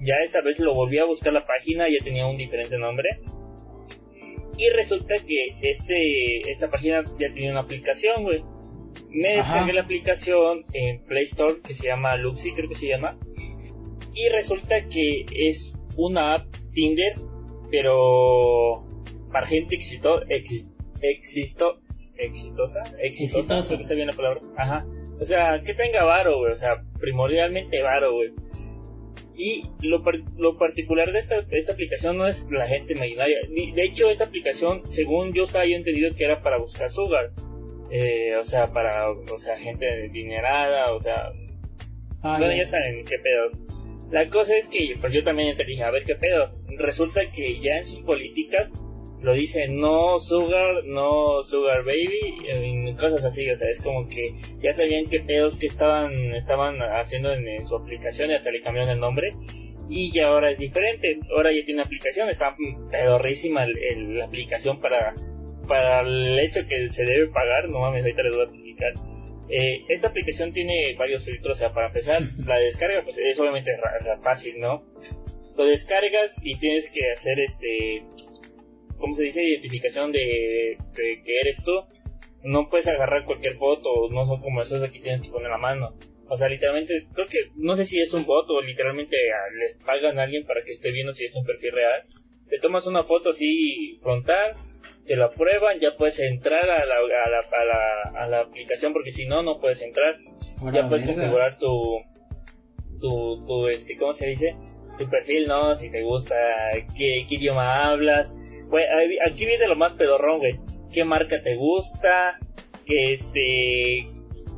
ya 0.00 0.16
esta 0.24 0.40
vez 0.40 0.58
lo 0.58 0.72
volví 0.72 0.98
a 0.98 1.04
buscar 1.04 1.32
la 1.32 1.44
página, 1.44 1.88
ya 1.88 2.02
tenía 2.02 2.26
un 2.26 2.36
diferente 2.36 2.78
nombre. 2.78 3.20
Y 4.56 4.68
resulta 4.70 5.14
que 5.26 5.56
este, 5.62 6.50
esta 6.50 6.68
página 6.68 7.02
ya 7.18 7.32
tenía 7.32 7.50
una 7.50 7.60
aplicación, 7.60 8.24
güey. 8.24 8.42
Me 9.10 9.32
descargué 9.36 9.72
la 9.72 9.82
aplicación 9.82 10.62
en 10.72 11.02
Play 11.04 11.24
Store 11.24 11.60
que 11.64 11.74
se 11.74 11.86
llama 11.86 12.16
Luxi, 12.16 12.52
creo 12.52 12.68
que 12.68 12.74
se 12.74 12.88
llama. 12.88 13.18
Y 14.14 14.28
resulta 14.28 14.86
que 14.88 15.24
es 15.34 15.74
una 15.96 16.34
app 16.34 16.46
Tinder, 16.72 17.14
pero 17.70 18.86
para 19.32 19.46
gente 19.46 19.76
exito, 19.76 20.20
existo, 20.28 21.80
exitosa, 22.18 22.82
exitosa, 23.00 23.66
creo 23.66 23.78
que 23.78 23.82
está 23.82 23.94
bien 23.94 24.08
la 24.08 24.12
palabra. 24.12 24.40
Ajá. 24.56 24.86
O 25.20 25.24
sea, 25.24 25.60
que 25.62 25.74
tenga 25.74 26.04
varo, 26.04 26.38
güey. 26.38 26.52
O 26.52 26.56
sea, 26.56 26.82
primordialmente 26.98 27.82
varo, 27.82 28.14
güey. 28.14 28.30
Y 29.36 29.64
lo, 29.84 30.02
lo 30.36 30.58
particular 30.58 31.10
de 31.12 31.18
esta, 31.18 31.36
esta, 31.50 31.72
aplicación 31.72 32.18
no 32.18 32.26
es 32.26 32.46
la 32.50 32.66
gente 32.66 32.92
imaginaria. 32.92 33.38
De 33.48 33.84
hecho, 33.84 34.10
esta 34.10 34.24
aplicación, 34.24 34.84
según 34.84 35.32
yo 35.32 35.44
estaba 35.44 35.64
entendido 35.64 36.10
que 36.16 36.24
era 36.24 36.42
para 36.42 36.58
buscar 36.58 36.90
sugar. 36.90 37.30
Eh, 37.90 38.36
o 38.36 38.44
sea, 38.44 38.64
para, 38.72 39.10
o 39.10 39.38
sea, 39.38 39.56
gente 39.58 40.08
dinerada, 40.10 40.92
o 40.92 41.00
sea... 41.00 41.32
Ah, 42.22 42.36
bueno, 42.38 42.54
ya. 42.54 42.66
saben 42.66 43.04
qué 43.04 43.18
pedos. 43.18 43.58
La 44.10 44.26
cosa 44.26 44.56
es 44.56 44.68
que, 44.68 44.94
pues 45.00 45.12
yo 45.12 45.22
también 45.22 45.56
te 45.56 45.64
dije, 45.64 45.82
a 45.82 45.90
ver 45.90 46.04
qué 46.04 46.16
pedo. 46.16 46.50
Resulta 46.76 47.22
que 47.34 47.60
ya 47.60 47.78
en 47.78 47.86
sus 47.86 48.02
políticas 48.02 48.72
lo 49.22 49.34
dice 49.34 49.68
no 49.68 50.18
sugar, 50.18 50.84
no 50.84 51.42
sugar 51.42 51.84
baby, 51.84 52.94
cosas 52.98 53.24
así, 53.24 53.48
o 53.50 53.56
sea, 53.56 53.68
es 53.68 53.80
como 53.82 54.08
que 54.08 54.34
ya 54.62 54.72
sabían 54.72 55.02
qué 55.10 55.20
pedos 55.20 55.58
que 55.58 55.66
estaban, 55.66 56.12
estaban 56.34 56.80
haciendo 56.80 57.32
en, 57.32 57.60
su 57.66 57.76
aplicación 57.76 58.30
y 58.30 58.34
hasta 58.34 58.50
le 58.50 58.62
cambiaron 58.62 58.92
el 58.92 59.00
nombre. 59.00 59.34
Y 59.92 60.12
ya 60.12 60.28
ahora 60.28 60.52
es 60.52 60.58
diferente, 60.58 61.18
ahora 61.36 61.52
ya 61.52 61.64
tiene 61.64 61.82
aplicación, 61.82 62.28
está 62.28 62.54
pedorrísima 62.92 63.66
la 63.66 64.24
aplicación 64.24 64.80
para, 64.80 65.14
para 65.66 66.02
el 66.02 66.38
hecho 66.38 66.60
que 66.68 66.88
se 66.88 67.04
debe 67.04 67.26
pagar, 67.28 67.68
no 67.70 67.80
mames, 67.80 68.04
ahorita 68.04 68.22
les 68.22 68.36
voy 68.36 68.46
a 68.46 68.48
explicar. 68.48 68.92
Eh, 69.48 69.84
esta 69.88 70.06
aplicación 70.06 70.52
tiene 70.52 70.94
varios 70.96 71.24
filtros, 71.24 71.56
o 71.56 71.58
sea, 71.58 71.72
para 71.72 71.88
empezar, 71.88 72.22
la 72.46 72.58
descarga 72.58 73.02
pues 73.02 73.18
es 73.18 73.38
obviamente 73.40 73.76
fácil, 74.22 74.60
¿no? 74.60 74.84
Lo 75.56 75.64
descargas 75.66 76.36
y 76.42 76.56
tienes 76.58 76.88
que 76.88 77.10
hacer 77.10 77.40
este, 77.40 78.04
¿cómo 79.00 79.16
se 79.16 79.24
dice? 79.24 79.42
Identificación 79.42 80.12
de, 80.12 80.76
de 80.94 81.22
que 81.24 81.40
eres 81.40 81.64
tú. 81.64 81.72
No 82.42 82.68
puedes 82.70 82.86
agarrar 82.88 83.24
cualquier 83.24 83.54
foto, 83.54 83.90
no 84.12 84.24
son 84.24 84.40
como 84.40 84.62
esos 84.62 84.80
que 84.80 84.98
tienes 84.98 85.22
que 85.22 85.30
poner 85.30 85.50
la 85.50 85.58
mano. 85.58 85.94
O 86.28 86.36
sea, 86.36 86.48
literalmente, 86.48 87.08
creo 87.12 87.26
que, 87.26 87.38
no 87.56 87.74
sé 87.74 87.84
si 87.84 88.00
es 88.00 88.14
un 88.14 88.24
bot 88.24 88.48
o 88.50 88.62
literalmente 88.62 89.16
le 89.16 89.84
pagan 89.84 90.18
a 90.18 90.22
alguien 90.22 90.46
para 90.46 90.62
que 90.62 90.72
esté 90.72 90.92
viendo 90.92 91.12
si 91.12 91.24
es 91.24 91.34
un 91.34 91.44
perfil 91.44 91.72
real. 91.72 92.04
Te 92.48 92.58
tomas 92.60 92.86
una 92.86 93.02
foto 93.02 93.30
así 93.30 93.98
frontal, 94.00 94.54
te 95.06 95.16
la 95.16 95.28
prueban, 95.30 95.80
ya 95.80 95.96
puedes 95.98 96.20
entrar 96.20 96.70
a 96.70 96.86
la, 96.86 96.94
a 96.94 97.30
la, 97.30 97.40
a 97.40 97.64
la, 97.64 98.20
a 98.20 98.28
la 98.28 98.40
aplicación 98.40 98.92
porque 98.92 99.10
si 99.10 99.26
no, 99.26 99.42
no 99.42 99.58
puedes 99.58 99.82
entrar. 99.82 100.18
ya 100.72 100.88
puedes 100.88 101.04
configurar 101.04 101.58
tu, 101.58 101.82
tu, 103.00 103.40
tu, 103.44 103.66
este, 103.66 103.96
¿cómo 103.96 104.12
se 104.12 104.28
dice? 104.28 104.54
Tu 105.00 105.10
perfil, 105.10 105.48
¿no? 105.48 105.74
Si 105.74 105.90
te 105.90 106.02
gusta, 106.02 106.36
qué, 106.96 107.26
qué 107.28 107.34
idioma 107.34 107.90
hablas. 107.90 108.34
Güey, 108.70 108.84
aquí 109.26 109.46
viene 109.46 109.66
lo 109.66 109.76
más 109.76 109.92
pedorrón, 109.94 110.38
güey. 110.38 110.60
¿Qué 110.92 111.04
marca 111.04 111.42
te 111.42 111.56
gusta? 111.56 112.38
Que 112.86 113.12
este, 113.12 114.10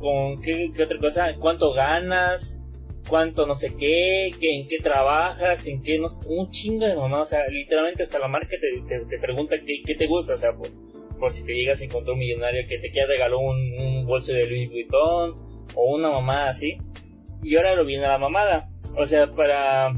con 0.03 0.41
qué, 0.41 0.71
otra 0.83 0.99
cosa, 0.99 1.35
cuánto 1.39 1.73
ganas, 1.73 2.59
cuánto 3.07 3.47
no 3.47 3.55
sé 3.55 3.69
qué, 3.77 4.27
en 4.27 4.67
qué 4.67 4.77
trabajas, 4.83 5.65
en 5.65 5.81
qué 5.81 5.97
no 5.97 6.07
un 6.29 6.51
chingo 6.51 6.85
de 6.85 6.95
mamá, 6.95 7.21
o 7.21 7.25
sea, 7.25 7.45
literalmente 7.49 8.03
hasta 8.03 8.19
la 8.19 8.27
marca 8.27 8.55
te, 8.59 9.05
te, 9.05 9.17
pregunta 9.19 9.55
qué, 9.65 9.81
qué, 9.85 9.95
te 9.95 10.07
gusta, 10.07 10.35
o 10.35 10.37
sea, 10.37 10.51
por, 10.53 10.67
por, 11.17 11.29
si 11.31 11.45
te 11.45 11.53
llegas 11.53 11.79
a 11.79 11.85
encontrar 11.85 12.13
un 12.13 12.19
millonario 12.19 12.67
que 12.67 12.79
te 12.79 12.91
quiera 12.91 13.07
regaló 13.07 13.39
un, 13.39 14.05
bolso 14.05 14.33
de 14.33 14.45
Louis 14.45 14.69
Vuitton 14.69 15.35
o 15.75 15.95
una 15.95 16.09
mamá 16.09 16.49
así, 16.49 16.77
y 17.41 17.55
ahora 17.55 17.75
lo 17.75 17.85
viene 17.85 18.05
la 18.05 18.17
mamada, 18.17 18.69
o 18.97 19.05
sea, 19.05 19.27
para, 19.27 19.93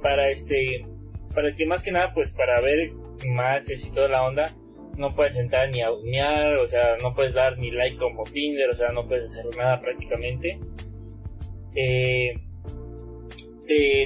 para 0.00 0.30
este, 0.30 0.86
para 1.34 1.54
que 1.54 1.66
más 1.66 1.82
que 1.82 1.92
nada, 1.92 2.12
pues 2.12 2.32
para 2.32 2.60
ver 2.60 2.92
matches 3.28 3.86
y 3.86 3.92
toda 3.92 4.08
la 4.08 4.24
onda, 4.24 4.46
no 4.96 5.08
puedes 5.08 5.36
entrar 5.36 5.70
ni 5.70 5.80
a 5.80 5.90
unear, 5.90 6.56
o 6.56 6.66
sea, 6.66 6.96
no 7.02 7.14
puedes 7.14 7.34
dar 7.34 7.58
ni 7.58 7.70
like 7.70 7.98
como 7.98 8.24
Tinder, 8.24 8.68
o 8.70 8.74
sea, 8.74 8.88
no 8.88 9.06
puedes 9.06 9.24
hacer 9.24 9.44
nada 9.56 9.80
prácticamente. 9.80 10.58
Eh, 11.74 12.34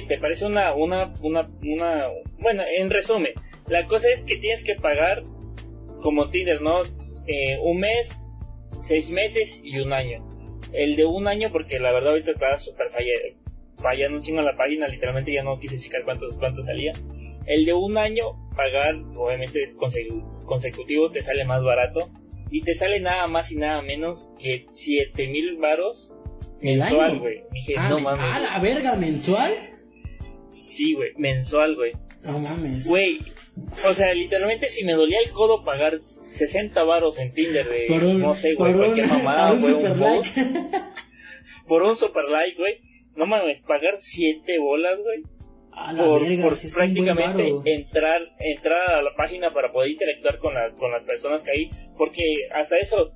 te, 0.07 0.17
parece 0.19 0.45
una, 0.45 0.75
una, 0.75 1.11
una, 1.23 1.43
una, 1.63 2.07
bueno, 2.39 2.63
en 2.77 2.89
resumen, 2.89 3.33
la 3.67 3.87
cosa 3.87 4.09
es 4.11 4.21
que 4.21 4.37
tienes 4.37 4.63
que 4.63 4.75
pagar 4.75 5.23
como 6.01 6.29
Tinder, 6.29 6.61
¿no? 6.61 6.81
Eh, 7.27 7.57
un 7.63 7.77
mes, 7.77 8.21
seis 8.81 9.09
meses 9.09 9.61
y 9.63 9.79
un 9.79 9.91
año. 9.91 10.27
El 10.71 10.95
de 10.95 11.05
un 11.05 11.27
año, 11.27 11.51
porque 11.51 11.79
la 11.79 11.91
verdad 11.93 12.11
ahorita 12.11 12.31
está 12.31 12.57
súper 12.57 12.89
fallando 13.77 14.17
un 14.17 14.23
chingo 14.23 14.41
la 14.41 14.55
página, 14.55 14.87
literalmente 14.87 15.33
ya 15.33 15.43
no 15.43 15.59
quise 15.59 15.79
checar 15.79 16.03
cuánto, 16.03 16.27
cuánto 16.39 16.61
salía. 16.63 16.93
El 17.45 17.65
de 17.65 17.73
un 17.73 17.97
año, 17.97 18.49
pagar, 18.55 18.95
obviamente 19.15 19.61
es 19.61 19.75
consecutivo, 20.45 21.11
te 21.11 21.21
sale 21.21 21.45
más 21.45 21.63
barato. 21.63 22.09
Y 22.51 22.61
te 22.61 22.73
sale 22.73 22.99
nada 22.99 23.25
más 23.27 23.51
y 23.51 23.55
nada 23.55 23.81
menos 23.81 24.29
que 24.39 24.67
7 24.69 25.27
mil 25.27 25.57
varos 25.57 26.13
mensual, 26.61 27.19
güey. 27.19 27.43
Dije, 27.51 27.75
ah, 27.77 27.89
no 27.89 27.99
mames. 27.99 28.21
¿Ah, 28.23 28.39
la 28.39 28.59
verga, 28.59 28.95
mensual? 28.95 29.51
Sí, 30.51 30.93
güey, 30.93 31.11
mensual, 31.17 31.75
güey. 31.75 31.93
No 32.23 32.39
mames. 32.39 32.87
Güey, 32.87 33.19
o 33.87 33.93
sea, 33.93 34.13
literalmente 34.13 34.69
si 34.69 34.83
me 34.83 34.93
dolía 34.93 35.19
el 35.23 35.31
codo 35.31 35.63
pagar 35.63 36.01
60 36.05 36.83
varos 36.83 37.19
en 37.19 37.33
Tinder 37.33 37.67
de, 37.67 37.87
no 38.19 38.33
sé, 38.33 38.53
güey, 38.55 38.73
cualquier 38.73 39.07
mamada, 39.07 39.53
güey, 39.53 39.73
un, 39.73 39.85
un 39.85 40.21
por 41.67 41.83
un 41.83 41.95
super 41.95 42.25
like, 42.25 42.57
güey. 42.57 42.81
No 43.15 43.25
mames, 43.25 43.61
pagar 43.61 43.95
7 43.97 44.59
bolas, 44.59 44.99
güey 44.99 45.23
por, 45.97 46.21
prácticamente 46.75 47.53
entrar 47.65 48.21
entrar 48.39 48.91
a 48.91 49.01
la 49.01 49.13
página 49.15 49.53
para 49.53 49.71
poder 49.71 49.91
interactuar 49.91 50.37
con 50.39 50.53
las 50.53 50.73
con 50.73 50.91
las 50.91 51.03
personas 51.03 51.43
que 51.43 51.51
hay 51.51 51.69
porque 51.97 52.23
hasta 52.53 52.77
eso 52.77 53.11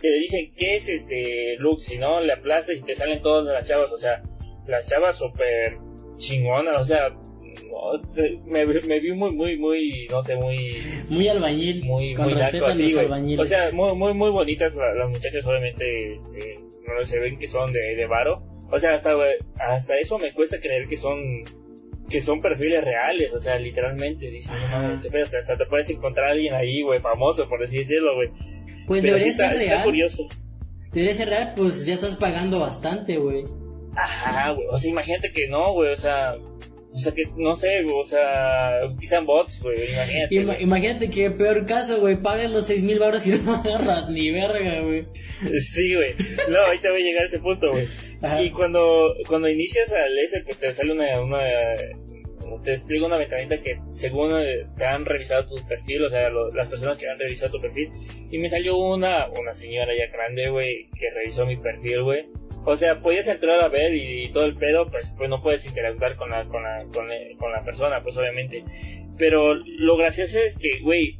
te 0.00 0.10
dicen 0.18 0.52
qué 0.56 0.76
es 0.76 0.88
este 0.88 1.54
look 1.58 1.80
si 1.80 1.96
no 1.96 2.20
le 2.20 2.32
aplastas 2.34 2.78
y 2.78 2.82
te 2.82 2.94
salen 2.94 3.20
todas 3.22 3.46
las 3.48 3.66
chavas 3.66 3.90
o 3.90 3.96
sea 3.96 4.22
las 4.66 4.86
chavas 4.86 5.16
súper 5.16 5.78
chingonas 6.18 6.80
o 6.80 6.84
sea 6.84 7.08
me, 8.46 8.66
me, 8.66 9.00
vi 9.00 9.12
muy 9.12 9.32
muy 9.32 9.56
muy 9.56 10.06
no 10.10 10.22
sé 10.22 10.36
muy 10.36 10.76
muy 11.08 11.28
albañil 11.28 11.84
muy 11.84 12.14
muy 12.14 12.34
o 13.38 13.44
sea 13.44 13.70
muy 13.72 13.94
muy 13.94 14.14
muy 14.14 14.30
bonitas 14.30 14.74
las, 14.74 15.08
muchachas 15.08 15.44
obviamente 15.46 16.14
este, 16.14 16.58
no 16.86 17.04
se 17.04 17.18
ven 17.18 17.36
que 17.36 17.46
son 17.46 17.72
de, 17.72 17.96
de 17.96 18.06
varo 18.06 18.51
o 18.72 18.78
sea 18.80 18.90
hasta 18.90 19.10
hasta 19.60 19.98
eso 19.98 20.18
me 20.18 20.32
cuesta 20.32 20.58
creer 20.58 20.88
que 20.88 20.96
son 20.96 21.44
que 22.08 22.20
son 22.20 22.40
perfiles 22.40 22.84
reales, 22.84 23.32
o 23.32 23.36
sea, 23.38 23.56
literalmente, 23.56 24.26
dicen, 24.26 24.52
no 24.70 25.38
hasta 25.38 25.56
te 25.56 25.66
puedes 25.66 25.88
encontrar 25.88 26.28
a 26.28 26.30
alguien 26.32 26.52
ahí, 26.52 26.82
güey, 26.82 27.00
famoso, 27.00 27.48
por 27.48 27.62
así 27.62 27.78
decirlo, 27.78 28.14
güey. 28.16 28.28
Pues 28.86 29.02
debería 29.02 29.32
ser 29.32 29.56
real. 29.56 29.82
curioso. 29.82 30.28
Debería 30.92 31.14
ser 31.14 31.28
real, 31.30 31.54
pues 31.56 31.86
ya 31.86 31.94
estás 31.94 32.16
pagando 32.16 32.58
bastante, 32.58 33.16
güey. 33.16 33.44
Ajá, 33.96 34.50
güey, 34.52 34.66
o 34.70 34.78
sea, 34.78 34.90
imagínate 34.90 35.32
que 35.32 35.48
no, 35.48 35.72
güey, 35.72 35.90
o 35.90 35.96
sea, 35.96 36.34
o 36.94 36.98
sea, 36.98 37.12
que 37.12 37.22
no 37.36 37.54
sé, 37.54 37.84
o 37.84 38.04
sea, 38.04 38.80
quizás 39.00 39.24
bots, 39.24 39.60
güey, 39.62 39.76
imagínate. 39.92 40.62
imagínate 40.62 41.10
que 41.10 41.30
peor 41.30 41.64
caso, 41.66 42.00
güey, 42.00 42.16
pagas 42.16 42.50
los 42.50 42.66
seis 42.66 42.82
mil 42.82 42.98
baros 42.98 43.26
y 43.26 43.30
no 43.30 43.54
agarras 43.64 44.10
ni 44.10 44.30
verga, 44.30 44.82
güey. 44.82 45.04
Sí, 45.60 45.94
güey. 45.94 46.14
No, 46.50 46.58
ahorita 46.60 46.90
voy 46.90 47.02
a 47.02 47.04
llegar 47.04 47.22
a 47.22 47.26
ese 47.26 47.38
punto, 47.38 47.70
güey. 47.70 47.86
Y 48.44 48.50
cuando, 48.50 49.14
cuando 49.26 49.48
inicias 49.48 49.92
al 49.92 50.18
ese, 50.18 50.44
que 50.44 50.54
te 50.54 50.72
sale 50.72 50.92
una, 50.92 51.20
una 51.20 51.40
te 52.62 52.74
explico 52.74 53.06
una 53.06 53.16
ventanita 53.16 53.60
que 53.60 53.78
según 53.94 54.32
eh, 54.38 54.60
te 54.76 54.84
han 54.84 55.04
revisado 55.04 55.46
tu 55.46 55.54
perfil, 55.66 56.04
o 56.04 56.10
sea, 56.10 56.30
las 56.54 56.68
personas 56.68 56.96
que 56.96 57.08
han 57.08 57.18
revisado 57.18 57.52
tu 57.52 57.60
perfil, 57.60 57.90
y 58.30 58.38
me 58.38 58.48
salió 58.48 58.76
una, 58.76 59.28
una 59.40 59.54
señora 59.54 59.92
ya 59.96 60.06
grande, 60.12 60.50
güey, 60.50 60.88
que 60.98 61.10
revisó 61.10 61.46
mi 61.46 61.56
perfil, 61.56 62.02
güey. 62.02 62.20
O 62.64 62.76
sea, 62.76 63.00
podías 63.00 63.26
entrar 63.28 63.60
a 63.60 63.68
ver 63.68 63.94
y, 63.94 64.30
todo 64.32 64.44
el 64.44 64.56
pedo, 64.56 64.88
pues, 64.90 65.12
pues 65.16 65.28
no 65.28 65.42
puedes 65.42 65.66
interactuar 65.66 66.16
con 66.16 66.30
la, 66.30 66.44
con 66.44 66.62
la, 66.62 66.84
con 66.92 67.08
con 67.36 67.52
la 67.52 67.64
persona, 67.64 68.02
pues 68.02 68.16
obviamente. 68.16 68.64
Pero 69.18 69.54
lo 69.54 69.96
gracioso 69.96 70.38
es 70.38 70.56
que, 70.56 70.80
güey, 70.82 71.18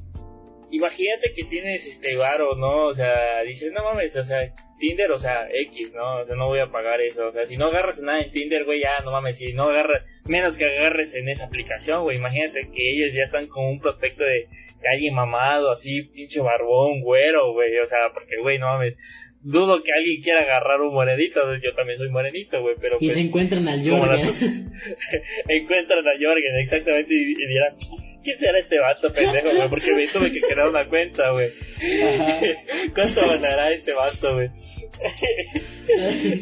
imagínate 0.72 1.32
que 1.34 1.42
tienes 1.44 1.86
este 1.86 2.16
varo, 2.16 2.56
¿no? 2.56 2.86
O 2.86 2.94
sea, 2.94 3.42
dices, 3.44 3.70
no 3.72 3.84
mames, 3.84 4.16
o 4.16 4.24
sea, 4.24 4.38
Tinder, 4.78 5.12
o 5.12 5.18
sea, 5.18 5.46
X, 5.52 5.92
¿no? 5.94 6.20
O 6.20 6.24
sea, 6.24 6.34
no 6.34 6.46
voy 6.46 6.60
a 6.60 6.70
pagar 6.70 7.00
eso. 7.02 7.26
O 7.26 7.30
sea, 7.30 7.44
si 7.44 7.56
no 7.56 7.66
agarras 7.66 8.00
nada 8.02 8.20
en 8.20 8.30
Tinder, 8.30 8.64
güey, 8.64 8.80
ya, 8.80 8.96
no 9.04 9.12
mames, 9.12 9.36
si 9.36 9.52
no 9.52 9.64
agarras, 9.64 10.02
menos 10.28 10.56
que 10.56 10.64
agarres 10.64 11.14
en 11.14 11.28
esa 11.28 11.44
aplicación, 11.44 12.02
güey. 12.02 12.16
Imagínate 12.16 12.70
que 12.74 12.90
ellos 12.90 13.12
ya 13.12 13.24
están 13.24 13.46
con 13.48 13.66
un 13.66 13.80
prospecto 13.80 14.24
de, 14.24 14.48
alguien 14.90 15.14
mamado, 15.14 15.70
así, 15.70 16.02
pinche 16.04 16.40
barbón, 16.40 17.02
güero, 17.02 17.52
güey. 17.52 17.78
O 17.78 17.86
sea, 17.86 18.10
porque, 18.12 18.38
güey, 18.40 18.58
no 18.58 18.66
mames. 18.66 18.96
Dudo 19.42 19.82
que 19.82 19.90
alguien 19.92 20.22
quiera 20.22 20.42
agarrar 20.42 20.80
un 20.80 20.94
morenito, 20.94 21.40
yo 21.56 21.74
también 21.74 21.98
soy 21.98 22.08
morenito, 22.10 22.60
güey, 22.60 22.76
pero... 22.80 22.96
Y 23.00 23.08
se 23.08 23.14
pues, 23.14 23.26
encuentran 23.26 23.66
al 23.68 23.80
Jorgen. 23.80 24.72
encuentran 25.48 26.06
a 26.06 26.12
Jorgen, 26.12 26.58
exactamente, 26.60 27.12
y, 27.12 27.32
y 27.32 27.46
dirán, 27.48 27.76
¿Quién 28.22 28.36
será 28.36 28.58
este 28.58 28.78
vato 28.78 29.12
pendejo, 29.12 29.48
güey? 29.54 29.68
Porque 29.68 29.94
me 29.94 30.06
tuve 30.06 30.32
que 30.32 30.40
crear 30.40 30.68
una 30.68 30.88
cuenta, 30.88 31.30
güey. 31.30 31.50
¿Cuánto 32.94 33.20
ganará 33.28 33.70
este 33.70 33.92
vato, 33.92 34.34
güey? 34.34 34.50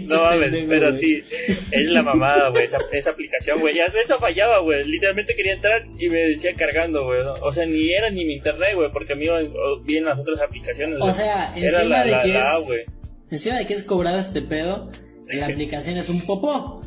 no 0.09 0.23
mames, 0.23 0.65
pero 0.69 0.93
sí, 0.93 1.23
es 1.71 1.87
la 1.87 2.03
mamada, 2.03 2.51
güey, 2.51 2.65
esa, 2.65 2.79
esa, 2.93 3.11
aplicación, 3.11 3.61
güey. 3.61 3.75
Ya 3.75 3.87
eso 3.87 4.19
fallaba, 4.19 4.59
güey. 4.61 4.85
Literalmente 4.85 5.35
quería 5.35 5.55
entrar 5.55 5.87
y 5.99 6.09
me 6.09 6.19
decía 6.21 6.55
cargando, 6.55 7.05
güey. 7.05 7.21
O 7.43 7.53
sea, 7.53 7.67
ni 7.67 7.93
era 7.93 8.11
ni 8.11 8.25
mi 8.25 8.35
internet, 8.35 8.75
güey, 8.75 8.91
porque 8.91 9.15
a 9.15 9.17
mí 9.17 9.27
bien 9.85 10.05
las 10.05 10.19
otras 10.19 10.41
aplicaciones. 10.41 10.99
O 11.01 11.13
sea, 11.13 11.53
encima 11.57 12.05
de 12.05 12.19
que 12.23 12.39
es, 12.39 12.87
encima 13.31 13.59
de 13.59 13.67
que 13.67 13.75
es 13.75 13.83
cobrado 13.85 14.19
este 14.19 14.43
pedo, 14.43 14.91
la 15.29 15.47
aplicación 15.51 15.97
es 15.97 16.09
un 16.09 16.21
popó. 16.21 16.83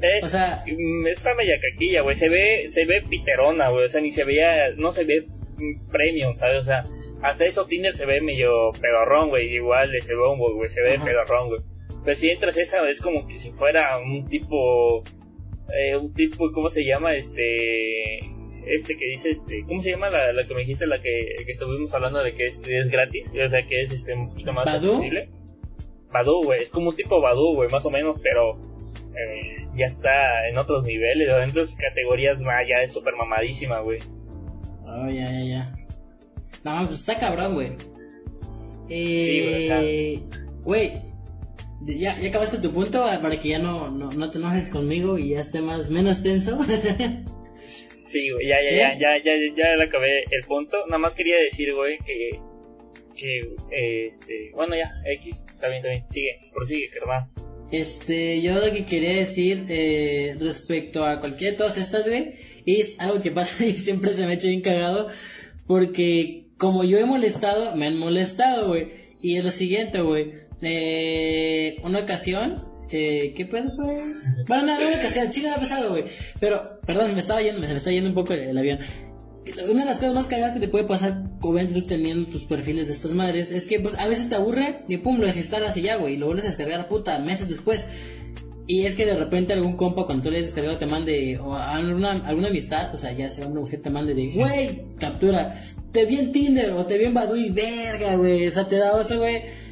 Es, 0.00 0.24
o 0.24 0.28
sea, 0.28 0.64
mm, 0.66 1.06
está 1.06 1.34
media 1.34 1.58
caquilla, 1.60 2.02
güey. 2.02 2.16
Se 2.16 2.28
ve, 2.28 2.66
se 2.68 2.84
ve 2.84 3.02
piterona, 3.08 3.68
güey. 3.68 3.84
O 3.84 3.88
sea, 3.88 4.00
ni 4.00 4.12
se 4.12 4.24
veía, 4.24 4.70
no 4.76 4.92
se 4.92 5.04
ve 5.04 5.24
premium, 5.90 6.36
¿sabes? 6.36 6.58
O 6.58 6.64
sea, 6.64 6.82
hasta 7.22 7.44
eso 7.44 7.64
Tinder 7.66 7.92
se 7.92 8.06
ve 8.06 8.20
medio 8.20 8.70
pedorrón, 8.80 9.30
güey. 9.30 9.54
Igual 9.54 9.94
ese 9.94 10.14
bombo, 10.14 10.54
güey. 10.54 10.68
Se 10.68 10.82
ve 10.82 10.98
pedorrón, 11.02 11.46
güey. 11.46 11.60
Pero 12.04 12.16
si 12.16 12.30
entras 12.30 12.56
esa, 12.58 12.86
es 12.88 13.00
como 13.00 13.26
que 13.26 13.38
si 13.38 13.50
fuera 13.52 13.98
un 13.98 14.28
tipo, 14.28 15.02
eh, 15.74 15.96
un 15.96 16.12
tipo, 16.12 16.52
¿cómo 16.52 16.68
se 16.68 16.84
llama? 16.84 17.14
Este, 17.14 18.18
este 18.66 18.96
que 18.96 19.06
dice, 19.06 19.30
este, 19.30 19.64
¿cómo 19.66 19.80
se 19.80 19.92
llama 19.92 20.10
la, 20.10 20.32
la 20.34 20.46
que 20.46 20.54
me 20.54 20.60
dijiste, 20.60 20.86
la 20.86 21.00
que, 21.00 21.34
que 21.46 21.52
estuvimos 21.52 21.94
hablando 21.94 22.22
de 22.22 22.32
que 22.32 22.46
es, 22.46 22.60
es 22.68 22.90
gratis? 22.90 23.32
O 23.42 23.48
sea, 23.48 23.66
que 23.66 23.80
es 23.80 23.92
este, 23.92 24.12
un 24.12 24.28
poquito 24.28 24.52
más 24.52 24.66
accesible. 24.66 25.30
Badu, 26.12 26.42
güey. 26.44 26.60
Es 26.60 26.68
como 26.68 26.90
un 26.90 26.96
tipo 26.96 27.20
Badu, 27.20 27.54
güey, 27.54 27.70
más 27.70 27.86
o 27.86 27.90
menos, 27.90 28.20
pero 28.22 28.58
eh, 29.16 29.56
ya 29.74 29.86
está 29.86 30.48
en 30.48 30.58
otros 30.58 30.86
niveles, 30.86 31.28
dentro 31.38 31.66
de 31.66 31.74
categorías 31.74 32.40
más, 32.40 32.66
ya 32.68 32.82
es 32.82 32.92
súper 32.92 33.14
mamadísima, 33.14 33.80
güey. 33.80 33.98
Oh, 34.86 35.08
ya, 35.08 35.30
ya, 35.30 35.44
ya. 35.44 35.76
No, 36.64 36.86
pues 36.86 37.00
está 37.00 37.16
cabrón, 37.16 37.54
güey. 37.54 37.76
Eh, 38.88 40.22
güey, 40.62 40.92
¿ya, 41.86 42.18
¿ya 42.18 42.28
acabaste 42.28 42.58
tu 42.58 42.72
punto 42.72 43.04
para 43.22 43.38
que 43.38 43.50
ya 43.50 43.58
no, 43.58 43.90
no, 43.90 44.12
no 44.12 44.30
te 44.30 44.38
enojes 44.38 44.68
conmigo 44.68 45.18
y 45.18 45.30
ya 45.30 45.40
esté 45.40 45.60
más, 45.60 45.90
menos 45.90 46.22
tenso? 46.22 46.58
sí, 47.66 48.30
güey, 48.30 48.46
ya, 48.46 48.62
ya, 48.62 48.70
ya, 48.70 48.98
ya, 48.98 49.16
ya, 49.18 49.32
ya, 49.56 49.76
le 49.76 49.84
acabé 49.84 50.24
el 50.30 50.42
punto. 50.46 50.78
Nada 50.86 50.98
más 50.98 51.14
quería 51.14 51.38
decir, 51.38 51.74
güey, 51.74 51.98
que, 51.98 52.30
que, 53.14 54.06
este, 54.06 54.50
bueno, 54.52 54.74
ya, 54.76 54.90
X, 55.20 55.44
está 55.46 55.68
bien, 55.68 55.78
está 55.78 55.88
bien, 55.88 56.04
sigue, 56.10 56.40
prosigue, 56.52 56.90
carnal. 56.90 57.28
Este, 57.70 58.40
yo 58.40 58.54
lo 58.54 58.72
que 58.72 58.84
quería 58.84 59.16
decir 59.16 59.66
eh, 59.68 60.36
respecto 60.38 61.04
a 61.04 61.20
cualquiera 61.20 61.52
de 61.52 61.58
todas 61.58 61.76
estas, 61.76 62.06
güey, 62.06 62.32
es 62.66 62.96
algo 62.98 63.20
que 63.20 63.30
pasa 63.30 63.64
y 63.66 63.72
siempre 63.72 64.14
se 64.14 64.26
me 64.26 64.32
ha 64.32 64.34
hecho 64.34 64.48
bien 64.48 64.60
cagado, 64.60 65.08
porque 65.66 66.48
como 66.56 66.84
yo 66.84 66.98
he 66.98 67.04
molestado, 67.04 67.74
me 67.76 67.86
han 67.86 67.98
molestado, 67.98 68.68
güey. 68.68 68.88
Y 69.22 69.36
es 69.36 69.44
lo 69.44 69.50
siguiente, 69.50 70.02
güey. 70.02 70.34
Eh, 70.60 71.80
una 71.82 72.00
ocasión, 72.00 72.56
eh, 72.90 73.32
¿qué 73.34 73.46
pedo 73.46 73.74
fue? 73.74 74.02
Bueno, 74.46 74.66
no, 74.66 74.76
una 74.76 74.96
ocasión, 74.96 75.30
chido 75.30 75.52
ha 75.52 75.58
pesado, 75.58 75.90
güey. 75.90 76.04
Pero, 76.40 76.78
perdón, 76.86 77.08
se 77.08 77.14
me 77.14 77.20
estaba 77.20 77.42
yendo, 77.42 77.62
se 77.62 77.68
me 77.68 77.76
está 77.76 77.90
yendo 77.90 78.10
un 78.10 78.14
poco 78.14 78.34
el 78.34 78.56
avión 78.56 78.78
una 79.70 79.80
de 79.80 79.86
las 79.86 79.96
cosas 79.96 80.14
más 80.14 80.26
cagadas 80.26 80.54
que 80.54 80.60
te 80.60 80.68
puede 80.68 80.84
pasar 80.84 81.33
tú 81.40 81.82
teniendo 81.82 82.26
tus 82.30 82.44
perfiles 82.44 82.88
de 82.88 82.94
estas 82.94 83.12
madres 83.12 83.50
es 83.50 83.66
que 83.66 83.80
pues, 83.80 83.98
a 83.98 84.06
veces 84.06 84.28
te 84.28 84.34
aburre 84.34 84.82
y 84.88 84.96
pum, 84.98 85.18
lo 85.18 85.26
desinstalas 85.26 85.76
y 85.76 85.82
ya, 85.82 85.96
güey, 85.96 86.14
y 86.14 86.16
lo 86.16 86.26
vuelves 86.26 86.44
a 86.44 86.48
descargar 86.48 86.88
puta 86.88 87.18
meses 87.18 87.48
después. 87.48 87.86
Y 88.66 88.86
es 88.86 88.94
que 88.94 89.04
de 89.04 89.14
repente 89.14 89.52
algún 89.52 89.76
compa 89.76 90.06
cuando 90.06 90.24
tú 90.24 90.30
le 90.30 90.38
has 90.38 90.44
descargado 90.44 90.78
te 90.78 90.86
mande, 90.86 91.38
o 91.38 91.54
alguna, 91.54 92.12
alguna 92.12 92.48
amistad, 92.48 92.94
o 92.94 92.96
sea, 92.96 93.12
ya 93.12 93.28
sea 93.28 93.46
una 93.46 93.60
mujer 93.60 93.82
te 93.82 93.90
mande 93.90 94.14
de, 94.14 94.32
güey, 94.32 94.86
captura, 94.98 95.60
te 95.92 96.06
vi 96.06 96.16
en 96.16 96.32
Tinder 96.32 96.70
o 96.70 96.86
te 96.86 96.96
vi 96.96 97.04
en 97.04 97.14
Badoo 97.14 97.36
y 97.36 97.50
verga, 97.50 98.16
güey, 98.16 98.46
o 98.46 98.50
sea, 98.50 98.66
te 98.66 98.76
da 98.76 98.98
eso, 98.98 99.18
güey 99.18 99.63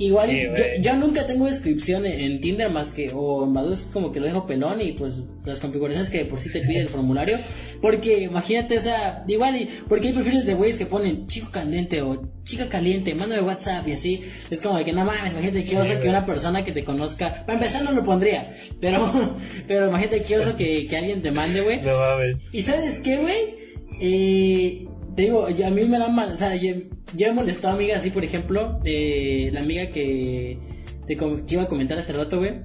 Igual, 0.00 0.54
yo, 0.80 0.96
nunca 0.96 1.26
tengo 1.26 1.44
descripción 1.44 2.06
en, 2.06 2.40
Tinder 2.40 2.70
más 2.70 2.90
que, 2.90 3.10
o 3.14 3.44
en 3.44 3.52
Badoo 3.52 3.74
es 3.74 3.90
como 3.92 4.12
que 4.12 4.18
lo 4.18 4.24
dejo 4.24 4.46
pelón 4.46 4.80
y 4.80 4.92
pues 4.92 5.24
las 5.44 5.60
configuraciones 5.60 6.08
que 6.08 6.24
por 6.24 6.38
sí 6.38 6.50
te 6.50 6.62
pide 6.62 6.80
el 6.80 6.88
formulario. 6.96 7.38
Porque 7.82 8.20
imagínate, 8.20 8.78
o 8.78 8.80
sea, 8.80 9.24
igual, 9.28 9.56
y, 9.56 9.68
porque 9.88 10.08
hay 10.08 10.14
perfiles 10.14 10.46
de 10.46 10.54
güeyes 10.54 10.78
que 10.78 10.86
ponen 10.86 11.26
chico 11.26 11.50
candente 11.50 12.00
o 12.00 12.22
chica 12.44 12.70
caliente, 12.70 13.14
de 13.14 13.40
WhatsApp 13.42 13.86
y 13.88 13.92
así. 13.92 14.22
Es 14.50 14.62
como 14.62 14.78
de 14.78 14.86
que 14.86 14.94
no 14.94 15.04
mames, 15.04 15.34
imagínate 15.34 15.64
qué 15.64 15.76
oso 15.76 16.00
que 16.00 16.08
una 16.08 16.24
persona 16.24 16.64
que 16.64 16.72
te 16.72 16.82
conozca, 16.82 17.44
para 17.44 17.58
empezar 17.58 17.82
no 17.82 17.92
lo 17.92 18.02
pondría, 18.02 18.56
pero, 18.80 19.36
pero 19.68 19.88
imagínate 19.88 20.22
qué 20.22 20.38
oso 20.38 20.56
que, 20.56 20.86
que 20.86 20.96
alguien 20.96 21.20
te 21.20 21.30
mande, 21.30 21.60
güey. 21.60 21.80
No 21.90 21.98
mames. 21.98 22.36
Y 22.52 22.62
sabes 22.62 23.00
qué, 23.00 23.18
güey, 23.18 23.54
eh, 24.00 24.86
te 25.16 25.22
digo, 25.22 25.46
a 25.46 25.70
mí 25.70 25.84
me 25.84 25.98
da 25.98 26.08
mal, 26.08 26.32
o 26.32 26.36
sea, 26.36 26.54
yo, 26.56 26.74
he 27.18 27.32
molestado 27.32 27.74
a 27.74 27.76
amigas 27.76 28.00
así, 28.00 28.10
por 28.10 28.24
ejemplo, 28.24 28.80
eh, 28.84 29.50
la 29.52 29.60
amiga 29.60 29.86
que, 29.88 30.58
te, 31.06 31.16
que 31.16 31.44
iba 31.48 31.62
a 31.62 31.68
comentar 31.68 31.98
hace 31.98 32.12
rato, 32.12 32.38
güey. 32.38 32.60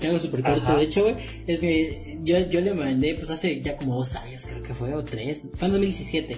Que 0.00 0.06
algo 0.06 0.18
súper 0.18 0.42
corto, 0.42 0.76
de 0.76 0.84
hecho, 0.84 1.02
güey. 1.02 1.16
Es 1.46 1.60
que 1.60 2.18
yo, 2.22 2.38
yo 2.48 2.60
le 2.60 2.72
mandé, 2.72 3.14
pues 3.14 3.30
hace 3.30 3.60
ya 3.60 3.76
como 3.76 3.96
dos 3.96 4.14
años, 4.16 4.46
creo 4.46 4.62
que 4.62 4.74
fue, 4.74 4.94
o 4.94 5.04
tres. 5.04 5.42
Fue 5.54 5.66
en 5.66 5.72
2017. 5.72 6.36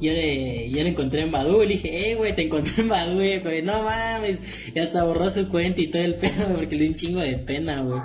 Yo 0.00 0.12
le, 0.12 0.70
yo 0.70 0.82
le 0.82 0.90
encontré 0.90 1.22
en 1.22 1.30
Badu 1.30 1.62
y 1.62 1.66
le 1.66 1.72
dije, 1.74 2.10
eh, 2.10 2.14
güey, 2.16 2.34
te 2.34 2.42
encontré 2.44 2.82
en 2.82 2.88
Badu, 2.88 3.14
güey. 3.14 3.62
No 3.62 3.82
mames. 3.82 4.40
Y 4.74 4.78
hasta 4.78 5.04
borró 5.04 5.30
su 5.30 5.48
cuenta 5.48 5.80
y 5.80 5.88
todo 5.88 6.02
el 6.02 6.14
pedo, 6.14 6.48
porque 6.54 6.74
le 6.74 6.84
di 6.84 6.88
un 6.88 6.96
chingo 6.96 7.20
de 7.20 7.38
pena, 7.38 7.82
güey. 7.82 8.00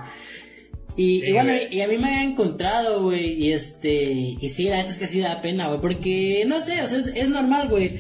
Y, 0.97 1.31
bueno, 1.31 1.51
y 1.69 1.81
a 1.81 1.87
mí 1.87 1.97
me 1.97 2.09
ha 2.09 2.23
encontrado, 2.23 3.01
güey, 3.03 3.31
y 3.33 3.53
este, 3.53 4.03
y 4.03 4.49
sí, 4.49 4.65
la 4.65 4.77
neta 4.77 4.89
es 4.89 4.99
que 4.99 5.07
sí 5.07 5.19
da 5.19 5.41
pena, 5.41 5.67
güey, 5.67 5.79
porque, 5.79 6.43
no 6.45 6.59
sé, 6.59 6.81
o 6.81 6.87
sea, 6.87 6.99
es, 7.15 7.29
normal, 7.29 7.69
güey. 7.69 7.99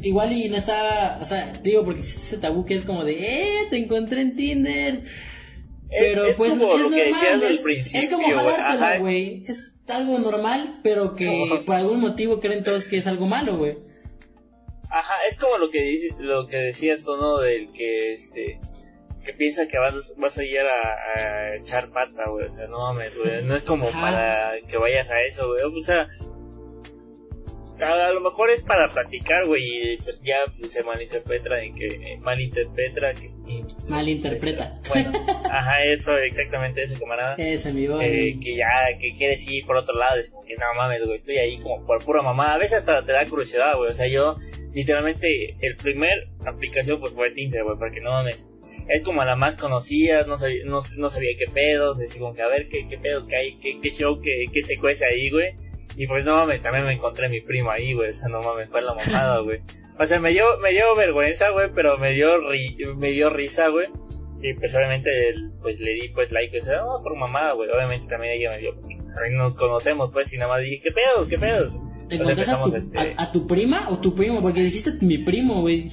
Igual 0.00 0.32
y 0.32 0.48
no 0.48 0.56
estaba, 0.56 1.18
o 1.20 1.24
sea, 1.24 1.52
digo, 1.62 1.84
porque 1.84 2.02
ese 2.02 2.38
tabú 2.38 2.64
que 2.64 2.74
es 2.74 2.84
como 2.84 3.04
de, 3.04 3.12
eh, 3.18 3.66
te 3.70 3.78
encontré 3.78 4.22
en 4.22 4.36
Tinder. 4.36 5.02
Pero 5.90 6.36
pues 6.36 6.52
es 6.52 6.58
normal, 6.58 7.42
es, 7.42 7.94
es, 7.94 8.08
como 8.10 8.28
jalártela, 8.28 8.98
güey. 8.98 9.42
Es 9.46 9.80
algo 9.88 10.18
normal, 10.18 10.80
pero 10.82 11.16
que 11.16 11.62
por 11.64 11.76
algún 11.76 12.00
motivo 12.00 12.40
creen 12.40 12.62
todos 12.62 12.86
que 12.88 12.98
es 12.98 13.06
algo 13.06 13.26
malo, 13.26 13.56
güey. 13.56 13.76
Ajá, 14.90 15.14
es 15.28 15.36
como 15.36 15.58
lo 15.58 15.70
que 15.70 15.82
dices, 15.82 16.18
lo 16.18 16.46
que 16.46 16.56
decías 16.58 17.02
tú, 17.04 17.16
¿no? 17.16 17.38
Del 17.38 17.72
que, 17.72 18.14
este, 18.14 18.60
que 19.28 19.34
piensa 19.34 19.68
que 19.68 19.78
vas, 19.78 20.14
vas 20.16 20.38
a 20.38 20.42
ir 20.42 20.58
a, 20.58 21.54
echar 21.56 21.90
pata, 21.90 22.24
güey. 22.30 22.46
O 22.46 22.50
sea, 22.50 22.66
no 22.66 22.78
mames, 22.78 23.14
güey. 23.18 23.44
No 23.44 23.56
es 23.56 23.62
como 23.62 23.90
para 23.90 24.58
que 24.66 24.78
vayas 24.78 25.10
a 25.10 25.20
eso, 25.20 25.46
güey. 25.48 25.60
O 25.64 25.82
sea, 25.82 26.08
a, 27.80 28.10
lo 28.10 28.20
mejor 28.22 28.50
es 28.50 28.62
para 28.62 28.88
platicar, 28.88 29.46
güey. 29.46 29.92
Y 29.92 29.96
pues 29.98 30.22
ya 30.22 30.36
se 30.66 30.82
malinterpreta 30.82 31.60
en 31.60 31.74
que. 31.74 32.18
Malinterpreta. 32.22 33.12
Que, 33.12 33.30
malinterpreta. 33.86 34.80
Bueno, 34.88 35.12
ajá, 35.52 35.84
eso, 35.84 36.16
exactamente 36.16 36.82
eso, 36.82 36.98
camarada. 36.98 37.34
Ese, 37.36 37.70
mi 37.74 37.84
eh, 37.84 38.38
Que 38.42 38.56
ya, 38.56 38.98
que 38.98 39.12
quieres 39.12 39.46
ir 39.46 39.66
por 39.66 39.76
otro 39.76 39.94
lado. 39.94 40.18
Es 40.18 40.30
como 40.30 40.42
que 40.44 40.56
no 40.56 40.64
mames, 40.74 41.04
güey. 41.04 41.18
Estoy 41.18 41.36
ahí 41.36 41.58
como 41.60 41.84
por 41.84 42.02
pura 42.02 42.22
mamá. 42.22 42.54
A 42.54 42.58
veces 42.58 42.78
hasta 42.78 43.04
te 43.04 43.12
da 43.12 43.26
curiosidad, 43.26 43.76
güey. 43.76 43.90
O 43.90 43.94
sea, 43.94 44.06
yo, 44.08 44.38
literalmente, 44.72 45.54
el 45.60 45.76
primer 45.76 46.30
aplicación 46.46 46.98
pues 46.98 47.12
fue 47.12 47.30
Tinder, 47.32 47.62
güey. 47.64 47.76
Porque 47.76 48.00
no 48.00 48.12
mames 48.12 48.46
es 48.88 49.02
como 49.02 49.22
la 49.24 49.36
más 49.36 49.56
conocida, 49.56 50.20
no 50.26 50.38
sabía, 50.38 50.64
no, 50.64 50.80
no 50.96 51.10
sabía 51.10 51.36
qué 51.38 51.44
pedos, 51.52 51.98
decía 51.98 52.20
como 52.20 52.34
que 52.34 52.42
a 52.42 52.48
ver 52.48 52.68
qué, 52.68 52.88
qué 52.88 52.98
pedos 52.98 53.26
que 53.26 53.36
hay, 53.36 53.58
qué, 53.58 53.78
qué 53.80 53.90
show, 53.90 54.20
qué, 54.20 54.46
qué 54.52 54.62
se 54.62 54.76
cuece 54.78 55.04
ahí, 55.04 55.30
güey. 55.30 55.54
Y 55.96 56.06
pues 56.06 56.24
no 56.24 56.36
mames, 56.36 56.62
también 56.62 56.84
me 56.84 56.94
encontré 56.94 57.28
mi 57.28 57.40
primo 57.40 57.70
ahí, 57.70 57.92
güey, 57.92 58.10
o 58.10 58.12
sea, 58.12 58.28
no 58.28 58.40
mames, 58.40 58.68
fue 58.70 58.82
la 58.82 58.94
mamada, 58.94 59.40
güey. 59.42 59.60
O 59.98 60.06
sea, 60.06 60.20
me 60.20 60.30
dio, 60.30 60.44
me 60.62 60.70
dio 60.70 60.94
vergüenza, 60.96 61.50
güey, 61.50 61.70
pero 61.74 61.98
me 61.98 62.12
dio, 62.12 62.38
me 62.96 63.10
dio 63.10 63.30
risa, 63.30 63.68
güey. 63.68 63.88
Y 64.40 64.54
pues 64.54 64.72
obviamente, 64.76 65.34
pues 65.60 65.80
le 65.80 65.94
di 65.94 66.08
pues 66.10 66.30
like, 66.30 66.56
o 66.56 66.64
sea, 66.64 66.84
oh, 66.84 67.02
por 67.02 67.16
mamada, 67.16 67.54
güey. 67.54 67.68
Obviamente 67.70 68.06
también 68.06 68.34
ella 68.34 68.50
me 68.52 68.58
dio, 68.58 68.74
porque 68.76 68.96
nos 69.32 69.56
conocemos, 69.56 70.10
pues, 70.12 70.32
y 70.32 70.38
nada 70.38 70.52
más 70.52 70.62
dije, 70.62 70.80
¿qué 70.80 70.92
pedos, 70.92 71.28
qué 71.28 71.36
pedos? 71.36 71.76
¿Te 72.08 72.14
encontraste 72.14 72.52
a 72.52 72.62
tu, 72.62 72.76
este 72.76 73.14
a, 73.16 73.32
tu 73.32 73.46
prima 73.46 73.88
o 73.90 73.98
tu 73.98 74.14
primo? 74.14 74.40
Porque 74.40 74.62
dijiste 74.62 74.92
mi 75.04 75.18
primo, 75.18 75.62
güey. 75.62 75.88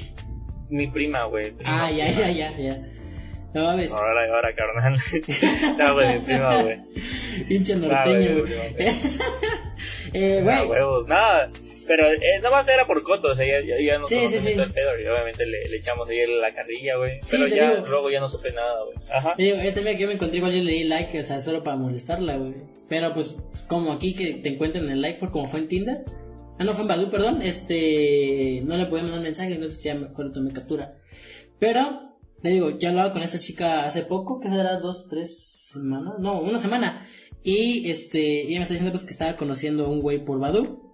Mi 0.75 0.87
prima, 0.87 1.23
güey. 1.25 1.53
Ah, 1.63 1.89
ya, 1.89 2.05
ya, 2.07 2.29
ya, 2.29 2.51
ya. 2.57 2.77
No 3.53 3.63
mames. 3.63 3.93
Ahora, 3.93 4.25
ahora, 4.29 4.53
carnal. 4.53 4.99
no, 5.77 5.93
güey, 5.93 6.19
mi 6.19 6.25
prima, 6.25 6.63
güey. 6.63 6.77
Pinche 7.47 7.75
norteño, 7.77 8.41
güey. 8.41 8.53
eh, 10.13 10.41
güey. 10.43 10.67
huevos, 10.67 11.07
nada. 11.07 11.49
Pero 11.87 12.11
eh, 12.11 12.39
nada 12.41 12.57
más 12.57 12.67
era 12.67 12.83
por 12.83 13.01
coto, 13.03 13.29
o 13.29 13.35
sea, 13.35 13.45
ya, 13.45 13.61
ya, 13.79 13.97
no 13.99 14.03
sí, 14.03 14.27
sí, 14.27 14.39
sí. 14.39 14.51
el 14.51 14.69
pedo, 14.73 14.99
y 14.99 15.05
obviamente 15.05 15.45
le, 15.45 15.69
le 15.69 15.77
echamos 15.77 16.09
ahí 16.09 16.27
la 16.27 16.53
carrilla, 16.53 16.97
güey. 16.97 17.19
Sí, 17.21 17.37
pero 17.39 17.55
ya 17.55 17.75
digo, 17.75 17.87
luego 17.87 18.09
ya 18.09 18.19
no 18.19 18.27
supe 18.27 18.51
nada, 18.51 18.83
güey. 18.83 18.97
Ajá. 19.13 19.33
Te 19.35 19.43
digo, 19.43 19.57
este 19.57 19.81
día 19.81 19.93
que 19.93 20.01
yo 20.01 20.07
me 20.07 20.15
encontré 20.15 20.37
igual 20.39 20.51
yo 20.51 20.63
le 20.63 20.71
di 20.71 20.83
like, 20.85 21.17
o 21.17 21.23
sea, 21.23 21.39
solo 21.39 21.63
para 21.63 21.77
molestarla, 21.77 22.35
güey. 22.35 22.55
Pero 22.89 23.13
pues, 23.13 23.37
como 23.67 23.93
aquí 23.93 24.13
que 24.13 24.33
te 24.33 24.49
encuentren 24.49 24.89
el 24.89 25.01
like 25.01 25.19
por 25.19 25.31
como 25.31 25.45
fue 25.45 25.61
en 25.61 25.67
Tinder. 25.69 26.03
Ah, 26.57 26.63
no, 26.63 26.73
fue 26.73 26.83
en 26.83 26.87
Badu, 26.87 27.09
perdón. 27.09 27.41
Este, 27.41 28.61
no 28.65 28.77
le 28.77 28.85
podía 28.85 29.03
mandar 29.03 29.21
mensaje, 29.21 29.53
entonces 29.53 29.83
ya 29.83 29.95
mejor 29.95 30.31
tomé 30.31 30.51
captura. 30.51 30.93
Pero, 31.59 32.01
le 32.41 32.49
digo, 32.51 32.77
yo 32.77 32.89
hablaba 32.89 33.11
con 33.11 33.23
esta 33.23 33.39
chica 33.39 33.85
hace 33.85 34.03
poco, 34.03 34.39
que 34.39 34.49
será 34.49 34.79
dos, 34.79 35.07
tres 35.09 35.69
semanas, 35.71 36.15
no, 36.19 36.39
una 36.39 36.59
semana. 36.59 37.05
Y 37.43 37.89
este, 37.89 38.47
ella 38.47 38.57
me 38.57 38.61
está 38.63 38.73
diciendo 38.73 38.91
pues 38.91 39.03
que 39.03 39.11
estaba 39.11 39.35
conociendo 39.35 39.85
a 39.85 39.89
un 39.89 40.01
güey 40.01 40.23
por 40.23 40.39
Badu. 40.39 40.84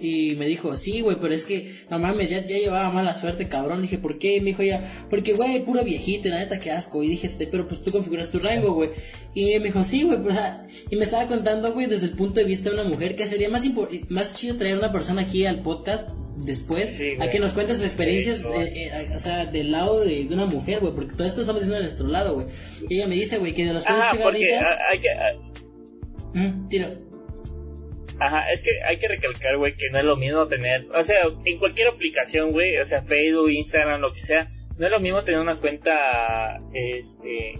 Y 0.00 0.34
me 0.36 0.46
dijo, 0.46 0.76
sí, 0.76 1.00
güey, 1.00 1.16
pero 1.20 1.34
es 1.34 1.44
que, 1.44 1.72
no 1.90 1.98
mames, 1.98 2.30
ya, 2.30 2.44
ya 2.46 2.58
llevaba 2.58 2.90
mala 2.90 3.14
suerte, 3.14 3.46
cabrón. 3.46 3.82
dije, 3.82 3.98
¿por 3.98 4.18
qué? 4.18 4.40
me 4.40 4.46
dijo 4.46 4.62
ella, 4.62 4.90
porque, 5.08 5.34
güey, 5.34 5.64
puro 5.64 5.84
viejito, 5.84 6.28
la 6.28 6.40
neta, 6.40 6.60
qué 6.60 6.72
asco. 6.72 7.02
Y 7.02 7.08
dije, 7.08 7.26
este, 7.26 7.46
pero 7.46 7.68
pues 7.68 7.82
tú 7.82 7.90
configuras 7.90 8.30
tu 8.30 8.38
rango, 8.38 8.74
güey. 8.74 8.90
Y 9.34 9.58
me 9.58 9.66
dijo, 9.66 9.84
sí, 9.84 10.02
güey, 10.02 10.20
pues, 10.22 10.36
o 10.36 10.38
sea, 10.38 10.66
y 10.90 10.96
me 10.96 11.04
estaba 11.04 11.26
contando, 11.26 11.72
güey, 11.72 11.86
desde 11.86 12.06
el 12.06 12.12
punto 12.12 12.34
de 12.34 12.44
vista 12.44 12.70
de 12.70 12.80
una 12.80 12.88
mujer, 12.88 13.16
que 13.16 13.26
sería 13.26 13.48
más, 13.48 13.64
más 14.08 14.34
chido 14.34 14.56
traer 14.56 14.76
una 14.76 14.92
persona 14.92 15.22
aquí 15.22 15.46
al 15.46 15.62
podcast 15.62 16.10
después 16.36 17.00
a 17.20 17.30
que 17.30 17.38
nos 17.38 17.52
cuentes 17.52 17.76
sus 17.76 17.86
experiencias, 17.86 18.40
eh, 18.40 18.90
eh, 18.92 19.10
o 19.14 19.18
sea, 19.18 19.46
del 19.46 19.72
lado 19.72 20.00
de, 20.00 20.26
una 20.30 20.46
mujer, 20.46 20.80
güey, 20.80 20.94
porque 20.94 21.14
todo 21.14 21.26
esto 21.26 21.40
estamos 21.40 21.62
diciendo 21.62 21.78
de 21.78 21.84
nuestro 21.84 22.08
lado, 22.08 22.34
güey. 22.34 22.46
Y 22.88 22.96
ella 22.96 23.06
me 23.06 23.14
dice, 23.14 23.38
güey, 23.38 23.54
que 23.54 23.64
de 23.64 23.72
las 23.72 23.84
cosas 23.84 24.16
pegaditas... 24.16 24.68
Hay 24.90 24.98
que... 24.98 25.08
Mm, 26.34 26.68
tiro. 26.68 27.03
Ajá, 28.20 28.50
es 28.52 28.60
que 28.62 28.70
hay 28.88 28.98
que 28.98 29.08
recalcar, 29.08 29.56
güey, 29.56 29.74
que 29.76 29.90
no 29.90 29.98
es 29.98 30.04
lo 30.04 30.16
mismo 30.16 30.46
tener, 30.46 30.86
o 30.94 31.02
sea, 31.02 31.22
en 31.44 31.58
cualquier 31.58 31.88
aplicación, 31.88 32.50
güey, 32.50 32.78
o 32.78 32.84
sea, 32.84 33.02
Facebook, 33.02 33.50
Instagram, 33.50 34.00
lo 34.00 34.12
que 34.12 34.22
sea, 34.22 34.48
no 34.78 34.86
es 34.86 34.92
lo 34.92 35.00
mismo 35.00 35.22
tener 35.24 35.40
una 35.40 35.58
cuenta, 35.58 36.60
este, 36.72 37.54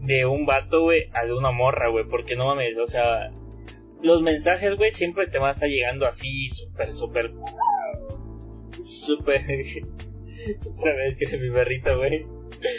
de 0.00 0.26
un 0.26 0.46
vato, 0.46 0.82
güey, 0.82 1.10
a 1.12 1.24
de 1.24 1.34
una 1.34 1.50
morra, 1.50 1.90
güey, 1.90 2.04
porque 2.08 2.34
no 2.34 2.46
mames, 2.46 2.78
o 2.78 2.86
sea, 2.86 3.30
los 4.02 4.22
mensajes, 4.22 4.74
güey, 4.76 4.90
siempre 4.90 5.26
te 5.26 5.38
van 5.38 5.48
a 5.48 5.52
estar 5.52 5.68
llegando 5.68 6.06
así, 6.06 6.48
súper, 6.48 6.92
súper 6.92 7.30
súper. 8.84 9.40
Otra 10.78 10.96
vez 10.96 11.16
que 11.16 11.38
mi 11.38 11.50
perrito, 11.50 11.96
güey. 11.96 12.26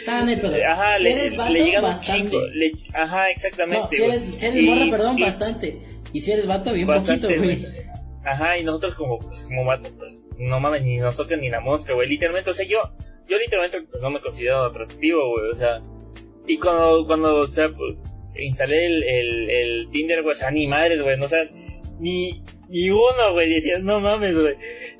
Ah, 0.08 0.24
no, 0.24 0.32
ajá, 0.32 0.98
si 0.98 1.04
le, 1.04 1.12
eres 1.12 1.36
vato, 1.36 1.52
le 1.52 1.80
bastante. 1.80 2.36
Le, 2.52 2.72
ajá, 2.94 3.30
exactamente. 3.30 3.82
No, 3.82 3.88
si 3.90 4.02
eres, 4.02 4.22
si 4.22 4.46
eres 4.46 4.62
morra, 4.62 4.90
perdón, 4.90 5.20
bastante. 5.20 5.80
Y 6.16 6.20
si 6.20 6.32
eres 6.32 6.46
vato, 6.46 6.72
bien 6.72 6.86
poquito, 6.86 7.28
güey. 7.28 7.58
Ajá, 8.24 8.56
y 8.56 8.64
nosotros 8.64 8.94
como, 8.94 9.18
pues, 9.18 9.44
como 9.44 9.66
vatos, 9.66 9.92
pues, 9.98 10.24
no 10.38 10.58
mames, 10.58 10.82
ni 10.82 10.96
nos 10.96 11.14
tocan 11.14 11.40
ni 11.40 11.50
la 11.50 11.60
mosca, 11.60 11.92
güey. 11.92 12.08
Literalmente, 12.08 12.48
o 12.48 12.54
sea, 12.54 12.64
yo, 12.64 12.78
yo 13.28 13.36
literalmente 13.36 13.82
pues, 13.82 14.00
no 14.00 14.08
me 14.08 14.22
considero 14.22 14.64
atractivo, 14.64 15.28
güey, 15.28 15.50
o 15.50 15.52
sea. 15.52 15.82
Y 16.46 16.56
cuando, 16.56 17.04
cuando, 17.06 17.36
o 17.36 17.46
sea, 17.46 17.68
pues, 17.68 17.98
instalé 18.34 18.86
el, 18.86 19.02
el, 19.02 19.50
el 19.50 19.90
Tinder, 19.90 20.22
güey, 20.22 20.32
o 20.32 20.38
sea, 20.38 20.50
ni 20.50 20.66
madres, 20.66 21.02
güey, 21.02 21.18
no, 21.18 21.26
o 21.26 21.28
sea, 21.28 21.50
ni, 21.98 22.42
ni 22.70 22.88
uno, 22.88 23.32
güey, 23.34 23.52
decías, 23.52 23.82
no 23.82 24.00
mames, 24.00 24.40
güey. 24.40 24.54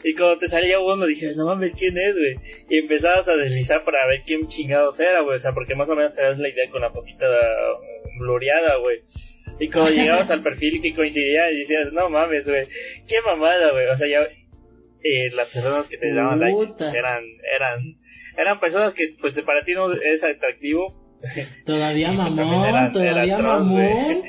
Y 0.04 0.14
cuando 0.14 0.36
te 0.36 0.48
salía 0.48 0.80
uno, 0.80 1.06
decías, 1.06 1.34
no 1.34 1.46
mames, 1.46 1.74
¿quién 1.76 1.96
es, 1.96 2.14
güey? 2.14 2.36
Y 2.68 2.80
empezabas 2.80 3.26
a 3.26 3.36
deslizar 3.36 3.82
para 3.86 4.06
ver 4.06 4.20
quién 4.26 4.42
chingados 4.42 5.00
era, 5.00 5.22
güey, 5.22 5.36
o 5.36 5.38
sea, 5.38 5.54
porque 5.54 5.74
más 5.74 5.88
o 5.88 5.96
menos 5.96 6.12
te 6.12 6.20
das 6.20 6.38
la 6.38 6.50
idea 6.50 6.70
con 6.70 6.82
la 6.82 6.90
fotita 6.90 7.24
gloriada, 8.20 8.76
güey. 8.82 9.00
Y 9.58 9.70
cuando 9.70 9.90
llegabas 9.90 10.30
al 10.30 10.42
perfil 10.42 10.82
que 10.82 10.94
coincidía, 10.94 11.50
y 11.50 11.58
decías, 11.58 11.92
no 11.92 12.10
mames, 12.10 12.46
güey, 12.46 12.62
qué 13.06 13.16
mamada, 13.24 13.72
güey. 13.72 13.86
O 13.86 13.96
sea, 13.96 14.08
ya 14.08 14.20
eh, 14.20 15.30
las 15.32 15.52
personas 15.52 15.88
que 15.88 15.96
te 15.96 16.12
daban 16.12 16.40
like 16.40 16.74
eran, 16.94 17.22
eran, 17.54 17.98
eran 18.36 18.58
personas 18.58 18.92
que, 18.92 19.14
pues, 19.20 19.40
para 19.42 19.60
ti 19.62 19.72
no 19.74 19.92
es 19.92 20.22
atractivo. 20.22 20.86
Todavía 21.64 22.12
mamón, 22.12 22.92
todavía 22.92 23.38
mamón. 23.38 24.22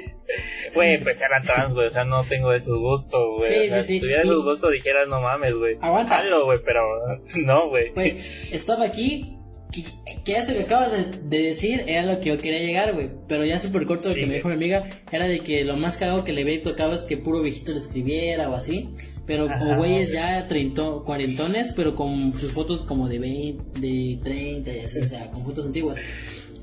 Güey, 0.74 0.98
pues 1.04 1.22
eran 1.22 1.44
trans, 1.44 1.74
güey, 1.74 1.88
o 1.88 1.90
sea, 1.90 2.06
no 2.06 2.24
tengo 2.24 2.54
esos 2.54 2.78
gustos, 2.80 3.38
güey. 3.38 3.52
Sí, 3.52 3.70
sí, 3.70 3.84
sí. 3.84 3.94
Si 3.96 4.00
tuviera 4.00 4.22
esos 4.22 4.44
gustos, 4.44 4.72
dijeras, 4.72 5.08
no 5.08 5.22
mames, 5.22 5.54
güey. 5.56 5.76
Aguanta. 5.82 6.24
güey, 6.46 6.60
pero 6.64 6.82
no, 7.44 7.70
güey. 7.70 7.92
Güey, 7.92 8.18
estaba 8.18 8.86
aquí 8.86 9.37
que, 9.72 9.84
ya 10.26 10.44
se 10.44 10.54
lo 10.54 10.62
acabas 10.62 10.92
de, 10.92 11.40
decir 11.40 11.84
era 11.88 12.14
lo 12.14 12.20
que 12.20 12.30
yo 12.30 12.38
quería 12.38 12.60
llegar, 12.60 12.94
güey. 12.94 13.10
Pero 13.28 13.46
ya 13.46 13.60
súper 13.60 13.86
corto 13.86 14.10
lo 14.10 14.16
que 14.16 14.26
me 14.26 14.36
dijo 14.36 14.50
mi 14.50 14.56
amiga 14.56 14.84
era 15.12 15.28
de 15.28 15.40
que 15.40 15.64
lo 15.64 15.78
más 15.78 15.98
cagado 15.98 16.24
que 16.24 16.34
le 16.34 16.44
veía 16.44 16.64
tocaba 16.64 16.96
es 16.96 17.02
que 17.02 17.18
puro 17.18 17.42
viejito 17.42 17.72
le 17.72 17.80
escribiera 17.80 18.50
o 18.50 18.56
así. 18.56 18.90
Pero 19.26 19.48
con 19.60 19.78
güeyes 19.78 20.14
ya 20.14 20.48
treinto, 20.48 21.04
cuarentones, 21.04 21.74
pero 21.76 21.96
con 21.96 22.32
sus 22.34 22.54
fotos 22.54 22.86
como 22.86 23.10
de 23.10 23.20
20, 23.20 23.80
de 23.82 24.20
30 24.24 24.72
y 24.74 24.80
así, 24.80 25.00
o 25.00 25.08
sea, 25.08 25.28
con 25.32 25.44
fotos 25.44 25.66
antiguas. 25.66 25.98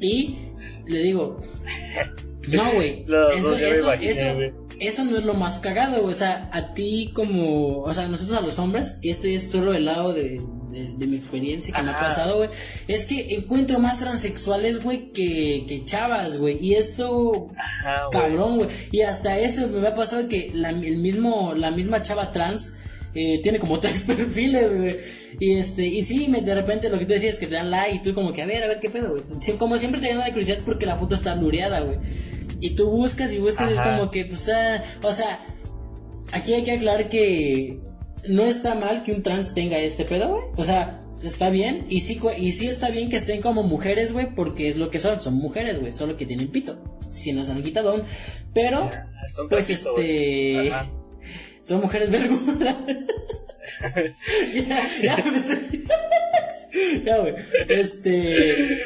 Y 0.01 0.37
le 0.87 1.03
digo, 1.03 1.39
no, 2.51 2.73
güey. 2.73 3.05
eso, 3.37 3.57
eso, 3.57 3.93
eso, 3.93 4.55
eso 4.81 5.05
no 5.05 5.19
es 5.19 5.25
lo 5.25 5.35
más 5.35 5.59
cagado, 5.59 6.01
güey. 6.01 6.15
O 6.15 6.17
sea, 6.17 6.49
a 6.53 6.75
ti 6.75 7.11
como, 7.15 7.81
o 7.81 7.95
sea, 7.95 8.09
nosotros 8.09 8.39
a 8.39 8.41
los 8.41 8.59
hombres, 8.59 8.97
y 9.03 9.11
este 9.11 9.35
es 9.35 9.51
solo 9.51 9.75
el 9.75 9.85
lado 9.85 10.15
de, 10.15 10.41
de, 10.75 11.07
mi 11.07 11.17
experiencia 11.17 11.75
que 11.75 11.83
me 11.83 11.91
ha 11.91 12.01
pasado, 12.01 12.37
güey, 12.37 12.51
es 12.89 13.05
que 13.05 13.35
encuentro 13.35 13.79
más 13.79 13.99
transexuales, 13.99 14.83
güey, 14.83 15.13
que, 15.13 15.65
que 15.67 15.85
chavas, 15.87 16.37
güey. 16.39 16.59
Y 16.61 16.75
esto, 16.75 17.49
cabrón, 18.11 18.59
güey. 18.59 18.69
Y 18.91 19.03
hasta 19.03 19.39
eso 19.39 19.69
me 19.69 19.87
ha 19.87 19.95
pasado 19.95 20.29
que 20.29 20.51
la, 20.55 20.71
el 20.71 20.99
mismo, 20.99 21.55
la 21.55 21.71
misma 21.71 22.03
chava 22.03 22.33
trans 22.33 22.73
eh, 23.15 23.41
tiene 23.43 23.59
como 23.59 23.81
tres 23.81 24.03
perfiles, 24.03 24.77
güey. 24.77 24.97
Y 25.41 25.53
este, 25.55 25.87
y 25.87 26.03
sí, 26.03 26.29
me, 26.29 26.41
de 26.41 26.55
repente 26.55 26.89
lo 26.89 26.99
que 26.99 27.07
tú 27.07 27.13
decías 27.13 27.35
es 27.35 27.41
que 27.41 27.47
te 27.47 27.55
dan 27.55 27.71
like 27.71 27.97
y 27.97 27.99
tú 28.01 28.15
como 28.15 28.33
que, 28.33 28.43
a 28.43 28.47
ver, 28.47 28.65
a 28.65 28.69
ver 28.69 28.81
qué 28.81 28.91
pedo, 28.91 29.11
güey. 29.11 29.23
Como 29.59 29.79
siempre 29.79 30.01
te 30.01 30.09
dan 30.09 30.19
la 30.19 30.31
curiosidad 30.31 30.59
porque 30.65 30.87
la 30.87 30.97
foto 30.97 31.15
está 31.15 31.35
blureada, 31.35 31.81
güey. 31.81 31.99
Y 32.61 32.71
tú 32.71 32.91
buscas 32.91 33.33
y 33.33 33.39
buscas, 33.39 33.71
y 33.71 33.75
es 33.75 33.81
como 33.81 34.11
que, 34.11 34.25
pues, 34.25 34.49
ah, 34.49 34.83
o 35.03 35.13
sea, 35.13 35.39
aquí 36.33 36.55
hay 36.55 36.65
que 36.65 36.73
aclarar 36.73 37.09
que 37.09 37.81
no 38.29 38.45
está 38.45 38.75
mal 38.75 39.05
que 39.05 39.13
un 39.13 39.23
trans 39.23 39.55
tenga 39.55 39.79
este 39.79 40.05
pedo, 40.05 40.29
güey. 40.29 40.45
O 40.57 40.65
sea, 40.65 41.01
está 41.23 41.51
bien. 41.51 41.87
Y 41.89 42.01
sí, 42.01 42.21
y 42.39 42.53
sí 42.53 42.69
está 42.69 42.91
bien 42.91 43.11
que 43.11 43.17
estén 43.17 43.41
como 43.41 43.63
mujeres, 43.63 44.13
güey, 44.13 44.35
porque 44.35 44.69
es 44.69 44.77
lo 44.77 44.91
que 44.91 44.99
son. 44.99 45.23
Son 45.23 45.35
mujeres, 45.35 45.81
güey, 45.81 45.93
solo 45.93 46.17
que 46.17 46.27
tienen 46.27 46.49
pito. 46.49 46.83
Si 47.11 47.33
nos 47.33 47.49
han 47.51 47.63
quitado 47.63 47.91
aún. 47.91 48.05
Pero, 48.53 48.91
pues 49.49 49.71
este. 49.71 50.71
Son 51.63 51.81
mujeres 51.81 52.11
vergudas. 52.11 52.77
ya, 54.55 54.89
ya, 55.03 55.17
ya, 57.05 57.19
güey. 57.19 57.35
Este. 57.69 58.83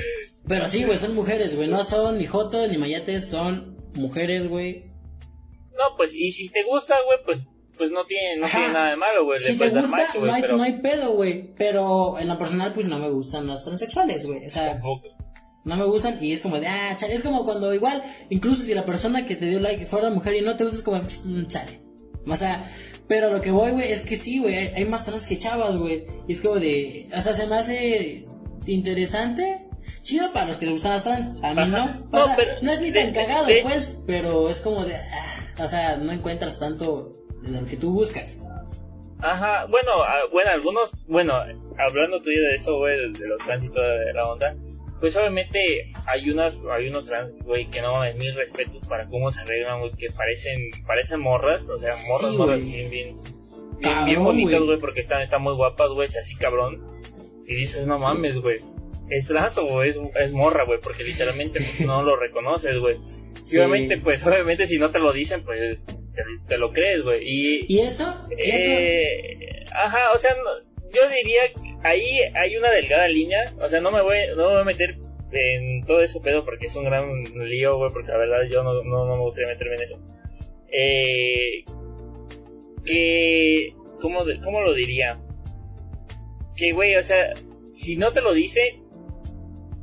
Pero 0.47 0.69
sí, 0.69 0.85
güey, 0.85 0.99
son 0.99 1.15
mujeres, 1.15 1.57
güey. 1.57 1.69
No 1.69 1.85
son 1.85 2.19
ni 2.19 2.27
jotos 2.27 2.71
ni 2.71 2.79
mayates, 2.79 3.29
son 3.29 3.77
mujeres, 3.95 4.49
güey. 4.49 4.87
No, 5.73 5.97
pues, 5.97 6.13
y 6.15 6.33
si 6.33 6.49
te 6.49 6.65
gusta, 6.65 6.97
güey, 7.05 7.19
pues 7.25 7.39
pues 7.79 7.91
no 7.91 8.05
tiene, 8.05 8.37
no 8.37 8.47
tiene 8.49 8.73
nada 8.73 8.91
de 8.91 8.97
malo, 8.97 9.25
güey. 9.25 9.39
Si 9.39 9.57
te 9.57 9.71
gusta, 9.71 10.07
no, 10.21 10.33
hay, 10.33 10.43
no 10.43 10.63
hay 10.63 10.73
pedo, 10.75 11.13
güey. 11.13 11.55
Pero 11.57 12.19
en 12.19 12.29
lo 12.29 12.37
personal, 12.37 12.73
pues 12.73 12.87
no 12.87 12.99
me 12.99 13.09
gustan 13.09 13.47
las 13.47 13.65
transexuales, 13.65 14.27
güey. 14.27 14.45
O 14.45 14.51
sea, 14.51 14.81
no 15.65 15.77
me 15.77 15.85
gustan 15.85 16.19
y 16.21 16.33
es 16.33 16.43
como 16.43 16.59
de, 16.59 16.67
ah, 16.67 16.97
chale. 16.97 17.15
Es 17.15 17.23
como 17.23 17.45
cuando 17.45 17.73
igual, 17.73 18.03
incluso 18.31 18.63
si 18.63 18.75
la 18.75 18.85
persona 18.85 19.25
que 19.25 19.37
te 19.37 19.47
dio 19.47 19.61
like 19.61 19.87
fuera 19.87 20.11
mujer 20.11 20.35
y 20.35 20.41
no 20.41 20.57
te 20.57 20.65
gusta, 20.65 20.79
es 20.79 20.83
como, 20.83 21.03
mmm, 21.25 21.47
chale. 21.47 21.81
O 22.27 22.37
sea, 22.37 22.69
pero 23.07 23.31
lo 23.31 23.41
que 23.41 23.51
voy, 23.51 23.71
güey, 23.73 23.91
es 23.91 24.03
que 24.03 24.17
sí, 24.17 24.39
güey, 24.39 24.55
hay, 24.55 24.85
más 24.85 25.05
trans 25.05 25.27
que 25.27 25.39
chavas, 25.39 25.77
güey. 25.77 26.07
Y 26.27 26.33
es 26.33 26.41
como 26.41 26.57
de, 26.57 27.09
o 27.17 27.21
sea, 27.21 27.33
se 27.33 27.47
me 27.47 27.57
hace 27.57 28.25
interesante. 28.67 29.65
Chido 30.03 30.33
para 30.33 30.47
los 30.47 30.59
que 30.59 30.67
les 30.67 30.75
gustan 30.75 30.93
las 30.93 31.05
trans, 31.05 31.43
a 31.43 31.55
mí 31.55 31.71
no. 31.71 32.07
O 32.13 32.25
sea, 32.25 32.37
no 32.61 32.73
es 32.73 32.81
ni 32.81 32.93
tan 32.93 33.13
cagado, 33.13 33.47
pues, 33.63 33.97
pero 34.07 34.51
es 34.51 34.61
como 34.61 34.85
de, 34.85 34.95
ah, 34.95 35.65
o 35.65 35.67
sea, 35.67 35.97
no 35.97 36.13
encuentras 36.13 36.59
tanto 36.59 37.13
lo 37.51 37.65
que 37.65 37.77
tú 37.77 37.93
buscas. 37.93 38.45
Ajá, 39.21 39.67
bueno, 39.69 39.91
bueno, 40.31 40.51
algunos, 40.51 40.93
bueno, 41.09 41.35
hablando 41.77 42.21
tú 42.21 42.31
de 42.31 42.55
eso, 42.55 42.77
güey, 42.77 43.13
de, 43.13 43.27
los 43.27 43.43
trans 43.45 43.65
y 43.65 43.69
toda 43.69 43.97
la 44.15 44.27
onda, 44.29 44.57
pues 45.01 45.17
obviamente 45.17 45.93
hay 46.07 46.31
unas, 46.31 46.57
hay 46.71 46.89
unos 46.89 47.07
trans, 47.07 47.33
güey, 47.45 47.67
que 47.67 47.83
no 47.83 47.95
mames, 47.95 48.17
mil 48.17 48.35
respetos 48.37 48.87
para 48.87 49.09
cómo 49.09 49.31
se 49.33 49.41
arreglan, 49.41 49.81
güey, 49.81 49.91
que 49.93 50.07
parecen, 50.17 50.71
parecen 50.87 51.21
morras, 51.21 51.63
o 51.69 51.77
sea, 51.79 51.91
morras, 52.09 52.35
morras 52.35 52.65
bien, 52.65 52.91
bien, 52.91 53.17
bien, 54.05 54.23
bonitas, 54.23 54.61
güey, 54.61 54.79
porque 54.79 55.01
están, 55.01 55.23
están 55.23 55.43
muy 55.43 55.55
guapas, 55.55 55.91
güey, 55.91 56.09
así 56.17 56.37
cabrón. 56.37 56.81
Y 57.47 57.55
dices, 57.55 57.87
no 57.89 57.99
mames, 57.99 58.39
güey, 58.39 58.61
¿es 59.11 59.27
trans 59.27 59.59
o 59.59 59.83
es, 59.83 59.99
es 60.21 60.33
morra, 60.33 60.65
güey? 60.65 60.79
Porque 60.81 61.03
literalmente 61.03 61.61
no 61.85 62.05
lo 62.05 62.15
reconoces, 62.15 62.79
güey. 62.79 62.99
Y 63.51 63.57
obviamente, 63.57 63.97
pues 63.99 64.25
obviamente 64.27 64.67
si 64.67 64.79
no 64.79 64.91
te 64.91 64.99
lo 64.99 65.13
dicen, 65.13 65.43
pues 65.45 65.81
te, 66.47 66.59
lo 66.59 66.73
crees, 66.73 67.03
güey. 67.03 67.19
Y, 67.23 67.67
¿Y 67.69 67.81
eso? 67.81 68.05
Eh, 68.39 69.65
ajá, 69.73 70.13
o 70.13 70.19
sea, 70.19 70.35
yo 70.93 71.09
diría, 71.09 71.43
ahí 71.85 72.21
hay 72.35 72.57
una 72.57 72.71
delgada 72.71 73.09
línea, 73.09 73.45
o 73.61 73.69
sea, 73.69 73.81
no 73.81 73.91
me 73.91 74.03
voy, 74.03 74.17
no 74.37 74.49
me 74.49 74.53
voy 74.53 74.61
a 74.63 74.65
meter 74.65 74.99
en 75.33 75.85
todo 75.85 76.01
eso 76.01 76.23
pedo 76.23 76.45
porque 76.45 76.69
es 76.69 76.77
un 76.77 76.85
gran 76.85 77.23
lío, 77.35 77.77
güey, 77.77 77.91
porque 77.93 78.11
la 78.11 78.19
verdad 78.19 78.39
yo 78.51 78.63
no, 78.63 78.81
no, 78.83 79.07
me 79.07 79.21
gustaría 79.21 79.53
meterme 79.53 79.75
en 79.75 79.83
eso. 79.83 80.01
Eh, 80.73 81.65
que, 82.85 83.75
¿cómo, 84.01 84.21
¿cómo 84.43 84.63
lo 84.63 84.75
diría? 84.75 85.13
Que, 86.57 86.73
güey, 86.73 86.97
o 86.97 87.03
sea, 87.03 87.33
si 87.73 87.97
no 87.97 88.13
te 88.13 88.21
lo 88.23 88.33
dice, 88.33 88.81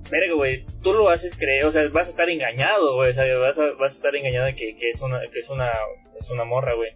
verga, 0.09 0.33
güey, 0.35 0.65
tú 0.83 0.93
lo 0.93 1.09
haces 1.09 1.37
creer, 1.37 1.65
o 1.65 1.71
sea, 1.71 1.87
vas 1.89 2.07
a 2.07 2.11
estar 2.11 2.29
engañado, 2.29 2.95
güey, 2.95 3.09
o 3.09 3.13
sea, 3.13 3.37
vas 3.37 3.57
a, 3.59 3.71
vas 3.71 3.91
a 3.93 3.95
estar 3.95 4.15
engañado 4.15 4.45
de 4.45 4.55
que, 4.55 4.75
que, 4.75 4.89
es 4.89 5.01
una, 5.01 5.21
que 5.31 5.39
es 5.39 5.49
una, 5.49 5.71
es 6.19 6.29
una 6.29 6.43
morra, 6.43 6.73
güey. 6.75 6.91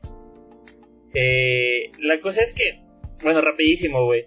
Eh, 1.13 1.89
la 1.99 2.19
cosa 2.21 2.43
es 2.43 2.53
que, 2.53 2.81
bueno, 3.23 3.41
rapidísimo, 3.41 4.05
güey. 4.05 4.25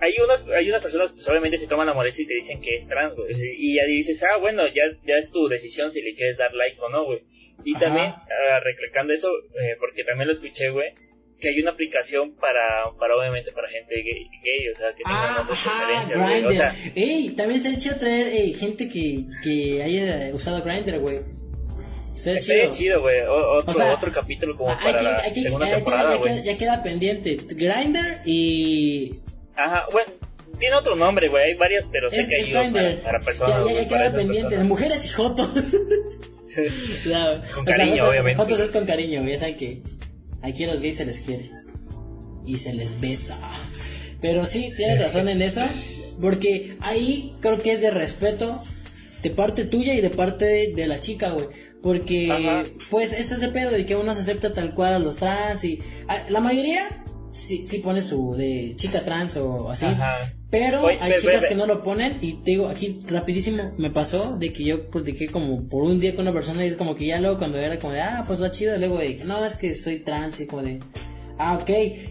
Hay 0.00 0.14
unas, 0.22 0.46
hay 0.48 0.68
unas 0.68 0.82
personas, 0.82 1.12
pues 1.12 1.28
obviamente 1.28 1.58
se 1.58 1.66
toman 1.66 1.86
la 1.86 1.94
molestia 1.94 2.22
y 2.22 2.26
te 2.26 2.34
dicen 2.34 2.60
que 2.60 2.76
es 2.76 2.86
trans, 2.86 3.16
güey. 3.16 3.32
Y 3.56 3.76
ya 3.76 3.84
dices, 3.84 4.22
ah, 4.24 4.36
bueno, 4.38 4.62
ya, 4.72 4.84
ya 5.04 5.16
es 5.16 5.30
tu 5.30 5.48
decisión 5.48 5.90
si 5.90 6.02
le 6.02 6.14
quieres 6.14 6.36
dar 6.36 6.52
like 6.54 6.80
o 6.80 6.88
no, 6.88 7.04
güey. 7.04 7.24
Y 7.64 7.74
también, 7.74 8.06
uh, 8.06 8.62
recalcando 8.62 9.12
eso, 9.12 9.28
eh, 9.60 9.76
porque 9.80 10.04
también 10.04 10.28
lo 10.28 10.32
escuché, 10.32 10.70
güey, 10.70 10.92
que 11.40 11.48
hay 11.48 11.60
una 11.60 11.70
aplicación 11.70 12.34
para, 12.34 12.84
para 12.98 13.16
obviamente 13.16 13.52
para 13.52 13.68
gente 13.68 13.94
gay, 13.94 14.68
o 14.72 14.76
sea, 14.76 14.90
que 14.90 15.04
tenga 15.04 15.36
ah, 15.36 15.48
ajá, 15.50 16.48
O 16.48 16.52
sea, 16.52 16.74
ey, 16.94 17.30
también 17.30 17.60
sería 17.60 17.78
chido 17.78 17.96
traer 17.96 18.26
ey, 18.28 18.52
gente 18.54 18.88
que, 18.88 19.24
que 19.42 19.82
haya 19.82 20.34
usado 20.34 20.62
Grindr, 20.62 20.98
güey. 20.98 21.20
Sería 22.16 22.40
chido. 22.40 22.74
chido, 22.74 23.00
güey. 23.02 23.20
Otro, 23.20 23.70
o 23.70 23.72
sea, 23.72 23.94
otro 23.94 24.12
capítulo 24.12 24.56
como 24.56 24.76
para 24.76 25.00
la 25.00 25.20
segunda 25.32 25.72
temporada, 25.72 26.16
güey. 26.16 26.42
Ya, 26.42 26.58
queda 26.58 26.82
pendiente. 26.82 27.36
Grindr 27.36 28.22
y... 28.24 29.14
Ajá, 29.54 29.86
bueno, 29.92 30.12
tiene 30.58 30.74
otro 30.74 30.96
nombre, 30.96 31.28
güey. 31.28 31.50
Hay 31.50 31.54
varios, 31.54 31.88
pero 31.92 32.10
sé 32.10 32.26
que 32.28 32.36
hay 32.36 32.72
para, 32.72 32.96
para, 33.02 33.20
personas. 33.20 33.64
Ya, 33.66 33.82
ya, 33.82 33.88
queda 33.88 34.12
pendiente. 34.12 34.58
De 34.58 34.64
mujeres 34.64 35.04
y 35.06 35.08
jotos. 35.10 35.48
con 37.54 37.64
cariño, 37.64 38.08
obviamente. 38.08 38.42
Jotos 38.42 38.60
es 38.60 38.70
con 38.72 38.86
cariño, 38.86 39.24
ya 39.24 39.38
saben 39.38 39.56
que 39.56 39.82
Aquí 40.42 40.64
a 40.64 40.68
los 40.68 40.80
gays 40.80 40.96
se 40.96 41.04
les 41.04 41.20
quiere. 41.22 41.50
Y 42.46 42.58
se 42.58 42.72
les 42.72 43.00
besa. 43.00 43.38
Pero 44.20 44.46
sí, 44.46 44.72
tienes 44.76 45.00
razón 45.00 45.28
en 45.28 45.42
eso. 45.42 45.62
Porque 46.20 46.76
ahí 46.80 47.36
creo 47.40 47.58
que 47.58 47.72
es 47.72 47.80
de 47.80 47.90
respeto. 47.90 48.60
De 49.22 49.30
parte 49.30 49.64
tuya 49.64 49.94
y 49.94 50.00
de 50.00 50.10
parte 50.10 50.72
de, 50.74 50.86
la 50.86 51.00
chica, 51.00 51.30
güey. 51.30 51.46
Porque, 51.82 52.64
pues, 52.90 53.12
este 53.12 53.34
es 53.34 53.42
el 53.42 53.50
pedo 53.50 53.70
de 53.70 53.86
que 53.86 53.96
uno 53.96 54.14
se 54.14 54.20
acepta 54.20 54.52
tal 54.52 54.74
cual 54.74 54.94
a 54.94 54.98
los 54.98 55.16
trans 55.16 55.64
y... 55.64 55.80
la 56.28 56.40
mayoría 56.40 57.04
sí, 57.32 57.66
sí 57.66 57.78
pone 57.78 58.02
su 58.02 58.34
de 58.34 58.74
chica 58.76 59.04
trans 59.04 59.36
o 59.36 59.70
así. 59.70 59.86
Pero 60.50 60.86
hay 60.86 61.14
chicas 61.20 61.44
que 61.46 61.54
no 61.54 61.66
lo 61.66 61.82
ponen 61.82 62.18
y 62.22 62.34
te 62.34 62.52
digo, 62.52 62.68
aquí 62.68 62.98
rapidísimo 63.08 63.74
me 63.76 63.90
pasó 63.90 64.38
de 64.38 64.52
que 64.52 64.64
yo 64.64 64.88
platiqué 64.88 65.28
como 65.28 65.68
por 65.68 65.82
un 65.82 66.00
día 66.00 66.16
con 66.16 66.22
una 66.22 66.32
persona 66.32 66.64
y 66.64 66.68
es 66.68 66.76
como 66.76 66.94
que 66.94 67.06
ya 67.06 67.20
luego 67.20 67.38
cuando 67.38 67.58
era 67.58 67.78
como 67.78 67.92
de, 67.92 68.00
ah, 68.00 68.24
pues 68.26 68.42
va 68.42 68.50
chido, 68.50 68.78
luego 68.78 68.98
de, 68.98 69.20
no, 69.26 69.44
es 69.44 69.56
que 69.56 69.74
soy 69.74 69.98
trans 69.98 70.40
y 70.40 70.46
como 70.46 70.62
de, 70.62 70.80
ah, 71.38 71.58
ok, 71.60 71.68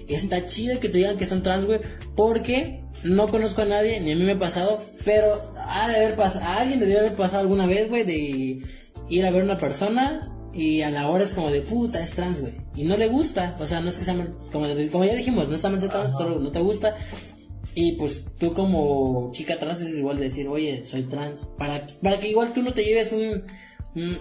está 0.08 0.48
chido 0.48 0.80
que 0.80 0.90
te 0.90 1.00
digan 1.00 1.18
que 1.18 1.26
son 1.26 1.42
trans, 1.42 1.66
güey, 1.66 1.80
porque 2.16 2.84
no 3.04 3.28
conozco 3.28 3.64
a 3.64 3.66
nadie, 3.66 4.00
ni 4.02 4.12
a 4.12 4.16
mí 4.16 4.24
me 4.24 4.34
ha 4.34 4.40
pasado, 4.40 4.80
pero 5.04 5.42
ha 5.58 5.90
de 5.90 5.96
haber 5.96 6.16
pasado, 6.16 6.46
a 6.46 6.58
alguien 6.58 6.80
debe 6.80 7.00
haber 7.00 7.14
pasado 7.14 7.42
alguna 7.42 7.66
vez, 7.66 7.90
güey, 7.90 8.04
de 8.04 8.62
ir 9.10 9.26
a 9.26 9.32
ver 9.32 9.44
una 9.44 9.58
persona 9.58 10.22
y 10.58 10.82
a 10.82 10.90
la 10.90 11.08
hora 11.08 11.24
es 11.24 11.34
como 11.34 11.52
de 11.52 11.62
puta, 11.62 12.02
es 12.04 12.12
trans, 12.12 12.42
güey. 12.42 12.54
Y 12.76 12.86
no 12.86 12.98
le 12.98 13.08
gusta, 13.08 13.56
o 13.60 13.68
sea, 13.68 13.80
no 13.80 13.90
es 13.90 13.98
que 13.98 14.04
sea, 14.04 14.16
como, 14.52 14.66
como 14.92 15.06
ya 15.06 15.14
dijimos, 15.14 15.48
no 15.48 15.56
está 15.56 15.70
mal 15.70 15.88
trans, 15.88 16.14
solo 16.14 16.40
no 16.40 16.52
te 16.52 16.60
gusta. 16.60 16.96
Y 17.76 17.92
pues 17.92 18.26
tú 18.40 18.56
como 18.56 19.30
chica 19.32 19.60
trans 19.60 19.82
es 19.82 19.96
igual 19.96 20.18
decir, 20.18 20.48
oye, 20.48 20.84
soy 20.84 21.04
trans. 21.04 21.46
Para, 21.46 21.86
para 22.02 22.20
que 22.20 22.30
igual 22.30 22.54
tú 22.54 22.64
no 22.64 22.74
te 22.74 22.84
lleves 22.84 23.12
un, 23.12 23.44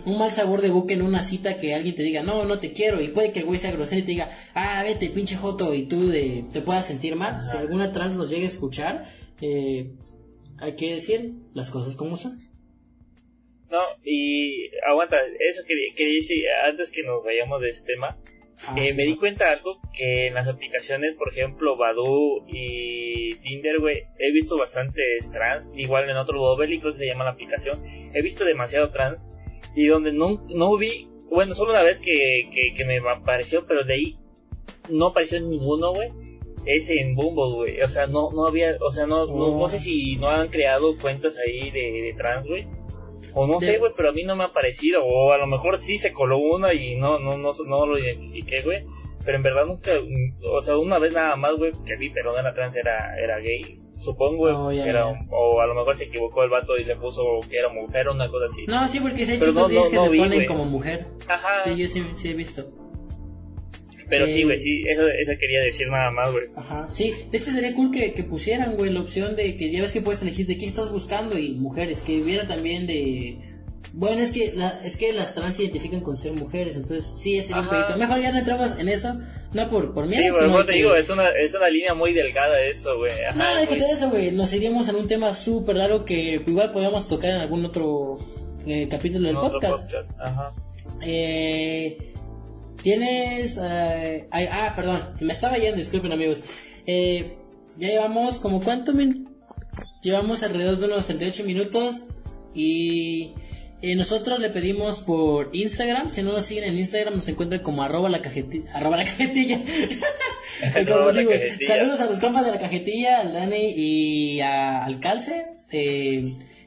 un, 0.05 0.19
mal 0.19 0.31
sabor 0.31 0.61
de 0.61 0.69
boca 0.69 0.93
en 0.93 1.01
una 1.01 1.23
cita 1.23 1.57
que 1.57 1.75
alguien 1.75 1.95
te 1.95 2.03
diga, 2.03 2.23
no, 2.23 2.45
no 2.45 2.59
te 2.59 2.75
quiero. 2.75 3.01
Y 3.01 3.09
puede 3.09 3.33
que 3.33 3.39
el 3.39 3.47
güey 3.47 3.59
sea 3.59 3.73
grosero 3.73 4.01
y 4.01 4.05
te 4.05 4.11
diga, 4.13 4.31
ah, 4.55 4.83
vete, 4.85 5.09
pinche 5.09 5.37
joto. 5.37 5.73
Y 5.73 5.85
tú 5.85 6.09
de, 6.09 6.45
te 6.53 6.61
puedas 6.61 6.85
sentir 6.85 7.17
mal. 7.17 7.47
Si 7.47 7.57
alguna 7.57 7.93
trans 7.93 8.15
nos 8.15 8.29
llegue 8.29 8.45
a 8.45 8.49
escuchar, 8.49 9.05
eh, 9.41 9.91
hay 10.59 10.73
que 10.73 10.95
decir 10.95 11.33
las 11.55 11.71
cosas 11.71 11.97
como 11.97 12.19
son. 12.19 12.39
No, 13.71 13.81
y 14.05 14.71
aguanta, 14.89 15.19
eso 15.41 15.63
que, 15.67 15.75
que 15.97 16.07
dice, 16.07 16.35
antes 16.65 16.91
que 16.91 17.03
nos 17.03 17.25
vayamos 17.25 17.61
de 17.61 17.71
este 17.71 17.95
tema, 17.95 18.17
Ah, 18.65 18.75
eh, 18.79 18.95
me 18.95 19.05
di 19.05 19.17
cuenta 19.17 19.45
de 19.45 19.51
algo 19.57 19.81
que 19.93 20.29
en 20.29 20.35
las 20.35 20.49
aplicaciones, 20.49 21.15
por 21.15 21.29
ejemplo, 21.29 21.77
Badoo 21.77 22.47
y 22.49 23.35
Tinder, 23.37 23.79
güey, 23.81 23.97
he 24.19 24.33
visto 24.33 24.57
bastantes 24.57 25.31
trans, 25.31 25.73
igual 25.77 26.09
en 26.09 26.17
otro 26.17 26.41
Double, 26.41 26.79
creo 26.81 26.93
que 26.93 26.99
se 26.99 27.11
llama 27.11 27.25
la 27.25 27.33
aplicación, 27.33 27.77
he 28.15 28.23
visto 28.23 28.45
demasiado 28.45 28.91
trans 28.91 29.29
y 29.75 29.87
donde 29.87 30.13
no, 30.13 30.43
no 30.49 30.77
vi, 30.79 31.09
bueno, 31.29 31.55
solo 31.55 31.73
una 31.73 31.83
vez 31.83 31.99
que, 31.99 32.73
que, 32.75 32.85
me 32.87 32.99
apareció, 32.99 33.67
pero 33.67 33.85
de 33.85 33.95
ahí 33.95 34.19
no 34.89 35.09
apareció 35.09 35.41
ninguno, 35.41 35.93
güey. 35.93 36.11
Es 36.65 36.89
en 36.91 37.15
Bumble, 37.15 37.55
güey. 37.55 37.81
O 37.83 37.89
sea, 37.89 38.07
no, 38.07 38.31
no 38.33 38.47
había, 38.49 38.75
o 38.81 38.91
sea, 38.91 39.07
no, 39.07 39.27
no, 39.27 39.57
no, 39.57 39.69
sé 39.69 39.79
si 39.79 40.17
no 40.17 40.29
han 40.31 40.49
creado 40.49 40.97
cuentas 40.97 41.37
ahí 41.37 41.71
de, 41.71 41.93
de 41.93 42.15
trans, 42.17 42.47
güey. 42.47 42.67
O 43.39 43.47
no 43.47 43.61
sé, 43.61 43.77
güey, 43.77 43.93
pero 43.95 44.09
a 44.09 44.13
mí 44.13 44.25
no 44.25 44.35
me 44.35 44.45
ha 44.45 44.49
parecido. 44.49 45.05
O 45.05 45.31
a 45.31 45.37
lo 45.37 45.47
mejor 45.47 45.77
sí 45.79 45.99
se 45.99 46.11
coló 46.11 46.39
uno 46.39 46.73
y 46.73 46.97
no, 46.97 47.19
no, 47.19 47.37
no, 47.37 47.51
no 47.67 47.87
lo 47.87 47.99
identifiqué, 47.99 48.63
güey. 48.63 48.85
Pero 49.27 49.37
en 49.37 49.43
verdad 49.43 49.67
nunca, 49.67 49.93
o 50.51 50.63
sea, 50.63 50.79
una 50.79 50.99
vez 50.99 51.15
nada 51.15 51.37
más, 51.37 51.55
güey, 51.57 51.71
que 51.85 51.97
vi, 51.97 52.09
pero 52.09 52.33
no 52.33 52.39
era 52.39 52.55
trans, 52.55 52.75
era, 52.75 52.97
era 53.23 53.39
gay. 53.39 53.79
Supongo, 53.99 54.39
güey, 54.39 54.81
oh, 54.81 54.85
era, 54.85 55.07
o 55.07 55.61
a 55.61 55.67
lo 55.67 55.75
mejor 55.75 55.97
se 55.97 56.05
equivocó 56.05 56.45
el 56.45 56.51
vato 56.51 56.77
y 56.77 56.85
le 56.85 56.97
puso 56.97 57.23
que 57.51 57.59
era 57.59 57.69
mujer 57.69 58.09
o 58.09 58.13
una 58.13 58.31
cosa 58.31 58.47
así. 58.47 58.65
No, 58.67 58.89
sí, 58.89 59.01
porque 59.01 59.23
hay 59.23 59.39
chicos 59.39 59.55
no, 59.55 59.69
que 59.69 59.83
se 59.83 59.97
ponen 59.97 60.47
como 60.47 60.65
mujer. 60.65 61.07
Ajá. 61.29 61.63
Sí, 61.65 61.77
yo 61.77 61.89
sí, 61.89 62.11
sí 62.15 62.31
he 62.31 62.35
visto. 62.35 62.65
Pero 64.09 64.27
sí, 64.27 64.45
güey, 64.45 64.59
sí, 64.59 64.85
eso, 64.87 65.09
eso 65.09 65.33
quería 65.39 65.61
decir 65.63 65.89
nada 65.89 66.11
más, 66.13 66.31
güey. 66.31 66.45
Ajá, 66.55 66.89
sí, 66.91 67.13
de 67.31 67.39
hecho 67.39 67.51
sería 67.51 67.75
cool 67.75 67.91
que, 67.91 68.13
que 68.13 68.23
pusieran, 68.23 68.77
güey, 68.77 68.93
la 68.93 69.01
opción 69.01 69.35
de 69.35 69.57
que 69.57 69.71
ya 69.71 69.83
ves 69.83 69.93
que 69.93 70.01
puedes 70.01 70.23
elegir 70.23 70.47
de 70.47 70.57
qué 70.57 70.67
estás 70.67 70.91
buscando 70.91 71.39
y 71.39 71.53
mujeres, 71.53 72.01
que 72.01 72.23
hubiera 72.23 72.47
también 72.47 72.87
de... 72.87 73.39
Bueno, 73.93 74.21
es 74.21 74.31
que, 74.31 74.53
la, 74.55 74.69
es 74.85 74.99
que 74.99 75.13
las 75.15 75.35
trans 75.35 75.57
se 75.57 75.63
identifican 75.63 76.03
con 76.03 76.19
ser 76.19 76.33
mujeres, 76.33 76.77
entonces 76.77 77.19
sí 77.19 77.39
es 77.39 77.49
un 77.49 77.65
poquito. 77.65 77.97
Mejor 77.97 78.21
ya 78.21 78.31
no 78.31 78.39
entramos 78.41 78.79
en 78.79 78.91
eso, 78.91 79.19
no 79.55 79.71
por, 79.71 79.95
por 79.95 80.07
miedo. 80.07 80.35
Sí, 80.35 80.39
pero 80.39 80.67
te 80.67 80.73
digo, 80.73 80.95
es 80.95 81.09
una, 81.09 81.31
es 81.31 81.55
una 81.55 81.69
línea 81.71 81.95
muy 81.95 82.13
delgada 82.13 82.61
eso, 82.61 82.95
güey. 82.99 83.13
No, 83.35 83.57
déjate 83.57 83.81
de 83.81 83.91
eso, 83.93 84.11
güey. 84.11 84.33
Nos 84.33 84.53
iríamos 84.53 84.87
en 84.89 84.97
un 84.97 85.07
tema 85.07 85.33
súper 85.33 85.77
largo 85.77 86.05
que 86.05 86.43
igual 86.47 86.73
podríamos 86.73 87.09
tocar 87.09 87.31
en 87.31 87.37
algún 87.37 87.65
otro 87.65 88.19
eh, 88.67 88.87
capítulo 88.91 89.29
del 89.29 89.39
podcast. 89.39 89.81
podcast. 89.81 90.11
Ajá. 90.21 90.53
Eh, 91.01 91.97
Tienes... 92.83 93.59
Eh, 93.63 94.29
ah, 94.31 94.73
perdón, 94.77 95.03
me 95.21 95.33
estaba 95.33 95.59
yendo, 95.59 95.77
disculpen 95.77 96.13
amigos. 96.13 96.43
Eh, 96.87 97.37
ya 97.79 97.89
llevamos 97.89 98.39
como 98.39 98.63
cuánto 98.63 98.93
min 98.93 99.29
llevamos 100.03 100.43
alrededor 100.43 100.79
de 100.79 100.87
unos 100.87 101.07
38 101.07 101.45
minutos 101.45 102.03
y 102.55 103.33
eh, 103.83 103.97
nosotros 103.97 104.39
le 104.39 104.51
pedimos 104.51 105.01
por 105.01 105.51
Instagram, 105.53 106.13
si 106.13 106.23
no 106.23 106.33
nos 106.33 106.47
siguen 106.47 106.65
en 106.65 106.79
Instagram 106.79 107.17
nos 107.17 107.29
encuentran 107.29 107.61
como 107.61 107.83
arroba 107.83 108.09
la 108.09 108.23
cajetilla, 108.23 108.73
arroba 108.73 108.99
la 108.99 109.05
cajetilla. 109.05 109.61
saludos 111.67 112.01
a 112.01 112.07
los 112.07 112.21
compas 112.21 112.45
de 112.47 112.53
la 112.53 112.59
cajetilla, 112.59 113.21
al 113.21 113.33
Dani 113.33 113.73
y 113.77 114.41
al 114.41 115.01
Calce. 115.01 115.47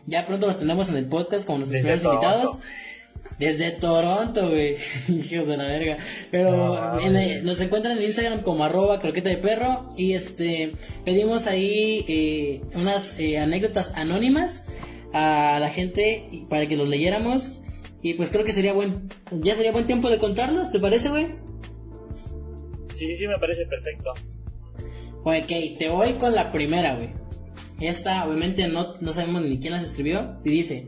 ya 0.05 0.27
pronto 0.27 0.47
los 0.47 0.59
tenemos 0.59 0.89
en 0.89 0.97
el 0.97 1.05
podcast 1.05 1.45
como 1.45 1.59
nuestros 1.59 1.79
primeros 1.81 2.03
invitados. 2.03 2.57
Desde 3.39 3.71
Toronto, 3.71 4.49
güey. 4.49 4.75
Hijos 5.07 5.47
de 5.47 5.57
la 5.57 5.63
verga. 5.63 5.97
Pero 6.29 6.99
nos 7.43 7.59
encuentran 7.61 7.97
en 7.97 8.03
Instagram 8.03 8.41
como 8.41 8.65
arroba 8.65 8.99
croqueta 8.99 9.29
de 9.29 9.37
perro. 9.37 9.89
Y 9.97 10.13
este 10.13 10.73
pedimos 11.05 11.47
ahí 11.47 12.05
eh, 12.07 12.61
unas 12.75 13.19
eh, 13.19 13.37
anécdotas 13.39 13.93
anónimas 13.95 14.65
a 15.13 15.57
la 15.59 15.69
gente 15.69 16.45
para 16.49 16.67
que 16.67 16.75
los 16.75 16.89
leyéramos. 16.89 17.61
Y 18.01 18.13
pues 18.13 18.29
creo 18.29 18.43
que 18.43 18.51
sería 18.51 18.73
buen, 18.73 19.09
ya 19.31 19.55
sería 19.55 19.71
buen 19.71 19.85
tiempo 19.85 20.09
de 20.09 20.17
contarlos, 20.19 20.71
¿te 20.71 20.79
parece, 20.79 21.09
güey? 21.09 21.27
Sí, 22.95 23.07
sí, 23.07 23.17
sí, 23.17 23.27
me 23.27 23.37
parece 23.37 23.65
perfecto. 23.65 24.13
Ok, 25.23 25.77
te 25.77 25.89
voy 25.89 26.13
con 26.13 26.33
la 26.33 26.51
primera, 26.51 26.95
güey. 26.95 27.09
Esta, 27.81 28.25
obviamente, 28.25 28.67
no, 28.67 28.95
no 28.99 29.13
sabemos 29.13 29.41
ni 29.41 29.59
quién 29.59 29.73
las 29.73 29.83
escribió. 29.83 30.39
Y 30.43 30.49
dice: 30.49 30.87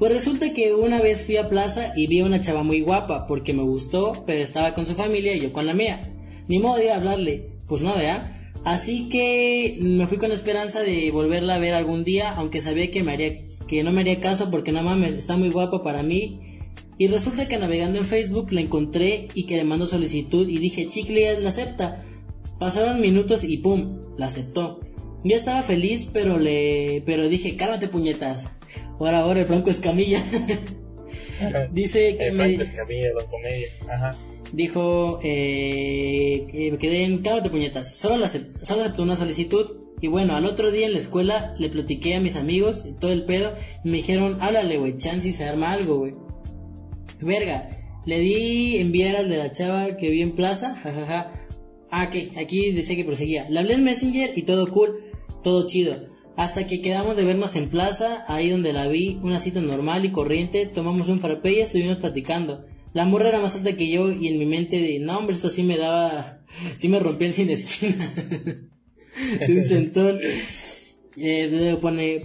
pues 0.00 0.12
resulta 0.14 0.54
que 0.54 0.74
una 0.74 1.02
vez 1.02 1.26
fui 1.26 1.36
a 1.36 1.50
plaza 1.50 1.92
y 1.94 2.06
vi 2.06 2.20
a 2.20 2.24
una 2.24 2.40
chava 2.40 2.62
muy 2.62 2.80
guapa 2.80 3.26
porque 3.26 3.52
me 3.52 3.62
gustó, 3.62 4.24
pero 4.26 4.42
estaba 4.42 4.72
con 4.72 4.86
su 4.86 4.94
familia 4.94 5.36
y 5.36 5.40
yo 5.40 5.52
con 5.52 5.66
la 5.66 5.74
mía. 5.74 6.00
Ni 6.48 6.58
modo 6.58 6.78
de 6.78 6.90
hablarle, 6.90 7.50
pues 7.68 7.82
no, 7.82 7.94
¿verdad? 7.94 8.32
Así 8.64 9.10
que 9.10 9.76
me 9.78 10.06
fui 10.06 10.16
con 10.16 10.30
la 10.30 10.36
esperanza 10.36 10.80
de 10.80 11.10
volverla 11.10 11.56
a 11.56 11.58
ver 11.58 11.74
algún 11.74 12.02
día, 12.02 12.32
aunque 12.32 12.62
sabía 12.62 12.90
que, 12.90 13.02
me 13.02 13.12
haría, 13.12 13.42
que 13.68 13.82
no 13.82 13.92
me 13.92 14.00
haría 14.00 14.20
caso 14.20 14.50
porque 14.50 14.72
no 14.72 14.82
mames, 14.82 15.12
está 15.12 15.36
muy 15.36 15.50
guapa 15.50 15.82
para 15.82 16.02
mí. 16.02 16.40
Y 16.96 17.08
resulta 17.08 17.46
que 17.46 17.58
navegando 17.58 17.98
en 17.98 18.06
Facebook 18.06 18.52
la 18.52 18.62
encontré 18.62 19.28
y 19.34 19.44
que 19.44 19.56
le 19.56 19.64
mando 19.64 19.86
solicitud 19.86 20.48
y 20.48 20.56
dije, 20.56 20.88
chicle, 20.88 21.38
la 21.40 21.50
acepta. 21.50 22.02
Pasaron 22.58 23.02
minutos 23.02 23.44
y 23.44 23.58
pum, 23.58 24.00
la 24.16 24.28
aceptó. 24.28 24.80
Yo 25.24 25.36
estaba 25.36 25.62
feliz, 25.62 26.08
pero 26.12 26.38
le, 26.38 27.02
pero 27.04 27.28
dije, 27.28 27.56
cálmate 27.56 27.88
puñetas. 27.88 28.48
Ahora, 28.98 29.20
ahora 29.20 29.40
el 29.40 29.46
Franco 29.46 29.70
Escamilla. 29.70 30.22
Dice 31.72 32.16
que 32.16 32.28
el 32.28 32.34
me... 32.34 32.44
Franco 32.56 32.62
Escamilla, 32.62 33.08
la 33.18 33.24
comedia. 33.24 33.68
Ajá. 33.88 34.16
Dijo 34.52 35.20
eh, 35.22 36.46
que 36.50 36.72
me 36.72 36.78
quedé 36.78 37.04
en 37.04 37.22
de 37.22 37.50
puñetas. 37.50 37.94
Solo, 37.94 38.26
solo 38.26 38.82
aceptó 38.82 39.02
una 39.02 39.16
solicitud. 39.16 39.76
Y 40.00 40.08
bueno, 40.08 40.34
al 40.34 40.46
otro 40.46 40.70
día 40.70 40.86
en 40.86 40.94
la 40.94 40.98
escuela 40.98 41.54
le 41.58 41.68
platiqué 41.68 42.16
a 42.16 42.20
mis 42.20 42.36
amigos 42.36 42.84
y 42.86 42.92
todo 42.92 43.12
el 43.12 43.24
pedo. 43.24 43.54
Y 43.84 43.90
me 43.90 43.98
dijeron, 43.98 44.38
háblale, 44.40 44.78
güey, 44.78 44.96
chance 44.96 45.28
y 45.28 45.32
se 45.32 45.44
arma 45.44 45.72
algo, 45.72 45.98
güey. 45.98 46.12
Verga, 47.20 47.68
le 48.06 48.18
di 48.18 48.78
enviar 48.78 49.16
al 49.16 49.28
de 49.28 49.36
la 49.36 49.50
chava 49.50 49.96
que 49.96 50.10
vi 50.10 50.22
en 50.22 50.32
plaza, 50.32 50.74
jajaja. 50.74 51.32
Ah, 51.90 52.10
que 52.10 52.30
aquí 52.38 52.72
decía 52.72 52.96
que 52.96 53.04
proseguía. 53.04 53.48
Le 53.50 53.58
hablé 53.58 53.74
en 53.74 53.84
Messenger 53.84 54.32
y 54.36 54.42
todo 54.42 54.66
cool, 54.68 55.00
todo 55.42 55.66
chido. 55.66 55.94
Hasta 56.36 56.66
que 56.66 56.80
quedamos 56.80 57.16
de 57.16 57.24
vernos 57.24 57.56
en 57.56 57.68
plaza, 57.68 58.24
ahí 58.28 58.48
donde 58.50 58.72
la 58.72 58.88
vi, 58.88 59.18
una 59.22 59.38
cita 59.38 59.60
normal 59.60 60.04
y 60.04 60.12
corriente, 60.12 60.66
tomamos 60.66 61.08
un 61.08 61.20
frappé 61.20 61.52
y 61.52 61.60
estuvimos 61.60 61.98
platicando. 61.98 62.64
La 62.92 63.04
morra 63.04 63.28
era 63.28 63.40
más 63.40 63.54
alta 63.54 63.76
que 63.76 63.88
yo 63.88 64.10
y 64.10 64.28
en 64.28 64.38
mi 64.38 64.46
mente 64.46 64.80
de, 64.80 64.98
no 65.00 65.18
hombre, 65.18 65.36
esto 65.36 65.50
sí 65.50 65.62
me 65.62 65.76
daba, 65.76 66.40
sí 66.76 66.88
me 66.88 66.98
rompía 66.98 67.28
el 67.28 67.34
sin 67.34 67.50
esquina. 67.50 68.10
un 69.48 69.64
centón. 69.64 70.18
Eh, 71.16 71.76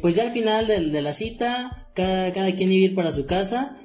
pues 0.02 0.16
ya 0.16 0.24
al 0.24 0.32
final 0.32 0.68
de, 0.68 0.80
de 0.80 1.02
la 1.02 1.14
cita, 1.14 1.90
cada, 1.94 2.32
cada 2.34 2.56
quien 2.56 2.72
iba 2.72 2.84
a 2.84 2.90
ir 2.90 2.96
para 2.96 3.12
su 3.12 3.26
casa 3.26 3.78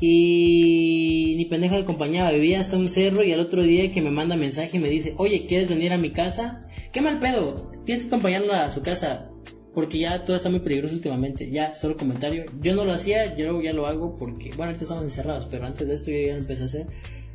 y 0.00 1.34
ni 1.36 1.44
pendejo 1.46 1.74
me 1.74 1.80
acompañaba, 1.80 2.30
vivía 2.30 2.60
hasta 2.60 2.76
un 2.76 2.88
cerro 2.88 3.24
y 3.24 3.32
al 3.32 3.40
otro 3.40 3.62
día 3.62 3.90
que 3.90 4.00
me 4.00 4.10
manda 4.10 4.36
mensaje 4.36 4.76
y 4.76 4.80
me 4.80 4.88
dice, 4.88 5.14
oye, 5.16 5.46
¿quieres 5.46 5.68
venir 5.68 5.92
a 5.92 5.98
mi 5.98 6.10
casa? 6.10 6.60
¿Qué 6.92 7.00
mal 7.00 7.18
pedo? 7.18 7.54
Tienes 7.84 8.04
que 8.04 8.08
acompañarla 8.08 8.64
a 8.64 8.70
su 8.70 8.82
casa 8.82 9.30
porque 9.78 9.98
ya 9.98 10.24
todo 10.24 10.36
está 10.36 10.50
muy 10.50 10.58
peligroso 10.58 10.94
últimamente. 10.94 11.50
Ya, 11.52 11.72
solo 11.72 11.96
comentario. 11.96 12.46
Yo 12.60 12.74
no 12.74 12.84
lo 12.84 12.92
hacía, 12.92 13.36
yo 13.36 13.62
ya 13.62 13.72
lo 13.72 13.86
hago 13.86 14.16
porque, 14.16 14.48
bueno, 14.50 14.64
ahorita 14.64 14.82
estamos 14.82 15.04
encerrados, 15.04 15.46
pero 15.48 15.66
antes 15.66 15.86
de 15.86 15.94
esto 15.94 16.10
yo 16.10 16.18
ya 16.18 16.32
lo 16.32 16.40
empecé 16.40 16.62
a 16.62 16.66
hacer. 16.66 16.86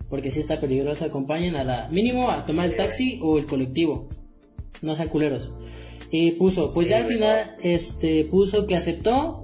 Porque 0.09 0.29
si 0.29 0.41
está 0.41 0.59
peligroso, 0.59 1.05
acompañen 1.05 1.55
a 1.55 1.63
la 1.63 1.87
mínimo 1.89 2.29
a 2.29 2.45
tomar 2.45 2.65
el 2.65 2.75
taxi 2.75 3.17
o 3.21 3.37
el 3.37 3.45
colectivo. 3.45 4.09
No 4.81 4.93
sean 4.93 5.07
culeros. 5.07 5.53
Y 6.11 6.33
puso, 6.33 6.73
pues 6.73 6.89
ya 6.89 6.97
al 6.97 7.05
final, 7.05 7.55
este, 7.63 8.25
puso 8.25 8.67
que 8.67 8.75
aceptó. 8.75 9.42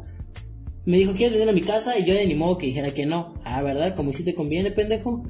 Me 0.89 0.97
dijo, 0.97 1.13
¿quieres 1.13 1.33
venir 1.33 1.47
a 1.47 1.51
mi 1.51 1.61
casa? 1.61 1.99
Y 1.99 2.03
yo 2.03 2.15
de 2.15 2.25
ni 2.25 2.33
modo 2.33 2.57
que 2.57 2.65
dijera 2.65 2.89
que 2.89 3.05
no. 3.05 3.35
Ah, 3.43 3.61
¿verdad? 3.61 3.95
Como 3.95 4.11
si 4.11 4.23
te 4.23 4.33
conviene, 4.33 4.71
pendejo. 4.71 5.23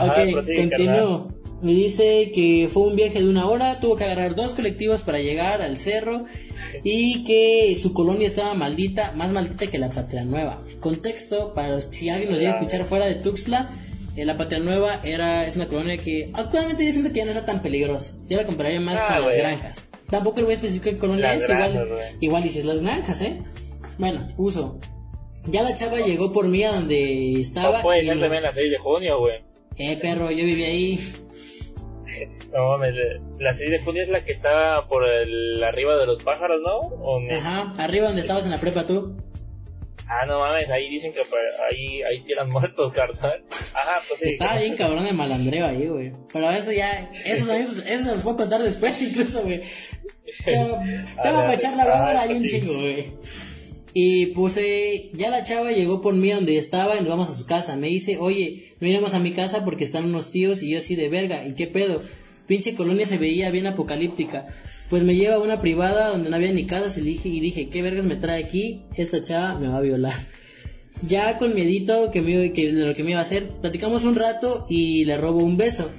ok, 0.00 0.16
continúo. 0.56 1.28
Me 1.60 1.72
dice 1.72 2.32
que 2.34 2.70
fue 2.72 2.84
un 2.84 2.96
viaje 2.96 3.18
de 3.20 3.28
una 3.28 3.46
hora, 3.46 3.80
tuvo 3.80 3.96
que 3.96 4.04
agarrar 4.04 4.34
dos 4.34 4.54
colectivos 4.54 5.02
para 5.02 5.18
llegar 5.18 5.60
al 5.60 5.76
cerro 5.76 6.24
y 6.82 7.22
que 7.24 7.76
su 7.80 7.92
colonia 7.92 8.26
estaba 8.26 8.54
maldita, 8.54 9.12
más 9.14 9.30
maldita 9.30 9.66
que 9.66 9.78
la 9.78 9.90
Patria 9.90 10.24
Nueva. 10.24 10.60
Contexto, 10.80 11.52
para 11.52 11.80
si 11.82 12.08
alguien 12.08 12.30
nos 12.30 12.40
llega 12.40 12.52
a 12.52 12.58
escuchar 12.58 12.84
fuera 12.84 13.06
de 13.06 13.16
Tuxtla, 13.16 13.70
Eh, 14.16 14.24
la 14.24 14.36
Patria 14.36 14.60
Nueva 14.60 15.00
era, 15.02 15.44
es 15.44 15.56
una 15.56 15.66
colonia 15.66 15.98
que 15.98 16.30
actualmente 16.32 16.86
yo 16.86 16.92
siento 16.92 17.12
que 17.12 17.18
ya 17.18 17.24
no 17.24 17.32
está 17.32 17.44
tan 17.44 17.60
peligrosa. 17.62 18.14
Yo 18.28 18.36
la 18.36 18.44
compraría 18.46 18.80
más 18.80 18.96
ah, 18.98 19.16
con 19.16 19.26
las 19.26 19.36
granjas. 19.36 19.88
Tampoco 20.08 20.36
le 20.38 20.44
voy 20.44 20.52
a 20.52 20.54
especificar 20.54 20.94
qué 20.94 20.98
colonia 20.98 21.34
es, 21.34 21.44
igual, 21.44 21.88
igual 22.20 22.42
dices 22.42 22.64
las 22.64 22.80
granjas, 22.80 23.20
¿eh? 23.22 23.42
Bueno, 23.98 24.20
puso. 24.36 24.78
Ya 25.46 25.62
la 25.62 25.74
chava 25.74 25.98
llegó 25.98 26.32
por 26.32 26.48
mí 26.48 26.64
a 26.64 26.72
donde 26.72 27.40
estaba. 27.40 27.78
No 27.78 27.82
puede 27.82 28.04
ser 28.04 28.20
también 28.20 28.42
la 28.42 28.52
6 28.52 28.70
de 28.70 28.78
junio, 28.78 29.18
güey. 29.18 29.44
Eh, 29.78 29.98
perro, 30.00 30.30
yo 30.30 30.44
viví 30.44 30.64
ahí. 30.64 31.00
No 32.52 32.68
mames, 32.68 32.94
la 33.40 33.52
6 33.52 33.70
de 33.70 33.78
junio 33.80 34.02
es 34.02 34.08
la 34.08 34.24
que 34.24 34.32
estaba 34.32 34.86
por 34.86 35.08
el 35.08 35.62
arriba 35.62 35.96
de 35.96 36.06
los 36.06 36.22
pájaros, 36.22 36.60
¿no? 36.62 37.34
Ajá, 37.34 37.74
arriba 37.78 38.06
donde 38.06 38.20
estabas 38.20 38.44
en 38.44 38.52
la 38.52 38.60
prepa 38.60 38.86
tú. 38.86 39.16
Ah, 40.06 40.26
no 40.26 40.38
mames, 40.38 40.70
ahí 40.70 40.88
dicen 40.88 41.12
que 41.12 41.22
ahí, 41.68 42.02
ahí 42.02 42.22
tiran 42.24 42.48
muertos, 42.50 42.92
carnal. 42.92 43.42
Ajá, 43.74 44.00
pues 44.06 44.20
sí. 44.20 44.28
Estaba 44.28 44.58
bien 44.58 44.76
cabrón 44.76 45.04
de 45.04 45.12
malandreo 45.12 45.66
ahí, 45.66 45.86
güey. 45.86 46.12
Pero 46.32 46.50
eso 46.50 46.72
ya, 46.72 47.10
eso, 47.24 47.52
eso 47.52 47.84
se 47.84 48.12
los 48.12 48.22
puedo 48.22 48.36
contar 48.36 48.62
después 48.62 49.00
incluso, 49.02 49.42
güey. 49.42 49.62
Tengo 50.44 50.78
para 51.16 51.54
echar 51.54 51.76
la 51.76 51.84
broma 51.84 52.20
ahí 52.20 52.34
un 52.34 52.44
chingo, 52.44 52.74
güey. 52.74 53.12
Y 53.96 54.26
puse, 54.26 55.08
ya 55.14 55.30
la 55.30 55.44
chava 55.44 55.70
llegó 55.70 56.00
por 56.00 56.14
mí 56.14 56.28
donde 56.30 56.56
estaba 56.56 56.96
y 56.96 56.98
nos 56.98 57.08
vamos 57.08 57.28
a 57.30 57.34
su 57.34 57.46
casa. 57.46 57.76
Me 57.76 57.86
dice, 57.86 58.18
oye, 58.18 58.72
no 58.80 58.88
iremos 58.88 59.14
a 59.14 59.20
mi 59.20 59.30
casa 59.30 59.64
porque 59.64 59.84
están 59.84 60.06
unos 60.06 60.32
tíos 60.32 60.64
y 60.64 60.70
yo 60.70 60.78
así 60.78 60.96
de 60.96 61.08
verga. 61.08 61.46
¿Y 61.46 61.54
qué 61.54 61.68
pedo? 61.68 62.02
Pinche 62.48 62.74
colonia 62.74 63.06
se 63.06 63.18
veía 63.18 63.52
bien 63.52 63.68
apocalíptica. 63.68 64.48
Pues 64.90 65.04
me 65.04 65.14
lleva 65.14 65.36
a 65.36 65.38
una 65.38 65.60
privada 65.60 66.08
donde 66.08 66.28
no 66.28 66.34
había 66.34 66.52
ni 66.52 66.66
casas 66.66 66.98
y 66.98 67.02
dije, 67.02 67.28
y 67.28 67.38
dije, 67.38 67.68
¿qué 67.68 67.82
vergas 67.82 68.04
me 68.04 68.16
trae 68.16 68.42
aquí? 68.42 68.82
Esta 68.96 69.22
chava 69.22 69.60
me 69.60 69.68
va 69.68 69.78
a 69.78 69.80
violar. 69.80 70.14
Ya 71.08 71.38
con 71.38 71.56
miedito 71.56 72.12
que, 72.12 72.22
me, 72.22 72.52
que 72.52 72.72
de 72.72 72.86
lo 72.86 72.94
que 72.94 73.02
me 73.02 73.10
iba 73.10 73.18
a 73.18 73.24
hacer, 73.24 73.48
platicamos 73.60 74.04
un 74.04 74.14
rato 74.14 74.64
y 74.70 75.04
le 75.04 75.16
robo 75.16 75.40
un 75.40 75.56
beso. 75.56 75.90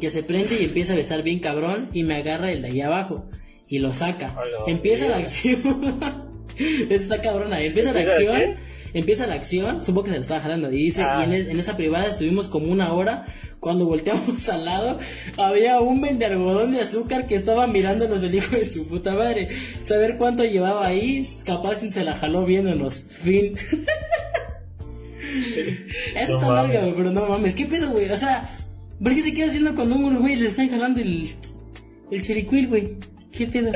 Que 0.00 0.08
se 0.08 0.22
prende 0.22 0.60
y 0.60 0.64
empieza 0.64 0.92
a 0.92 0.96
besar 0.96 1.24
bien 1.24 1.40
cabrón 1.40 1.88
y 1.92 2.04
me 2.04 2.14
agarra 2.14 2.52
el 2.52 2.62
de 2.62 2.68
ahí 2.68 2.80
abajo 2.80 3.28
y 3.68 3.80
lo 3.80 3.92
saca. 3.92 4.36
empieza 4.66 5.08
la 5.08 5.16
acción. 5.16 6.00
Está 6.90 7.20
cabrona. 7.20 7.60
Empieza 7.60 7.92
la 7.92 8.00
acción. 8.00 8.56
Empieza 8.94 9.26
la 9.26 9.34
acción. 9.34 9.82
Supongo 9.82 10.04
que 10.04 10.10
se 10.10 10.16
le 10.16 10.22
estaba 10.22 10.40
jalando. 10.40 10.72
Y 10.72 10.76
dice, 10.76 11.02
y 11.02 11.04
ah. 11.04 11.24
en, 11.24 11.58
esa 11.58 11.76
privada 11.76 12.06
estuvimos 12.06 12.48
como 12.48 12.68
una 12.68 12.92
hora. 12.92 13.26
Cuando 13.60 13.86
volteamos 13.86 14.48
al 14.48 14.64
lado, 14.64 14.98
había 15.38 15.80
un 15.80 16.00
vende 16.00 16.26
algodón 16.26 16.72
de 16.72 16.80
azúcar 16.82 17.26
que 17.26 17.34
estaba 17.34 17.66
mirándonos 17.66 18.22
el 18.22 18.34
hijo 18.34 18.54
de 18.54 18.64
su 18.64 18.86
puta 18.86 19.14
madre. 19.14 19.48
Saber 19.50 20.18
cuánto 20.18 20.44
llevaba 20.44 20.86
ahí, 20.86 21.26
capaz 21.44 21.76
se 21.76 22.04
la 22.04 22.14
jaló 22.14 22.44
viéndonos. 22.44 23.02
Fin. 23.02 23.54
Eso 26.14 26.38
está 26.38 26.52
larga, 26.52 26.80
güey, 26.82 26.94
pero 26.94 27.10
no 27.10 27.26
mames. 27.28 27.54
¿Qué 27.54 27.66
pedo, 27.66 27.90
güey? 27.90 28.08
O 28.10 28.16
sea, 28.16 28.48
¿por 29.02 29.14
qué 29.14 29.22
te 29.22 29.34
quedas 29.34 29.52
viendo 29.52 29.74
cuando 29.74 29.96
un 29.96 30.20
güey 30.20 30.36
le 30.36 30.46
están 30.46 30.68
jalando 30.68 31.00
el, 31.00 31.28
el 32.10 32.22
chericuil, 32.22 32.68
güey? 32.68 32.96
¿Qué 33.32 33.46
pedo? 33.46 33.72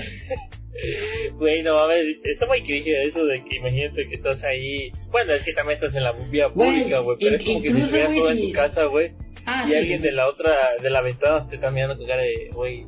Güey, 1.35 1.63
no 1.63 1.77
mames, 1.77 2.07
está 2.25 2.47
muy 2.47 2.63
crítico 2.63 2.97
eso 3.03 3.25
de 3.25 3.43
que 3.45 3.57
imagínate 3.57 4.09
que 4.09 4.15
estás 4.15 4.43
ahí. 4.45 4.91
Bueno, 5.11 5.33
es 5.33 5.45
que 5.45 5.53
también 5.53 5.77
estás 5.77 5.95
en 5.95 6.05
la 6.05 6.13
vía 6.31 6.49
pública, 6.49 7.01
güey, 7.01 7.17
pero 7.21 7.37
es 7.37 7.43
como 7.43 7.63
que 7.63 7.73
si 7.73 7.81
estuvieras 7.81 8.15
todo 8.15 8.31
en 8.31 8.41
tu 8.41 8.53
casa, 8.53 8.85
güey. 8.85 9.13
Ah, 9.47 9.67
y 9.69 9.75
alguien 9.75 10.03
de 10.03 10.13
la 10.13 10.29
otra, 10.29 10.53
de 10.83 10.91
la 10.91 11.03
ventana 11.03 11.47
te 11.49 11.57
está 11.57 11.71
mirando 11.71 11.97
tu 11.97 12.07
cara 12.07 12.23
de, 12.23 12.51
güey, 12.55 12.83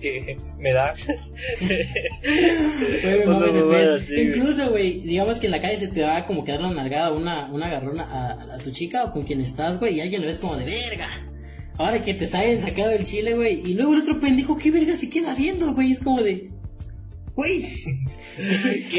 que 0.00 0.36
me 0.58 0.72
das. 0.72 1.06
Incluso, 4.16 4.70
güey, 4.70 5.00
digamos 5.00 5.38
que 5.38 5.46
en 5.46 5.52
la 5.52 5.60
calle 5.60 5.76
se 5.76 5.88
te 5.88 6.02
va 6.02 6.26
como 6.26 6.44
que 6.44 6.52
dar 6.52 6.62
la 6.62 6.70
nalgada 6.70 7.12
una, 7.12 7.46
una 7.46 7.66
agarrona 7.66 8.04
a, 8.04 8.54
a, 8.54 8.58
tu 8.58 8.70
chica 8.70 9.04
o 9.04 9.12
con 9.12 9.24
quien 9.24 9.40
estás, 9.40 9.78
güey, 9.78 9.96
y 9.96 10.00
alguien 10.00 10.22
lo 10.22 10.28
ves 10.28 10.38
como 10.38 10.56
de 10.56 10.64
verga. 10.64 11.08
Ahora 11.78 12.02
que 12.02 12.14
te 12.14 12.26
salen 12.26 12.60
sacado 12.60 12.90
del 12.90 13.04
chile, 13.04 13.34
güey, 13.34 13.62
y 13.64 13.74
luego 13.74 13.94
el 13.94 14.00
otro 14.00 14.20
pendejo, 14.20 14.58
¿qué 14.58 14.70
verga 14.70 14.94
se 14.94 15.08
queda 15.08 15.34
viendo, 15.34 15.72
güey? 15.72 15.92
Es 15.92 16.00
como 16.00 16.22
de, 16.22 16.48
Güey. 17.34 17.64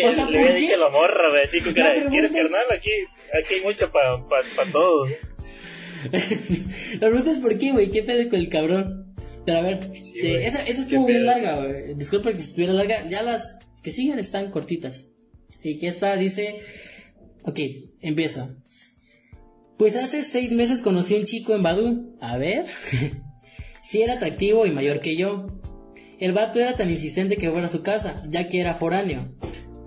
o 0.05 0.11
sea, 0.11 0.29
Le 0.29 0.53
dicho 0.55 0.77
la 0.77 0.89
morra, 0.89 1.29
güey, 1.29 1.43
así 1.43 1.59
¿quieres 1.61 2.31
carnal? 2.31 2.65
Aquí, 2.75 2.91
aquí 3.37 3.53
hay 3.55 3.61
mucho 3.61 3.91
para 3.91 4.13
pa, 4.13 4.37
pa 4.55 4.65
todos. 4.71 5.09
la 6.99 7.09
pregunta 7.09 7.31
es 7.31 7.37
por 7.37 7.57
qué, 7.57 7.71
güey, 7.71 7.91
qué 7.91 8.03
pedo 8.03 8.29
con 8.29 8.39
el 8.39 8.49
cabrón. 8.49 9.13
Pero 9.45 9.57
a 9.57 9.61
ver, 9.61 9.91
esa, 10.15 10.63
esa 10.63 10.81
estuvo 10.81 11.05
bien 11.05 11.25
larga, 11.25 11.57
güey. 11.57 11.95
Disculpa 11.95 12.31
que 12.31 12.39
estuviera 12.39 12.73
larga. 12.73 13.07
Ya 13.09 13.23
las 13.23 13.59
que 13.81 13.91
siguen 13.91 14.19
están 14.19 14.51
cortitas. 14.51 15.05
Y 15.63 15.77
que 15.77 15.87
esta 15.87 16.15
dice, 16.15 16.59
ok, 17.43 17.59
empieza. 18.01 18.55
Pues 19.77 19.95
hace 19.95 20.23
seis 20.23 20.51
meses 20.51 20.81
conocí 20.81 21.15
a 21.15 21.19
un 21.19 21.25
chico 21.25 21.55
en 21.55 21.63
Badu. 21.63 22.15
A 22.21 22.37
ver. 22.37 22.65
sí 23.83 24.01
era 24.01 24.13
atractivo 24.13 24.65
y 24.65 24.71
mayor 24.71 24.99
que 24.99 25.15
yo. 25.15 25.47
El 26.21 26.33
vato 26.33 26.59
era 26.59 26.75
tan 26.75 26.91
insistente 26.91 27.35
que 27.35 27.49
fuera 27.49 27.65
a 27.65 27.69
su 27.69 27.81
casa, 27.81 28.15
ya 28.29 28.47
que 28.47 28.61
era 28.61 28.75
foráneo. 28.75 29.27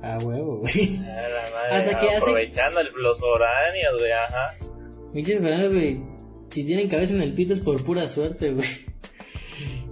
Ah, 0.02 0.18
huevo, 0.20 0.58
güey. 0.58 1.00
Hasta 1.70 1.96
que 1.96 2.08
hace. 2.08 2.30
Aprovechando 2.30 2.82
los 2.82 3.18
foráneos, 3.20 4.00
güey, 4.00 4.10
ajá. 4.10 4.56
Muchos 5.12 5.38
foráneos, 5.38 5.72
güey. 5.72 6.02
Si 6.50 6.64
tienen 6.64 6.88
cabeza 6.88 7.14
en 7.14 7.22
el 7.22 7.34
pito 7.34 7.52
es 7.52 7.60
por 7.60 7.84
pura 7.84 8.08
suerte, 8.08 8.50
güey. 8.50 8.66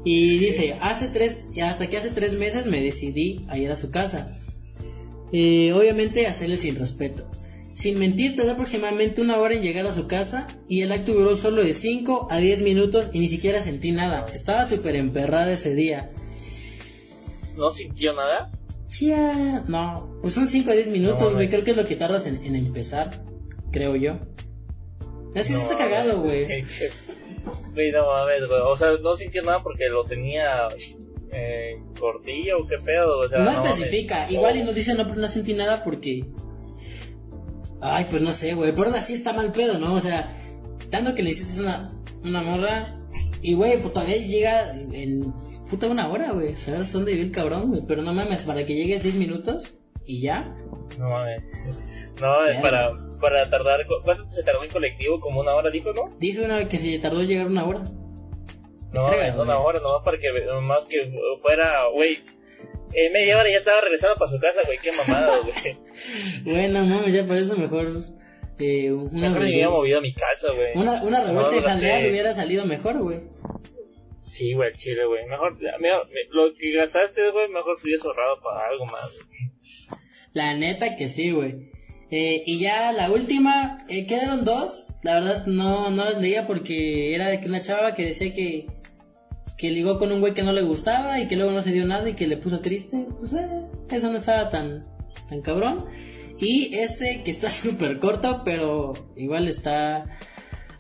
Y 0.05 0.39
dice, 0.39 0.75
hace 0.81 1.07
tres, 1.07 1.47
hasta 1.63 1.87
que 1.87 1.97
hace 1.97 2.11
tres 2.11 2.33
meses 2.33 2.67
me 2.67 2.83
decidí 2.83 3.47
a 3.49 3.57
ir 3.57 3.71
a 3.71 3.77
su 3.77 3.93
casa. 3.93 4.37
Eh, 5.33 5.73
obviamente 5.73 6.27
hacerle 6.27 6.57
sin 6.57 6.75
respeto. 6.75 7.31
Sin 7.73 8.01
mentir, 8.01 8.35
tardó 8.35 8.51
aproximadamente 8.51 9.21
una 9.21 9.39
hora 9.39 9.55
en 9.55 9.63
llegar 9.63 9.87
a 9.87 9.93
su 9.93 10.09
casa 10.09 10.49
y 10.69 10.81
el 10.81 10.91
acto 10.91 11.13
duró 11.13 11.37
solo 11.37 11.63
de 11.63 11.73
5 11.73 12.27
a 12.33 12.39
10 12.39 12.63
minutos 12.63 13.11
y 13.13 13.21
ni 13.21 13.29
siquiera 13.29 13.63
sentí 13.63 13.93
nada. 13.93 14.27
Estaba 14.35 14.65
súper 14.65 14.97
emperrada 14.97 15.53
ese 15.53 15.77
día 15.77 16.09
no 17.57 17.71
sintió 17.71 18.15
nada? 18.15 18.51
Chía, 18.89 19.63
no, 19.69 20.19
pues 20.21 20.35
son 20.35 20.49
5 20.49 20.71
a 20.71 20.75
10 20.75 20.89
minutos, 20.89 21.33
güey. 21.33 21.49
Creo 21.49 21.65
que 21.65 21.71
es 21.71 21.77
lo 21.77 21.85
que 21.85 21.97
tardas 21.97 22.27
en, 22.27 22.43
en 22.45 22.57
empezar, 22.57 23.11
creo 23.71 23.97
yo. 23.97 24.19
Así 25.35 25.55
se 25.55 25.63
está 25.63 25.79
cagado, 25.79 26.21
güey. 26.21 26.65
Güey, 27.75 27.91
no 27.91 28.07
mames, 28.07 28.47
güey. 28.47 28.61
O 28.61 28.77
sea, 28.77 28.91
no 29.03 29.17
sintió 29.17 29.43
nada 29.43 29.63
porque 29.63 29.89
lo 29.89 30.05
tenía 30.05 30.69
eh, 31.33 31.83
cortillo 31.99 32.59
o 32.59 32.67
qué 32.67 32.77
pedo. 32.85 33.19
O 33.21 33.29
sea, 33.29 33.39
no, 33.39 33.51
especifica. 33.51 34.31
Igual 34.31 34.59
y 34.59 34.65
no 34.65 34.73
dice 34.73 34.95
no, 34.95 35.05
no 35.05 35.29
sentí 35.29 35.55
nada 35.55 35.83
porque. 35.83 36.27
Ay, 37.81 38.07
pues 38.11 38.23
no 38.23 38.33
sé, 38.33 38.55
güey. 38.55 38.75
Pero 38.75 38.91
así 38.91 39.15
está 39.15 39.33
mal 39.33 39.53
pedo, 39.53 39.79
¿no? 39.79 39.95
O 39.95 40.01
sea, 40.01 40.31
tanto 40.91 41.15
que 41.15 41.23
le 41.23 41.31
hiciste 41.31 41.61
una, 41.63 41.93
una 42.23 42.43
morra. 42.43 42.99
Y, 43.41 43.55
güey, 43.55 43.81
pues 43.81 43.93
todavía 43.93 44.19
llega 44.19 44.73
en, 44.93 45.33
puta 45.73 45.89
una 45.89 46.07
hora, 46.09 46.33
güey. 46.33 46.55
¿Sabes 46.55 46.93
dónde 46.93 47.13
vive 47.13 47.25
el 47.25 47.33
cabrón, 47.33 47.71
güey? 47.71 47.81
Pero 47.89 48.03
no 48.03 48.13
mames, 48.13 48.43
para 48.43 48.67
que 48.67 48.75
llegues 48.75 49.03
10 49.03 49.15
minutos 49.15 49.75
y 50.05 50.21
ya. 50.21 50.55
No 50.99 51.09
mames. 51.09 51.43
No, 52.21 52.45
es 52.45 52.59
para, 52.59 52.93
para 53.19 53.49
tardar. 53.49 53.81
¿Cuánto 54.05 54.31
se 54.31 54.43
tardó 54.43 54.63
en 54.63 54.71
colectivo? 54.71 55.19
Como 55.19 55.41
una 55.41 55.55
hora, 55.55 55.71
dijo, 55.71 55.95
¿no? 55.95 56.05
Dice 56.19 56.45
una 56.45 56.69
que 56.69 56.77
se 56.77 56.99
tardó 56.99 57.23
llegar 57.23 57.47
una 57.47 57.65
hora. 57.65 57.83
No, 58.93 59.11
es 59.11 59.35
una 59.35 59.59
hora, 59.59 59.81
nomás 59.81 60.03
para 60.05 60.19
que, 60.19 60.29
más 60.61 60.85
que 60.85 61.11
fuera, 61.41 61.89
güey. 61.95 62.19
En 62.95 63.11
media 63.11 63.39
hora 63.39 63.51
ya 63.51 63.57
estaba 63.57 63.81
regresando 63.81 64.17
para 64.17 64.31
su 64.31 64.39
casa, 64.39 64.61
güey. 64.67 64.77
Qué 64.77 64.91
mamada, 64.93 65.39
güey. 65.43 65.79
bueno, 66.45 66.85
mames, 66.85 67.15
ya 67.15 67.27
por 67.27 67.39
eso 67.39 67.57
mejor. 67.57 67.89
Eh, 68.59 68.93
una 68.93 69.31
mejor 69.31 69.41
me 69.41 69.49
hubiera 69.49 69.71
movido 69.71 69.99
a 69.99 70.03
mi 70.03 70.13
casa, 70.13 70.49
güey. 70.55 70.73
Una, 70.75 71.03
una 71.03 71.25
revuelta 71.25 71.51
de 71.51 71.63
jalear 71.63 72.11
hubiera 72.11 72.35
salido 72.35 72.67
mejor, 72.67 72.99
güey. 72.99 73.21
Sí, 74.43 74.55
güey, 74.55 74.73
chile, 74.75 75.07
güey. 75.07 75.25
Mejor, 75.27 75.57
lo 76.33 76.53
que 76.59 76.73
gastaste, 76.73 77.31
güey, 77.31 77.49
mejor 77.49 77.77
hubieras 77.81 78.05
ahorrado 78.05 78.41
para 78.43 78.69
algo 78.71 78.87
más, 78.87 79.19
La 80.33 80.55
neta 80.55 80.97
que 80.97 81.09
sí, 81.09 81.31
güey. 81.31 81.71
Eh, 82.11 82.43
y 82.45 82.59
ya 82.59 82.91
la 82.91 83.09
última, 83.13 83.79
eh, 83.89 84.05
quedaron 84.05 84.45
dos. 84.45 84.97
La 85.05 85.21
verdad 85.21 85.47
no, 85.47 85.91
no 85.91 86.05
las 86.05 86.21
leía 86.21 86.45
porque 86.49 87.15
era 87.15 87.29
de 87.29 87.47
una 87.47 87.63
chava 87.63 87.95
que 87.95 88.05
decía 88.05 88.33
que, 88.33 88.67
que 89.57 89.71
ligó 89.71 90.01
con 90.01 90.11
un 90.11 90.19
güey 90.19 90.35
que 90.35 90.43
no 90.43 90.53
le 90.53 90.63
gustaba 90.63 91.21
y 91.21 91.29
que 91.29 91.37
luego 91.37 91.53
no 91.53 91.63
se 91.63 91.71
dio 91.71 91.87
nada 91.87 92.09
y 92.09 92.15
que 92.15 92.27
le 92.27 92.37
puso 92.37 92.61
triste. 92.61 93.07
Pues 93.21 93.35
eh, 93.35 93.47
eso 93.93 94.11
no 94.11 94.19
estaba 94.19 94.51
tan, 94.51 94.83
tan 95.29 95.41
cabrón. 95.43 95.87
Y 96.41 96.75
este 96.75 97.23
que 97.23 97.31
está 97.31 97.49
súper 97.51 97.99
corto, 97.99 98.43
pero 98.45 98.93
igual 99.15 99.47
está 99.47 100.07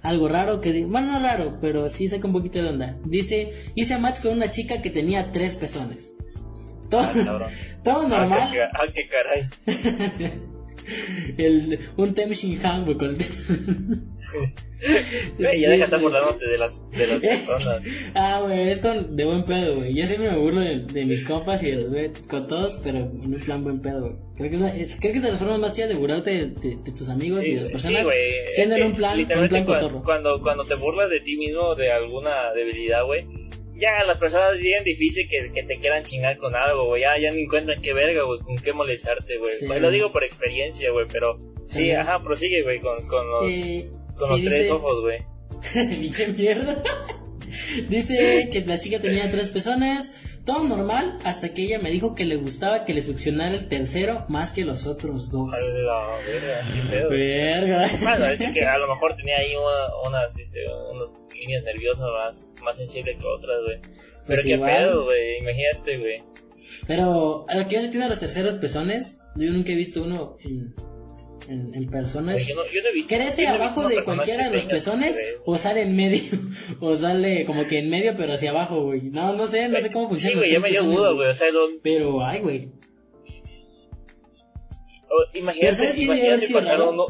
algo 0.03 0.28
raro 0.28 0.61
que, 0.61 0.84
bueno, 0.84 1.12
no 1.12 1.20
raro, 1.20 1.59
pero 1.61 1.88
sí 1.88 2.09
saca 2.09 2.26
un 2.26 2.32
poquito 2.32 2.62
de 2.62 2.68
onda. 2.68 2.98
Dice, 3.05 3.53
hice 3.74 3.98
match 3.98 4.20
con 4.20 4.32
una 4.32 4.50
chica 4.50 4.82
que 4.82 4.90
tenía 4.90 5.32
tres 5.32 5.55
pezones. 5.55 6.14
Todo, 6.90 7.03
ah, 7.03 7.48
todo 7.84 8.09
normal. 8.09 8.50
Ah, 8.74 8.86
qué, 8.92 9.09
caray. 9.09 9.48
el, 11.38 11.78
un 11.96 12.14
Tem 12.14 12.30
Shin 12.30 12.64
Han, 12.64 12.84
güey, 12.84 12.96
con 12.96 13.11
el... 13.11 13.16
ya 15.39 15.51
deja 15.51 15.70
de 15.70 15.83
estar 15.83 16.01
burlándote 16.01 16.51
de 16.51 16.59
las, 16.59 16.91
de 16.91 17.07
las 17.07 17.18
personas. 17.18 17.83
ah, 18.14 18.41
güey, 18.43 18.70
es 18.70 18.80
con, 18.80 19.16
de 19.16 19.24
buen 19.24 19.45
pedo, 19.45 19.76
güey. 19.76 19.95
Yo 19.95 20.07
siempre 20.07 20.30
me 20.30 20.39
burlo 20.39 20.61
de, 20.61 21.05
mis 21.05 21.24
compas 21.24 21.62
y 21.62 21.70
de 21.70 21.76
los, 21.76 22.18
con 22.28 22.47
todos, 22.47 22.80
pero 22.83 22.99
en 22.99 23.35
un 23.35 23.41
plan 23.41 23.62
buen 23.62 23.80
pedo, 23.80 24.01
güey. 24.01 24.14
Creo 24.37 24.51
que, 24.51 24.83
es, 24.83 24.99
creo 24.99 25.12
que 25.12 25.18
es 25.18 25.22
de 25.22 25.30
las 25.30 25.39
formas 25.39 25.59
más 25.61 25.74
chidas 25.74 25.91
de 25.91 25.95
burlarte 25.95 26.30
de, 26.30 26.76
de, 26.76 26.93
tus 26.93 27.09
amigos 27.09 27.47
y 27.47 27.55
de 27.55 27.61
las 27.61 27.70
personas. 27.70 28.07
Sí, 28.07 28.53
siendo 28.53 28.76
en 28.76 28.83
un 28.85 28.95
plan, 28.95 29.18
un 29.18 29.49
plan 29.49 29.64
cotorro. 29.64 30.03
Cuando, 30.03 30.41
cuando 30.43 30.64
te 30.64 30.74
burlas 30.74 31.09
de 31.11 31.20
ti 31.20 31.37
mismo, 31.37 31.74
de 31.74 31.93
alguna 31.93 32.53
debilidad, 32.55 33.05
güey 33.05 33.26
ya 33.83 34.05
las 34.07 34.18
personas 34.18 34.59
bien 34.59 34.85
difícil 34.85 35.28
que, 35.28 35.51
que 35.53 35.62
te 35.64 35.78
quieran 35.78 36.05
chingar 36.05 36.39
con 36.39 36.55
algo, 36.55 36.87
güey. 36.87 37.03
Ya, 37.03 37.18
ya 37.18 37.30
no 37.30 37.37
encuentran 37.37 37.80
qué 37.83 37.93
verga, 37.93 38.22
güey, 38.24 38.39
con 38.41 38.57
qué 38.57 38.72
molestarte, 38.72 39.39
güey. 39.39 39.53
Sí. 39.53 39.66
Lo 39.66 39.91
digo 39.91 40.12
por 40.12 40.24
experiencia, 40.24 40.91
güey, 40.93 41.07
pero 41.12 41.37
sí, 41.66 41.91
ajá, 41.91 42.18
prosigue, 42.20 42.62
güey, 42.62 42.80
con, 42.80 42.97
con 43.09 43.26
los, 43.28 43.51
eh, 43.51 43.91
con 44.17 44.31
los 44.31 44.43
tres 44.43 44.71
ojos, 44.71 45.01
güey. 45.03 45.19
Dice 46.01 46.29
mierda. 46.29 46.83
dice 47.91 48.49
que 48.51 48.65
la 48.65 48.79
chica 48.79 48.99
tenía 48.99 49.31
tres 49.31 49.51
pezones 49.51 50.33
todo 50.45 50.65
normal 50.65 51.19
hasta 51.25 51.55
que 51.55 51.63
ella 51.63 51.79
me 51.79 51.91
dijo 51.91 52.15
que 52.15 52.25
le 52.25 52.37
gustaba 52.37 52.85
que 52.85 52.95
le 52.95 53.03
succionara 53.03 53.55
el 53.55 53.69
tercero 53.69 54.25
más 54.29 54.53
que 54.53 54.65
los 54.65 54.87
otros 54.87 55.31
dos. 55.31 55.55
verga, 56.27 57.07
verga. 57.09 57.91
Bueno, 58.01 58.27
es 58.27 58.53
que 58.53 58.65
a 58.65 58.79
lo 58.79 58.89
mejor 58.89 59.17
tenía 59.17 59.37
ahí 59.37 59.53
unas, 60.07 60.37
este, 60.39 60.65
unas 60.91 61.19
líneas 61.35 61.63
nerviosas 61.65 62.09
más, 62.11 62.55
más 62.65 62.77
sensibles 62.77 63.19
que 63.19 63.27
otras, 63.27 63.57
güey. 63.65 63.81
Pero 63.81 64.25
pues 64.27 64.43
qué 64.45 64.59
pedo, 64.59 65.05
güey, 65.05 65.39
imagínate, 65.39 65.99
güey. 65.99 66.25
Pero, 66.87 67.47
a 67.49 67.69
que 67.69 67.89
tiene 67.89 68.09
los 68.09 68.21
terceros 68.21 68.55
pezones, 68.55 69.23
yo 69.37 69.53
nunca 69.53 69.73
he 69.73 69.77
visto 69.77 70.03
uno 70.03 70.37
en 70.41 70.75
en, 71.49 71.90
personas. 71.90 72.47
¿Crece 73.09 73.47
abajo 73.47 73.88
de 73.88 74.03
cualquiera 74.05 74.49
de 74.49 74.57
los 74.57 74.66
pezones 74.66 75.16
o 75.45 75.59
sale 75.59 75.82
en 75.82 75.97
medio? 75.97 76.22
o 76.80 76.97
sale 76.97 77.45
como 77.45 77.66
que 77.66 77.78
en 77.78 77.90
medio 77.90 78.14
pero 78.16 78.34
hacia 78.34 78.51
abajo, 78.51 78.82
güey. 78.82 79.03
No, 79.03 79.34
no 79.34 79.47
sé, 79.47 79.68
no 79.68 79.80
sé 79.80 79.90
cómo 79.90 80.09
funciona. 80.09 80.34
Sí, 80.34 80.38
güey, 80.38 80.53
ya 80.53 80.61
me 80.61 80.70
dio 80.70 80.84
duda, 80.84 81.12
güey. 81.12 81.28
O 81.28 81.34
sea, 81.34 81.49
Pero, 81.82 82.24
ay, 82.24 82.40
güey. 82.40 82.68
Imagínate, 85.34 86.01
imagínate 86.01 86.49
pasar 86.49 86.80
uno. 86.80 87.07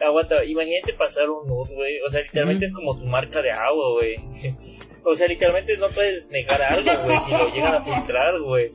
Aguanta, 0.00 0.44
imagínate 0.44 0.92
pasar 0.94 1.28
un 1.28 1.46
güey. 1.46 2.00
O 2.06 2.10
sea, 2.10 2.22
literalmente 2.22 2.66
es 2.66 2.72
como 2.72 2.98
tu 2.98 3.04
marca 3.06 3.42
de 3.42 3.50
agua, 3.50 3.92
güey. 3.92 4.16
o 5.04 5.14
sea, 5.14 5.26
literalmente 5.26 5.76
no 5.76 5.88
puedes 5.88 6.28
negar 6.28 6.60
algo, 6.62 7.04
güey, 7.04 7.18
si 7.20 7.30
lo 7.30 7.54
llegan 7.54 7.74
a 7.74 7.84
filtrar, 7.84 8.40
güey. 8.40 8.70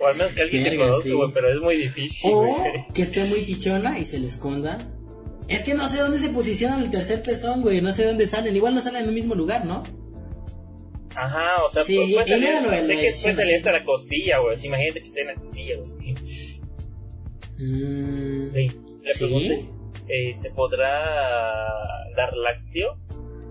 O 0.00 0.06
al 0.06 0.16
menos 0.16 0.32
que 0.32 0.42
alguien 0.42 0.64
te 0.64 0.76
conozca, 0.76 1.10
güey, 1.12 1.30
pero 1.32 1.52
es 1.52 1.60
muy 1.60 1.76
difícil. 1.76 2.30
O 2.32 2.62
que 2.94 3.02
esté 3.02 3.24
muy 3.24 3.42
chichona 3.42 3.98
y 3.98 4.04
se 4.04 4.18
le 4.18 4.28
esconda. 4.28 4.78
Es 5.48 5.62
que 5.62 5.74
no 5.74 5.88
sé 5.88 5.98
dónde 6.00 6.18
se 6.18 6.28
posiciona 6.28 6.78
el 6.78 6.90
tercer 6.90 7.22
pezón, 7.22 7.62
güey. 7.62 7.80
No 7.80 7.90
sé 7.92 8.04
dónde 8.04 8.26
salen. 8.26 8.54
Igual 8.54 8.74
no 8.74 8.80
salen 8.80 9.02
en 9.02 9.08
el 9.08 9.14
mismo 9.14 9.34
lugar, 9.34 9.64
¿no? 9.64 9.82
Ajá, 11.16 11.64
o 11.64 11.68
sea, 11.68 11.82
sí, 11.82 11.96
puede 11.96 12.28
salir, 12.28 12.48
no, 12.62 12.70
sé 12.70 12.96
que 12.96 13.10
puede 13.22 13.34
salir 13.34 13.54
hasta 13.56 13.72
la 13.72 13.84
costilla, 13.84 14.38
güey. 14.38 14.56
Imagínate 14.62 15.00
que 15.00 15.08
esté 15.08 15.20
en 15.22 15.26
la 15.26 15.34
costilla, 15.34 15.74
güey. 15.78 16.14
Mm, 17.58 18.52
¿Sí? 18.52 19.70
este, 20.06 20.50
¿podrá 20.50 20.92
dar 22.14 22.32
lácteo 22.36 22.96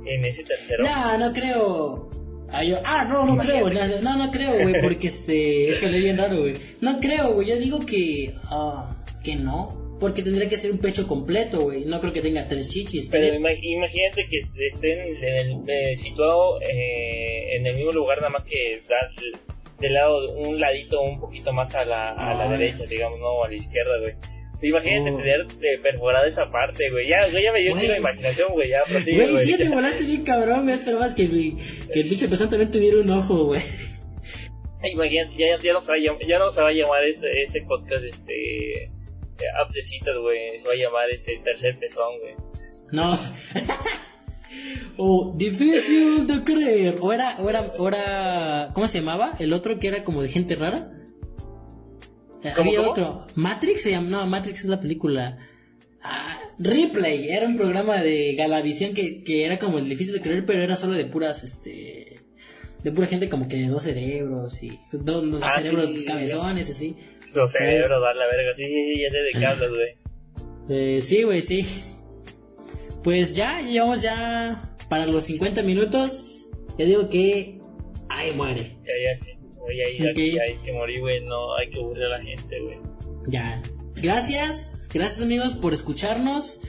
en 0.06 0.24
ese 0.24 0.43
tercero? 0.43 0.84
No, 0.84 1.18
no 1.18 1.34
creo. 1.34 2.10
Ah, 2.52 2.62
ah, 2.86 3.06
no, 3.06 3.26
no 3.26 3.38
creo, 3.38 3.70
no, 3.70 4.18
no, 4.18 4.32
creo, 4.32 4.62
güey, 4.62 4.76
porque 4.82 5.08
este, 5.08 5.70
es 5.70 5.80
que 5.80 5.89
le 5.89 6.00
bien 6.00 6.18
raro, 6.18 6.39
güey. 6.39 6.54
No 6.82 7.00
creo, 7.00 7.34
güey, 7.34 7.48
yo 7.48 7.58
digo 7.58 7.86
que, 7.86 8.34
ah, 8.50 8.95
que 9.24 9.36
no, 9.36 9.98
porque 10.00 10.24
tendría 10.24 10.48
que 10.48 10.58
ser 10.58 10.72
un 10.72 10.78
pecho 10.78 11.08
completo, 11.08 11.62
güey, 11.62 11.86
no 11.86 12.00
creo 12.00 12.14
que 12.14 12.22
tenga 12.22 12.48
tres 12.48 12.70
chichis. 12.70 13.08
Pero 13.10 13.36
imagínate 13.36 14.28
que 14.30 14.41
estén 14.66 15.00
en 15.24 15.70
eh, 15.70 15.95
situado 15.95 16.62
eh, 16.62 17.58
en 17.58 17.66
el 17.66 17.76
mismo 17.76 17.91
lugar, 17.91 18.20
nada 18.20 18.30
más 18.30 18.43
que 18.43 18.82
dar 18.88 19.12
del 19.80 19.93
lado, 19.93 20.34
un 20.34 20.60
ladito 20.60 21.02
un 21.02 21.20
poquito 21.20 21.54
más 21.54 21.76
a 21.76 21.86
la, 21.86 22.12
a 22.14 22.34
la 22.34 22.50
derecha, 22.50 22.86
digamos, 22.86 23.20
no 23.20 23.43
a 23.43 23.48
la 23.48 23.56
izquierda, 23.56 24.00
güey. 24.00 24.37
Imagínate 24.62 25.12
oh. 25.12 25.18
tener 25.18 25.80
perforada 25.82 26.26
esa 26.26 26.49
parte, 26.51 26.89
güey. 26.89 27.08
Ya, 27.08 27.30
güey, 27.30 27.43
ya 27.43 27.51
me 27.51 27.62
dio 27.62 27.74
un 27.74 27.80
de 27.80 27.97
imaginación, 27.97 28.51
güey. 28.53 28.70
Ya, 28.70 28.82
prosigue, 28.84 29.28
güey. 29.32 29.45
sí, 29.45 29.58
te 29.58 29.70
volaste 29.70 30.05
bien 30.05 30.24
cabrón. 30.24 30.66
Me 30.66 30.74
esperabas 30.74 31.14
que, 31.14 31.28
que 31.28 31.99
el 31.99 32.08
pinche 32.10 32.28
pezón 32.28 32.49
también 32.49 32.72
tuviera 32.72 32.99
un 32.99 33.10
ojo, 33.12 33.45
güey. 33.45 33.62
Imagínate, 34.84 35.34
ya, 35.38 35.58
ya, 35.58 35.74
no 35.74 35.82
se 35.82 35.91
va 35.91 35.95
a 35.95 35.99
llamar, 35.99 36.22
ya 36.26 36.39
no 36.39 36.49
se 36.49 36.62
va 36.62 36.70
a 36.70 36.74
llamar 36.74 37.03
este, 37.03 37.41
este 37.41 37.62
podcast, 37.64 38.03
este... 38.03 38.74
Eh, 39.39 39.45
app 39.62 39.72
de 39.72 39.82
citas, 39.84 40.16
güey. 40.18 40.58
Se 40.58 40.68
va 40.68 40.74
a 40.74 40.78
llamar 40.78 41.10
este 41.12 41.39
tercer 41.43 41.78
pezón, 41.78 42.20
güey. 42.20 42.36
No. 42.91 43.18
o 44.97 45.34
difícil 45.38 46.26
de 46.26 46.43
creer. 46.43 46.95
O 47.01 47.14
era, 47.14 47.36
o 47.39 47.49
era, 47.49 47.62
o 47.78 47.88
era... 47.88 48.72
¿Cómo 48.74 48.88
se 48.88 48.99
llamaba? 48.99 49.34
El 49.38 49.53
otro 49.53 49.78
que 49.78 49.89
era 49.89 50.03
como 50.03 50.24
de 50.24 50.30
gente 50.30 50.55
rara. 50.55 50.97
Había 52.56 52.82
otro. 52.82 53.28
Matrix 53.36 53.84
se 53.84 53.91
llama. 53.91 54.10
No, 54.10 54.28
Matrix 54.28 54.62
es 54.62 54.66
la 54.66 54.80
película. 54.80 55.38
Ah, 56.02 56.39
Replay. 56.60 57.30
Era 57.30 57.48
un 57.48 57.58
programa 57.58 58.02
de 58.02 58.36
Galavisión 58.36 58.93
que, 58.93 59.24
que 59.24 59.45
era 59.45 59.60
como 59.60 59.78
el 59.78 59.89
difícil 59.89 60.14
de 60.14 60.22
creer, 60.22 60.45
pero 60.45 60.62
era 60.62 60.76
solo 60.76 60.93
de 60.93 61.06
puras, 61.06 61.43
este. 61.43 62.16
De 62.84 62.91
pura 62.91 63.08
gente 63.08 63.28
como 63.30 63.50
que 63.50 63.58
de 63.58 63.68
dos 63.68 63.84
cerebros 63.84 64.62
y. 64.64 64.72
Dos, 64.91 65.39
ah, 65.41 65.58
cerebros 65.58 65.89
cabezones, 66.06 66.70
así. 66.70 66.95
Dos 67.34 67.52
cerebros, 67.52 68.02
dar 68.02 68.16
la 68.16 68.26
verga. 68.26 68.56
Sí, 68.56 68.66
sí, 68.66 68.93
sí, 68.93 69.02
ya 69.02 69.12
sé 69.12 69.20
de 69.20 69.32
qué 69.32 69.45
hablas, 69.45 69.70
güey. 69.70 69.95
Eh, 70.70 71.02
sí, 71.02 71.24
güey, 71.24 71.41
sí. 71.41 71.66
Pues 73.04 73.36
ya, 73.36 73.62
llevamos 73.62 74.02
ya 74.02 74.76
para 74.89 75.06
los 75.06 75.24
50 75.26 75.64
minutos. 75.64 76.45
Ya 76.78 76.86
digo 76.86 77.10
que. 77.10 77.60
Ahí 78.10 78.32
muere. 78.32 78.78
Ya, 78.86 78.93
ya, 79.14 79.24
sí 79.24 79.37
hay 79.68 80.55
que 80.63 80.74
morir, 80.74 80.99
güey, 81.01 81.22
no 81.22 81.55
hay 81.55 81.70
que 81.70 81.80
aburrir 81.80 82.03
a 82.05 82.09
la 82.09 82.22
gente, 82.22 82.59
güey. 82.61 82.78
Ya. 83.28 83.61
Gracias, 83.95 84.88
gracias 84.93 85.22
amigos 85.22 85.53
por 85.53 85.74
escucharnos. 85.74 86.59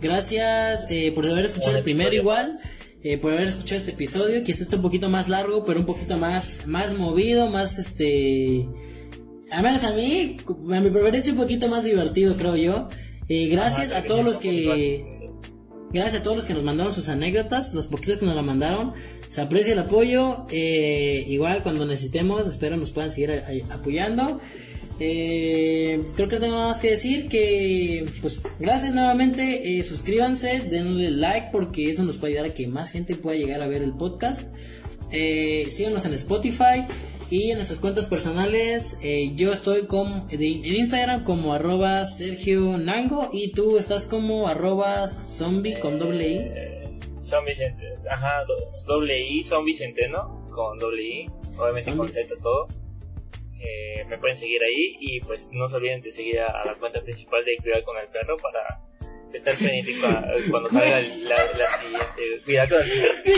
Gracias 0.00 0.86
eh, 0.90 1.12
por 1.12 1.26
haber 1.28 1.44
escuchado 1.44 1.76
el 1.76 1.84
primero 1.84 2.12
igual. 2.12 2.58
Eh, 3.04 3.18
por 3.18 3.32
haber 3.32 3.48
escuchado 3.48 3.78
este 3.80 3.92
episodio, 3.92 4.44
que 4.44 4.52
está 4.52 4.76
un 4.76 4.82
poquito 4.82 5.08
más 5.08 5.28
largo, 5.28 5.64
pero 5.64 5.80
un 5.80 5.86
poquito 5.86 6.18
más, 6.18 6.66
más 6.66 6.96
movido, 6.96 7.48
más 7.48 7.78
este... 7.78 8.68
A 9.50 9.60
menos 9.60 9.84
a 9.84 9.92
mí, 9.92 10.36
a 10.72 10.80
mi 10.80 10.90
preferencia 10.90 11.32
un 11.32 11.38
poquito 11.38 11.68
más 11.68 11.84
divertido, 11.84 12.36
creo 12.36 12.56
yo. 12.56 12.88
Eh, 13.28 13.48
gracias 13.48 13.92
a 13.92 14.04
todos 14.04 14.24
los 14.24 14.36
que... 14.36 15.30
Gracias 15.92 16.20
a 16.20 16.22
todos 16.22 16.36
los 16.36 16.46
que 16.46 16.54
nos 16.54 16.62
mandaron 16.62 16.94
sus 16.94 17.08
anécdotas, 17.08 17.74
los 17.74 17.86
poquitos 17.86 18.18
que 18.18 18.26
nos 18.26 18.34
la 18.34 18.42
mandaron. 18.42 18.94
Se 19.32 19.40
aprecia 19.40 19.72
el 19.72 19.78
apoyo. 19.78 20.44
Eh, 20.50 21.24
igual 21.26 21.62
cuando 21.62 21.86
necesitemos, 21.86 22.46
espero 22.46 22.76
nos 22.76 22.90
puedan 22.90 23.10
seguir 23.10 23.42
apoyando. 23.70 24.38
Eh, 25.00 26.02
creo 26.16 26.28
que 26.28 26.34
no 26.34 26.40
tengo 26.42 26.56
más 26.58 26.80
que 26.80 26.90
decir 26.90 27.30
que 27.30 28.04
pues 28.20 28.40
gracias 28.60 28.94
nuevamente 28.94 29.78
eh, 29.78 29.82
suscríbanse 29.82 30.60
denle 30.70 31.10
like 31.10 31.48
porque 31.50 31.88
eso 31.88 32.02
nos 32.02 32.18
puede 32.18 32.34
ayudar 32.34 32.50
a 32.50 32.54
que 32.54 32.68
más 32.68 32.90
gente 32.90 33.16
pueda 33.16 33.38
llegar 33.38 33.62
a 33.62 33.66
ver 33.66 33.82
el 33.82 33.94
podcast 33.94 34.42
síganos 35.70 36.04
en 36.04 36.12
Spotify 36.12 36.86
y 37.30 37.50
en 37.50 37.56
nuestras 37.56 37.80
cuentas 37.80 38.04
personales 38.04 38.98
yo 39.34 39.52
estoy 39.52 39.86
como 39.86 40.26
en 40.30 40.42
Instagram 40.42 41.24
como 41.24 41.54
arroba 41.54 42.04
Sergio 42.04 42.76
Nango 42.76 43.30
y 43.32 43.50
tú 43.52 43.78
estás 43.78 44.04
como 44.04 44.46
arroba 44.46 45.08
zombie 45.08 45.80
con 45.80 45.98
doble 45.98 46.28
i 46.28 46.81
son 47.32 47.44
Vicente, 47.46 47.94
ajá, 48.10 48.44
doble 48.86 49.18
I, 49.18 49.42
son 49.42 49.64
Vicenteno, 49.64 50.46
con 50.54 50.78
doble 50.78 51.02
I, 51.02 51.30
obviamente 51.58 51.96
con 51.96 52.06
Z 52.06 52.28
todo. 52.42 52.68
Eh, 53.58 54.04
me 54.06 54.18
pueden 54.18 54.36
seguir 54.36 54.60
ahí 54.62 54.98
y 55.00 55.18
pues 55.20 55.48
no 55.50 55.66
se 55.66 55.76
olviden 55.76 56.02
de 56.02 56.12
seguir 56.12 56.40
a, 56.40 56.62
la 56.62 56.74
cuenta 56.74 57.00
principal 57.00 57.42
de 57.42 57.56
Cuidar 57.56 57.82
con 57.84 57.96
el 57.96 58.08
Perro 58.08 58.36
para 58.36 58.82
estar 59.32 59.54
pendiente 59.54 59.92
cuando 60.50 60.68
salga 60.68 61.00
la, 61.00 61.36
la, 61.56 61.68
siguiente. 61.78 62.42
Cuidar 62.44 62.68
con 62.68 62.82
el 62.82 62.90
Perro. 62.90 63.14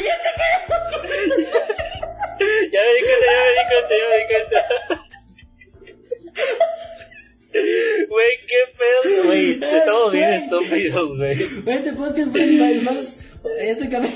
ya 2.72 2.80
me 2.82 2.94
di 2.94 3.00
cuenta, 3.04 3.26
ya 3.30 3.44
me 3.46 3.52
di 3.54 3.64
cuenta, 3.70 3.94
ya 3.94 4.06
me 4.08 4.16
di 4.18 4.26
cuenta. 4.26 4.58
Güey, 8.08 8.32
qué 8.48 8.60
pedo, 8.76 9.24
güey. 9.26 9.50
Estamos 9.52 10.10
bien 10.10 10.30
estúpidos, 10.30 11.16
güey. 11.16 11.32
Este 11.32 11.92
podcast 11.92 12.32
fue 12.32 12.80
más 12.82 13.23
este 13.60 13.88
cabello. 13.88 14.12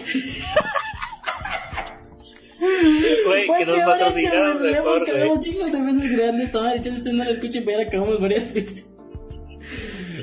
Güey, 3.26 3.46
que 3.58 3.66
nos 3.66 3.78
patrocinaron 3.80 4.62
mejor, 4.62 5.00
güey. 5.00 5.10
Acabamos 5.10 5.40
chingos 5.44 5.72
de 5.72 5.82
veces 5.82 6.16
grandes, 6.16 6.50
este 6.86 7.12
no 7.12 7.24
lo 7.24 7.30
escuchen, 7.30 7.64
pero 7.64 7.82
acabamos 7.82 8.20
varias 8.20 8.52
veces. 8.52 8.84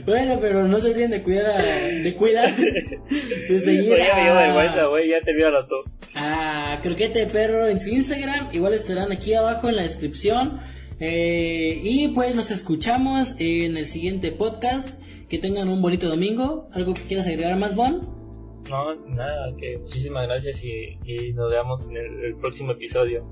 Bueno, 0.05 0.37
pero 0.39 0.67
no 0.67 0.79
se 0.79 0.91
olviden 0.91 1.11
de 1.11 1.23
cuidar 1.23 1.45
a, 1.47 1.57
de 1.57 2.13
cuidar, 2.15 2.53
de 3.49 3.59
seguir 3.59 3.93
a... 3.93 3.97
Ya 3.97 4.15
me 4.15 4.23
dio 4.23 4.35
vergüenza, 4.35 4.85
güey, 4.85 5.09
ya 5.09 5.21
te 5.21 5.33
vio 5.33 5.47
a. 5.47 6.73
A 6.73 6.81
Croquete 6.81 7.25
Perro 7.27 7.67
en 7.67 7.79
su 7.79 7.89
Instagram, 7.89 8.49
igual 8.53 8.73
estarán 8.73 9.11
aquí 9.11 9.33
abajo 9.33 9.69
en 9.69 9.77
la 9.77 9.83
descripción. 9.83 10.59
Eh, 10.99 11.81
y 11.83 12.09
pues 12.09 12.35
nos 12.35 12.51
escuchamos 12.51 13.35
en 13.39 13.77
el 13.77 13.85
siguiente 13.85 14.31
podcast. 14.31 14.89
Que 15.29 15.39
tengan 15.39 15.69
un 15.69 15.81
bonito 15.81 16.07
domingo. 16.07 16.69
¿Algo 16.71 16.93
que 16.93 17.01
quieras 17.01 17.25
agregar 17.25 17.57
más, 17.57 17.75
Bon? 17.75 18.24
No, 18.69 18.95
nada, 19.07 19.55
que 19.57 19.77
muchísimas 19.77 20.27
gracias 20.27 20.63
y, 20.63 20.97
nos 21.33 21.51
veamos 21.51 21.87
en 21.87 21.97
el, 21.97 22.35
próximo 22.37 22.71
episodio. 22.71 23.25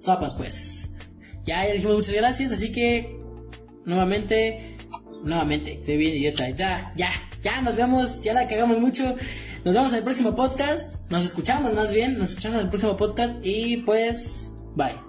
Zapas, 0.00 0.34
pues. 0.34 0.90
Ya, 1.44 1.66
ya 1.66 1.72
dijimos 1.72 1.96
muchas 1.96 2.14
gracias, 2.14 2.52
así 2.52 2.72
que 2.72 3.18
nuevamente, 3.86 4.76
nuevamente, 5.24 5.74
estoy 5.74 5.96
bien 5.96 6.14
idiota. 6.16 6.50
Ya, 6.50 6.90
ya, 6.96 7.10
ya, 7.42 7.62
nos 7.62 7.76
vemos, 7.76 8.20
ya 8.22 8.34
la 8.34 8.46
cagamos 8.46 8.78
mucho. 8.78 9.16
Nos 9.64 9.74
vemos 9.74 9.92
en 9.92 9.98
el 9.98 10.04
próximo 10.04 10.34
podcast. 10.34 10.94
Nos 11.10 11.24
escuchamos 11.24 11.72
más 11.74 11.92
bien, 11.92 12.18
nos 12.18 12.30
escuchamos 12.30 12.58
en 12.58 12.64
el 12.64 12.70
próximo 12.70 12.96
podcast 12.96 13.44
y 13.44 13.78
pues, 13.78 14.52
bye. 14.76 15.07